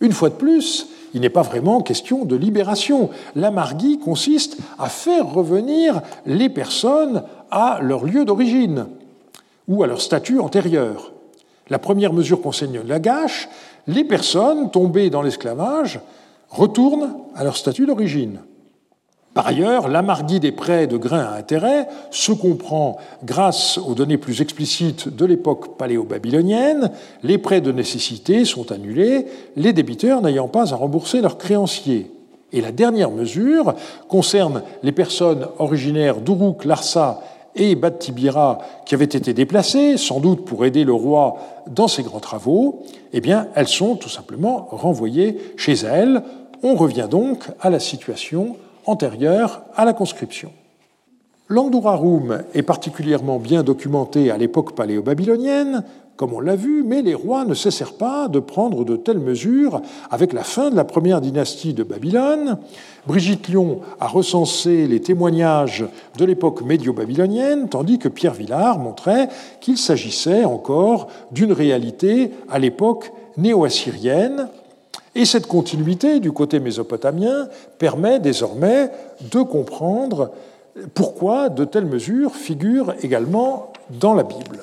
Une 0.00 0.12
fois 0.12 0.30
de 0.30 0.34
plus, 0.34 0.86
il 1.14 1.20
n'est 1.20 1.30
pas 1.30 1.42
vraiment 1.42 1.80
question 1.80 2.24
de 2.24 2.36
libération. 2.36 3.10
L'amargui 3.36 3.98
consiste 3.98 4.58
à 4.78 4.88
faire 4.88 5.32
revenir 5.32 6.02
les 6.26 6.48
personnes 6.48 7.22
à 7.50 7.78
leur 7.80 8.04
lieu 8.04 8.24
d'origine 8.24 8.86
ou 9.68 9.82
à 9.82 9.86
leur 9.86 10.00
statut 10.00 10.40
antérieur. 10.40 11.12
La 11.70 11.78
première 11.78 12.12
mesure 12.12 12.42
qu'enseigne 12.42 12.80
Lagache, 12.86 13.48
les 13.86 14.04
personnes 14.04 14.70
tombées 14.70 15.10
dans 15.10 15.22
l'esclavage 15.22 16.00
retournent 16.50 17.14
à 17.34 17.44
leur 17.44 17.56
statut 17.56 17.86
d'origine. 17.86 18.40
Par 19.34 19.48
ailleurs, 19.48 19.88
l'amargui 19.88 20.38
des 20.38 20.52
prêts 20.52 20.86
de 20.86 20.96
grains 20.96 21.24
à 21.24 21.36
intérêt 21.36 21.88
se 22.12 22.30
comprend 22.30 22.98
grâce 23.24 23.78
aux 23.78 23.94
données 23.94 24.16
plus 24.16 24.40
explicites 24.40 25.08
de 25.08 25.24
l'époque 25.24 25.76
paléo-babylonienne. 25.76 26.92
Les 27.24 27.36
prêts 27.38 27.60
de 27.60 27.72
nécessité 27.72 28.44
sont 28.44 28.70
annulés, 28.70 29.26
les 29.56 29.72
débiteurs 29.72 30.22
n'ayant 30.22 30.46
pas 30.46 30.72
à 30.72 30.76
rembourser 30.76 31.20
leurs 31.20 31.36
créanciers. 31.36 32.12
Et 32.52 32.60
la 32.60 32.70
dernière 32.70 33.10
mesure 33.10 33.74
concerne 34.06 34.62
les 34.84 34.92
personnes 34.92 35.48
originaires 35.58 36.20
d'Uruk, 36.20 36.64
Larsa 36.64 37.20
et 37.56 37.74
Bad 37.74 37.98
Tibira 37.98 38.58
qui 38.86 38.94
avaient 38.94 39.04
été 39.04 39.34
déplacées, 39.34 39.96
sans 39.96 40.20
doute 40.20 40.44
pour 40.44 40.64
aider 40.64 40.84
le 40.84 40.92
roi 40.92 41.36
dans 41.68 41.88
ses 41.88 42.04
grands 42.04 42.20
travaux. 42.20 42.84
Eh 43.12 43.20
bien, 43.20 43.48
elles 43.56 43.66
sont 43.66 43.96
tout 43.96 44.08
simplement 44.08 44.68
renvoyées 44.70 45.40
chez 45.56 45.74
elles. 45.74 46.22
On 46.62 46.76
revient 46.76 47.08
donc 47.10 47.48
à 47.60 47.70
la 47.70 47.80
situation 47.80 48.56
antérieure 48.86 49.62
à 49.74 49.84
la 49.84 49.92
conscription. 49.92 50.52
L'Andurarum 51.48 52.42
est 52.54 52.62
particulièrement 52.62 53.38
bien 53.38 53.62
documenté 53.62 54.30
à 54.30 54.38
l'époque 54.38 54.74
paléo-babylonienne, 54.74 55.84
comme 56.16 56.32
on 56.32 56.40
l'a 56.40 56.56
vu, 56.56 56.84
mais 56.84 57.02
les 57.02 57.14
rois 57.14 57.44
ne 57.44 57.54
cessèrent 57.54 57.94
pas 57.94 58.28
de 58.28 58.38
prendre 58.38 58.84
de 58.84 58.96
telles 58.96 59.18
mesures 59.18 59.82
avec 60.10 60.32
la 60.32 60.44
fin 60.44 60.70
de 60.70 60.76
la 60.76 60.84
première 60.84 61.20
dynastie 61.20 61.74
de 61.74 61.82
Babylone. 61.82 62.58
Brigitte 63.06 63.48
Lyon 63.48 63.80
a 64.00 64.06
recensé 64.06 64.86
les 64.86 65.00
témoignages 65.00 65.84
de 66.16 66.24
l'époque 66.24 66.62
médio-babylonienne, 66.62 67.68
tandis 67.68 67.98
que 67.98 68.08
Pierre 68.08 68.34
Villard 68.34 68.78
montrait 68.78 69.28
qu'il 69.60 69.76
s'agissait 69.76 70.44
encore 70.44 71.08
d'une 71.32 71.52
réalité 71.52 72.30
à 72.48 72.58
l'époque 72.58 73.12
néo-assyrienne. 73.36 74.48
Et 75.14 75.24
cette 75.24 75.46
continuité 75.46 76.20
du 76.20 76.32
côté 76.32 76.58
mésopotamien 76.58 77.48
permet 77.78 78.18
désormais 78.18 78.90
de 79.20 79.42
comprendre 79.42 80.32
pourquoi 80.94 81.48
de 81.48 81.64
telles 81.64 81.86
mesures 81.86 82.34
figurent 82.34 82.94
également 83.02 83.72
dans 84.00 84.14
la 84.14 84.24
Bible. 84.24 84.58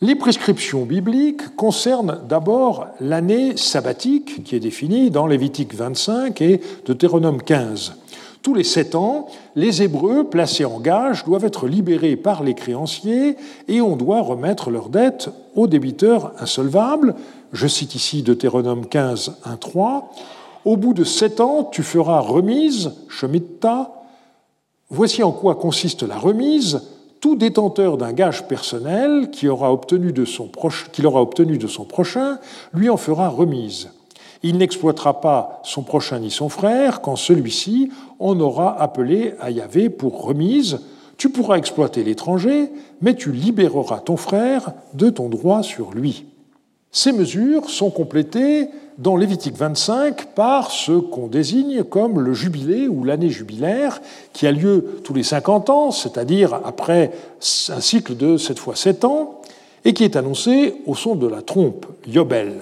Les 0.00 0.14
prescriptions 0.14 0.84
bibliques 0.84 1.56
concernent 1.56 2.20
d'abord 2.28 2.88
l'année 3.00 3.56
sabbatique 3.56 4.44
qui 4.44 4.56
est 4.56 4.60
définie 4.60 5.10
dans 5.10 5.26
Lévitique 5.26 5.74
25 5.74 6.40
et 6.42 6.60
Deutéronome 6.84 7.40
15. 7.40 7.94
Tous 8.42 8.52
les 8.52 8.64
sept 8.64 8.94
ans, 8.94 9.28
les 9.56 9.82
Hébreux 9.82 10.24
placés 10.24 10.66
en 10.66 10.78
gage 10.78 11.24
doivent 11.24 11.46
être 11.46 11.66
libérés 11.66 12.16
par 12.16 12.42
les 12.42 12.52
créanciers 12.52 13.36
et 13.68 13.80
on 13.80 13.96
doit 13.96 14.20
remettre 14.20 14.70
leurs 14.70 14.90
dettes 14.90 15.30
aux 15.54 15.66
débiteurs 15.66 16.32
insolvables. 16.38 17.14
Je 17.54 17.68
cite 17.68 17.94
ici 17.94 18.24
Deutéronome 18.24 18.84
15, 18.84 19.36
1, 19.44 19.56
3. 19.56 20.10
Au 20.64 20.76
bout 20.76 20.92
de 20.92 21.04
sept 21.04 21.40
ans, 21.40 21.62
tu 21.62 21.84
feras 21.84 22.18
remise, 22.18 22.92
shemitta. 23.08 23.92
Voici 24.90 25.22
en 25.22 25.30
quoi 25.30 25.54
consiste 25.54 26.02
la 26.02 26.18
remise 26.18 26.82
tout 27.20 27.36
détenteur 27.36 27.96
d'un 27.96 28.12
gage 28.12 28.48
personnel 28.48 29.30
qu'il 29.30 29.50
aura, 29.50 29.72
obtenu 29.72 30.12
de 30.12 30.24
son 30.24 30.50
aura 31.04 31.22
obtenu 31.22 31.56
de 31.56 31.68
son 31.68 31.84
prochain 31.84 32.38
lui 32.74 32.90
en 32.90 32.96
fera 32.96 33.28
remise. 33.28 33.88
Il 34.42 34.58
n'exploitera 34.58 35.20
pas 35.20 35.60
son 35.62 35.82
prochain 35.82 36.18
ni 36.18 36.32
son 36.32 36.48
frère 36.48 37.02
quand 37.02 37.16
celui-ci 37.16 37.90
en 38.18 38.38
aura 38.40 38.78
appelé 38.82 39.34
à 39.40 39.50
Yahvé 39.50 39.90
pour 39.90 40.24
remise. 40.24 40.80
Tu 41.18 41.30
pourras 41.30 41.56
exploiter 41.56 42.02
l'étranger, 42.02 42.68
mais 43.00 43.14
tu 43.14 43.30
libéreras 43.30 44.00
ton 44.00 44.16
frère 44.16 44.72
de 44.92 45.08
ton 45.08 45.28
droit 45.28 45.62
sur 45.62 45.92
lui. 45.92 46.26
Ces 46.94 47.10
mesures 47.10 47.68
sont 47.70 47.90
complétées 47.90 48.68
dans 48.98 49.16
Lévitique 49.16 49.56
25 49.56 50.26
par 50.26 50.70
ce 50.70 50.92
qu'on 50.92 51.26
désigne 51.26 51.82
comme 51.82 52.20
le 52.20 52.32
jubilé 52.34 52.86
ou 52.86 53.02
l'année 53.02 53.30
jubilaire, 53.30 54.00
qui 54.32 54.46
a 54.46 54.52
lieu 54.52 55.00
tous 55.02 55.12
les 55.12 55.24
50 55.24 55.70
ans, 55.70 55.90
c'est-à-dire 55.90 56.54
après 56.64 57.10
un 57.68 57.80
cycle 57.80 58.16
de 58.16 58.36
cette 58.36 58.60
fois 58.60 58.76
7 58.76 59.04
ans, 59.04 59.40
et 59.84 59.92
qui 59.92 60.04
est 60.04 60.14
annoncé 60.14 60.76
au 60.86 60.94
son 60.94 61.16
de 61.16 61.26
la 61.26 61.42
trompe, 61.42 61.84
Yobel. 62.06 62.60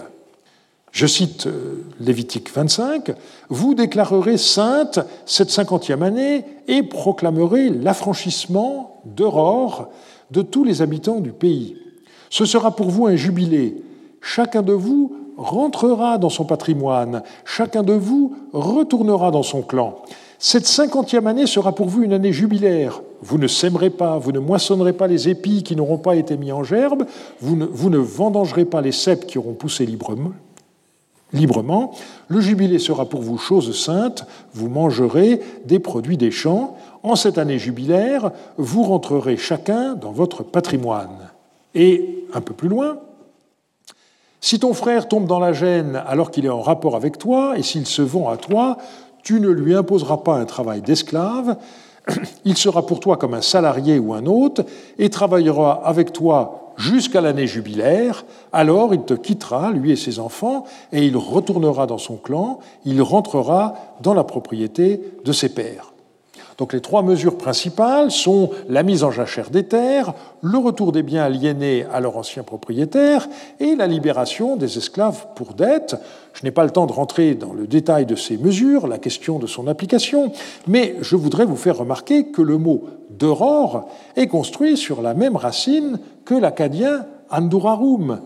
Je 0.93 1.07
cite 1.07 1.47
euh, 1.47 1.85
Lévitique 2.01 2.51
25, 2.55 3.13
Vous 3.51 3.75
déclarerez 3.75 4.39
sainte 4.39 4.99
cette 5.27 5.51
cinquantième 5.51 6.03
année 6.03 6.47
et 6.69 6.83
proclamerez 6.83 7.69
l'affranchissement 7.69 9.03
d'aurore 9.05 9.91
de 10.31 10.41
tous 10.41 10.65
les 10.65 10.81
habitants 10.81 11.21
du 11.21 11.33
pays. 11.33 11.77
Ce 12.31 12.47
sera 12.47 12.75
pour 12.75 12.89
vous 12.89 13.07
un 13.07 13.17
jubilé 13.17 13.83
chacun 14.23 14.63
de 14.63 14.73
vous 14.73 15.13
rentrera 15.37 16.19
dans 16.19 16.31
son 16.31 16.45
patrimoine, 16.45 17.23
chacun 17.45 17.83
de 17.83 17.93
vous 17.93 18.35
retournera 18.53 19.31
dans 19.31 19.43
son 19.43 19.63
clan. 19.63 19.99
Cette 20.39 20.67
cinquantième 20.67 21.27
année 21.27 21.47
sera 21.47 21.73
pour 21.73 21.87
vous 21.87 22.03
une 22.03 22.13
année 22.13 22.33
jubilaire. 22.33 23.01
Vous 23.23 23.39
ne 23.39 23.47
sèmerez 23.47 23.91
pas, 23.91 24.19
vous 24.19 24.33
ne 24.33 24.41
moissonnerez 24.41 24.93
pas 24.93 25.07
les 25.07 25.29
épis 25.29 25.63
qui 25.63 25.77
n'auront 25.77 25.99
pas 25.99 26.17
été 26.17 26.37
mis 26.37 26.51
en 26.51 26.65
gerbe, 26.65 27.05
vous 27.41 27.91
ne, 27.91 27.97
vendangerez 27.97 28.65
pas 28.65 28.81
les 28.81 28.91
cèpes 28.91 29.27
qui 29.27 29.39
auront 29.39 29.53
poussé 29.53 29.87
librement. 29.87 30.33
librement. 31.33 31.93
Le 32.27 32.41
jubilé 32.41 32.81
sera 32.81 33.05
pour 33.05 33.23
vous 33.23 33.39
chose 33.39 33.79
sainte, 33.79 34.27
vous 34.53 34.69
mangerez 34.69 35.41
des 35.65 35.79
produits 35.79 36.17
des 36.17 36.33
champs. 36.33 36.77
En 37.05 37.15
cette 37.15 37.39
année 37.39 37.59
jubilaire, 37.59 38.33
vous 38.59 38.83
rentrerez 38.83 39.37
chacun 39.37 39.95
dans 39.95 40.13
votre 40.13 40.43
patrimoine. 40.43 41.31
Et 41.75 42.27
un 42.35 42.41
peu 42.41 42.53
plus 42.53 42.69
loin, 42.69 42.99
si 44.43 44.59
ton 44.59 44.75
frère 44.75 45.07
tombe 45.07 45.27
dans 45.27 45.39
la 45.39 45.53
gêne 45.53 46.03
alors 46.05 46.33
qu'il 46.33 46.45
est 46.45 46.51
en 46.51 46.61
rapport 46.61 46.97
avec 46.97 47.17
toi, 47.17 47.57
et 47.57 47.63
s'il 47.63 47.87
se 47.87 48.03
vend 48.03 48.29
à 48.29 48.37
toi, 48.37 48.77
tu 49.23 49.41
ne 49.41 49.49
lui 49.49 49.73
imposeras 49.73 50.19
pas 50.19 50.35
un 50.35 50.45
travail 50.47 50.83
d'esclave, 50.83 51.57
il 52.45 52.57
sera 52.57 52.85
pour 52.85 52.99
toi 52.99 53.17
comme 53.17 53.35
un 53.35 53.41
salarié 53.41 54.01
ou 54.01 54.13
un 54.13 54.27
hôte, 54.27 54.61
et 54.99 55.11
travaillera 55.11 55.87
avec 55.87 56.13
toi 56.13 56.75
jusqu'à 56.77 57.21
l'année 57.21 57.47
jubilaire, 57.47 58.25
alors 58.53 58.93
il 58.93 59.03
te 59.03 59.15
quittera, 59.15 59.71
lui 59.71 59.93
et 59.93 59.97
ses 59.97 60.19
enfants, 60.19 60.65
et 60.93 61.07
il 61.07 61.17
retournera 61.17 61.87
dans 61.87 61.99
son 61.99 62.17
clan, 62.17 62.59
il 62.85 63.01
rentrera 63.01 63.75
dans 64.01 64.13
la 64.13 64.25
propriété 64.25 65.01
de 65.25 65.33
ses 65.33 65.51
pères. 65.51 65.92
Donc 66.63 66.75
les 66.75 66.81
trois 66.81 67.03
mesures 67.03 67.39
principales 67.39 68.13
sont 68.13 68.51
la 68.69 68.85
mise 68.85 69.03
en 69.03 69.11
jachère 69.11 69.51
des 69.51 69.65
terres, 69.65 70.15
le 70.43 70.59
retour 70.59 70.93
des 70.93 71.03
biens 71.03 71.25
aliénés 71.25 71.85
à 71.93 71.99
leurs 71.99 72.17
anciens 72.17 72.45
propriétaires 72.45 73.29
et 73.59 73.75
la 73.75 73.89
libération 73.89 74.55
des 74.55 74.79
esclaves 74.79 75.27
pour 75.35 75.55
dette. 75.55 75.97
Je 76.35 76.45
n'ai 76.45 76.53
pas 76.53 76.63
le 76.63 76.71
temps 76.71 76.87
de 76.87 76.93
rentrer 76.93 77.35
dans 77.35 77.53
le 77.53 77.67
détail 77.67 78.07
de 78.07 78.15
ces 78.15 78.37
mesures, 78.37 78.87
la 78.87 78.99
question 78.99 79.41
de 79.41 79.49
son 79.49 79.67
application, 79.67 80.31
mais 80.69 80.95
je 81.01 81.17
voudrais 81.17 81.47
vous 81.47 81.57
faire 81.57 81.79
remarquer 81.79 82.27
que 82.27 82.43
le 82.43 82.59
mot 82.59 82.85
d'aurore 83.11 83.89
est 84.15 84.29
construit 84.29 84.77
sur 84.77 85.03
la 85.03 85.15
même 85.15 85.35
racine 85.35 85.99
que 86.25 86.35
l'acadien 86.35 87.07
andurarum, 87.29 88.21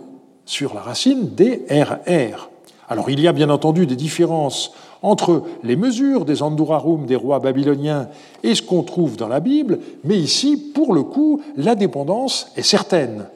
sur 0.45 0.75
la 0.75 0.83
racine 0.83 1.35
des 1.35 1.65
RR. 1.71 2.51
Alors 2.91 3.09
il 3.09 3.19
y 3.19 3.29
a 3.29 3.33
bien 3.33 3.49
entendu 3.49 3.87
des 3.87 3.97
différences 3.97 4.73
entre 5.03 5.43
les 5.63 5.77
mesures 5.77 6.25
des 6.25 6.43
Andurarum 6.43 7.07
des 7.07 7.17
rois 7.17 7.39
babyloniens 7.39 8.09
et 8.43 8.55
ce 8.55 8.63
qu'on 8.63 8.83
trouve 8.83 9.17
dans 9.17 9.29
la 9.29 9.41
Bible, 9.41 9.79
mais 10.05 10.19
ici, 10.19 10.57
pour 10.57 10.95
le 10.95 11.03
coup, 11.03 11.41
la 11.57 11.75
dépendance 11.75 12.51
est 12.57 12.63
certaine. 12.63 13.27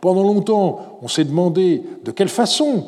Pendant 0.00 0.22
longtemps, 0.22 0.98
on 1.02 1.08
s'est 1.08 1.24
demandé 1.24 1.82
de 2.04 2.10
quelle 2.10 2.28
façon 2.28 2.86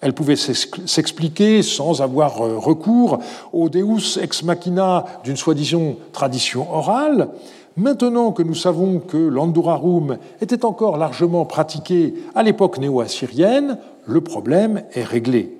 elle 0.00 0.14
pouvait 0.14 0.36
s'expliquer 0.36 1.62
sans 1.62 2.00
avoir 2.00 2.40
euh, 2.40 2.58
recours 2.58 3.18
au 3.52 3.68
Deus 3.68 4.18
ex 4.20 4.42
machina 4.42 5.04
d'une 5.24 5.36
soi-disant 5.36 5.94
tradition 6.12 6.66
orale. 6.72 7.28
Maintenant 7.76 8.32
que 8.32 8.42
nous 8.42 8.54
savons 8.54 8.98
que 8.98 9.16
l'Andurarum 9.16 10.18
était 10.40 10.64
encore 10.64 10.96
largement 10.96 11.44
pratiqué 11.44 12.14
à 12.34 12.42
l'époque 12.42 12.78
néo-assyrienne, 12.78 13.78
le 14.06 14.20
problème 14.20 14.82
est 14.94 15.04
réglé. 15.04 15.59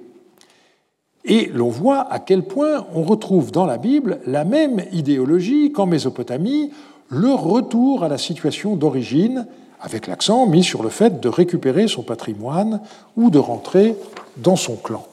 Et 1.31 1.49
l'on 1.55 1.69
voit 1.69 2.13
à 2.13 2.19
quel 2.19 2.43
point 2.43 2.87
on 2.93 3.05
retrouve 3.05 3.53
dans 3.53 3.65
la 3.65 3.79
Bible 3.79 4.19
la 4.27 4.43
même 4.43 4.83
idéologie 4.91 5.71
qu'en 5.71 5.87
Mésopotamie, 5.87 6.73
le 7.09 7.33
retour 7.33 8.03
à 8.03 8.09
la 8.09 8.19
situation 8.19 8.75
d'origine, 8.75 9.47
avec 9.81 10.09
l'accent 10.09 10.47
mis 10.47 10.65
sur 10.65 10.83
le 10.83 10.89
fait 10.89 11.21
de 11.21 11.29
récupérer 11.29 11.87
son 11.87 12.03
patrimoine 12.03 12.81
ou 13.17 13.31
de 13.31 13.39
rentrer 13.39 13.95
dans 14.39 14.57
son 14.57 14.75
clan. 14.75 15.07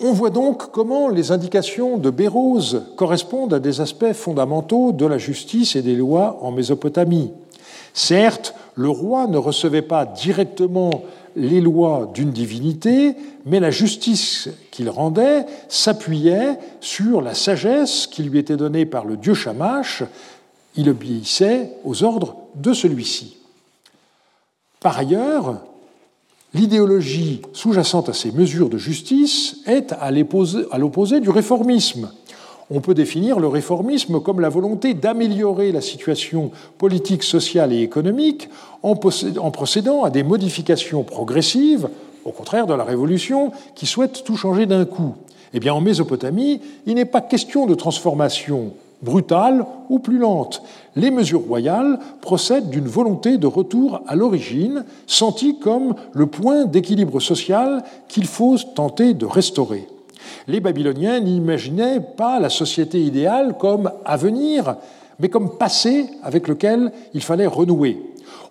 On 0.00 0.12
voit 0.12 0.30
donc 0.30 0.70
comment 0.70 1.08
les 1.08 1.30
indications 1.30 1.98
de 1.98 2.08
Bérose 2.08 2.86
correspondent 2.96 3.52
à 3.52 3.60
des 3.60 3.82
aspects 3.82 4.14
fondamentaux 4.14 4.92
de 4.92 5.04
la 5.04 5.18
justice 5.18 5.76
et 5.76 5.82
des 5.82 5.94
lois 5.94 6.38
en 6.40 6.52
Mésopotamie. 6.52 7.32
Certes, 7.92 8.54
le 8.76 8.88
roi 8.88 9.26
ne 9.26 9.36
recevait 9.36 9.82
pas 9.82 10.06
directement 10.06 11.02
les 11.38 11.60
lois 11.60 12.10
d'une 12.12 12.30
divinité, 12.30 13.14
mais 13.46 13.60
la 13.60 13.70
justice 13.70 14.48
qu'il 14.70 14.90
rendait 14.90 15.46
s'appuyait 15.68 16.58
sur 16.80 17.22
la 17.22 17.34
sagesse 17.34 18.06
qui 18.06 18.22
lui 18.22 18.38
était 18.38 18.56
donnée 18.56 18.86
par 18.86 19.04
le 19.04 19.16
dieu 19.16 19.34
Shamash. 19.34 20.02
Il 20.76 20.90
obéissait 20.90 21.72
aux 21.84 22.02
ordres 22.02 22.36
de 22.56 22.72
celui-ci. 22.72 23.36
Par 24.80 24.98
ailleurs, 24.98 25.62
l'idéologie 26.54 27.42
sous-jacente 27.52 28.08
à 28.08 28.12
ces 28.12 28.32
mesures 28.32 28.68
de 28.68 28.78
justice 28.78 29.58
est 29.66 29.92
à 29.92 30.10
l'opposé 30.10 31.20
du 31.20 31.30
réformisme. 31.30 32.10
On 32.70 32.80
peut 32.80 32.94
définir 32.94 33.40
le 33.40 33.48
réformisme 33.48 34.20
comme 34.20 34.40
la 34.40 34.50
volonté 34.50 34.92
d'améliorer 34.92 35.72
la 35.72 35.80
situation 35.80 36.50
politique, 36.76 37.22
sociale 37.22 37.72
et 37.72 37.80
économique 37.80 38.50
en 38.82 38.94
procédant 38.94 40.04
à 40.04 40.10
des 40.10 40.22
modifications 40.22 41.02
progressives, 41.02 41.88
au 42.26 42.30
contraire 42.30 42.66
de 42.66 42.74
la 42.74 42.84
Révolution 42.84 43.52
qui 43.74 43.86
souhaite 43.86 44.22
tout 44.22 44.36
changer 44.36 44.66
d'un 44.66 44.84
coup. 44.84 45.14
Eh 45.54 45.60
bien, 45.60 45.72
en 45.72 45.80
Mésopotamie, 45.80 46.60
il 46.84 46.96
n'est 46.96 47.06
pas 47.06 47.22
question 47.22 47.64
de 47.64 47.74
transformation 47.74 48.72
brutale 49.00 49.64
ou 49.88 49.98
plus 49.98 50.18
lente. 50.18 50.62
Les 50.94 51.10
mesures 51.10 51.46
royales 51.46 51.98
procèdent 52.20 52.68
d'une 52.68 52.88
volonté 52.88 53.38
de 53.38 53.46
retour 53.46 54.02
à 54.06 54.14
l'origine, 54.14 54.84
sentie 55.06 55.58
comme 55.58 55.94
le 56.12 56.26
point 56.26 56.66
d'équilibre 56.66 57.20
social 57.20 57.82
qu'il 58.08 58.26
faut 58.26 58.58
tenter 58.58 59.14
de 59.14 59.24
restaurer. 59.24 59.86
Les 60.46 60.60
Babyloniens 60.60 61.20
n'imaginaient 61.20 62.00
pas 62.00 62.40
la 62.40 62.50
société 62.50 63.00
idéale 63.00 63.56
comme 63.58 63.90
avenir, 64.04 64.76
mais 65.18 65.28
comme 65.28 65.56
passé 65.56 66.06
avec 66.22 66.48
lequel 66.48 66.92
il 67.14 67.22
fallait 67.22 67.46
renouer. 67.46 67.98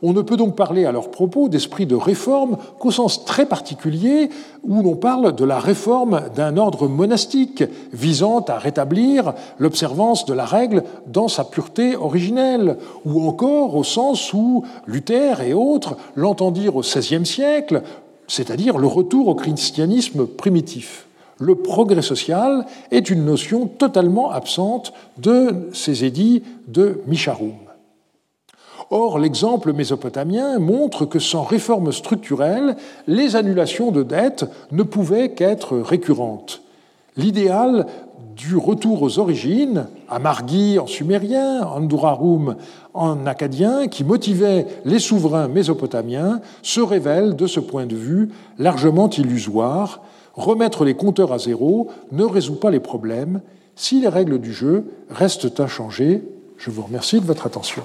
On 0.03 0.13
ne 0.13 0.21
peut 0.21 0.37
donc 0.37 0.55
parler 0.55 0.85
à 0.85 0.91
leur 0.91 1.09
propos 1.09 1.49
d'esprit 1.49 1.87
de 1.87 1.95
réforme 1.95 2.57
qu'au 2.79 2.91
sens 2.91 3.25
très 3.25 3.47
particulier 3.47 4.29
où 4.63 4.83
l'on 4.83 4.95
parle 4.95 5.35
de 5.35 5.43
la 5.43 5.59
réforme 5.59 6.21
d'un 6.35 6.57
ordre 6.57 6.87
monastique 6.87 7.63
visant 7.93 8.41
à 8.41 8.59
rétablir 8.59 9.33
l'observance 9.57 10.25
de 10.25 10.33
la 10.33 10.45
règle 10.45 10.83
dans 11.07 11.27
sa 11.27 11.43
pureté 11.43 11.95
originelle, 11.95 12.77
ou 13.05 13.27
encore 13.27 13.75
au 13.75 13.83
sens 13.83 14.33
où 14.33 14.63
Luther 14.85 15.41
et 15.41 15.53
autres 15.53 15.97
l'entendirent 16.15 16.75
au 16.75 16.81
XVIe 16.81 17.25
siècle, 17.25 17.81
c'est-à-dire 18.27 18.77
le 18.77 18.87
retour 18.87 19.29
au 19.29 19.35
christianisme 19.35 20.27
primitif. 20.27 21.06
Le 21.39 21.55
progrès 21.55 22.01
social 22.01 22.65
est 22.91 23.09
une 23.09 23.25
notion 23.25 23.67
totalement 23.67 24.31
absente 24.31 24.93
de 25.17 25.69
ces 25.73 26.03
édits 26.03 26.43
de 26.67 27.01
Micharoum. 27.07 27.53
Or, 28.89 29.19
l'exemple 29.19 29.73
mésopotamien 29.73 30.59
montre 30.59 31.05
que 31.05 31.19
sans 31.19 31.43
réforme 31.43 31.91
structurelle, 31.91 32.77
les 33.05 33.35
annulations 33.35 33.91
de 33.91 34.01
dettes 34.01 34.45
ne 34.71 34.83
pouvaient 34.83 35.31
qu'être 35.31 35.77
récurrentes. 35.77 36.61
L'idéal 37.17 37.85
du 38.35 38.55
retour 38.55 39.01
aux 39.01 39.19
origines, 39.19 39.87
à 40.09 40.19
Margi 40.19 40.77
en 40.79 40.85
sumérien, 40.85 41.65
Andurarum 41.65 42.55
en 42.93 43.25
acadien, 43.25 43.87
qui 43.87 44.03
motivait 44.03 44.67
les 44.85 44.99
souverains 44.99 45.47
mésopotamiens, 45.47 46.39
se 46.61 46.79
révèle 46.79 47.35
de 47.35 47.47
ce 47.47 47.59
point 47.59 47.87
de 47.87 47.95
vue 47.95 48.29
largement 48.59 49.09
illusoire. 49.09 50.01
Remettre 50.37 50.85
les 50.85 50.93
compteurs 50.93 51.33
à 51.33 51.39
zéro 51.39 51.89
ne 52.11 52.23
résout 52.23 52.55
pas 52.55 52.69
les 52.69 52.79
problèmes 52.79 53.41
si 53.75 53.99
les 53.99 54.07
règles 54.07 54.39
du 54.39 54.53
jeu 54.53 54.85
restent 55.09 55.59
inchangées. 55.59 56.23
Je 56.57 56.69
vous 56.69 56.83
remercie 56.83 57.19
de 57.19 57.25
votre 57.25 57.47
attention. 57.47 57.83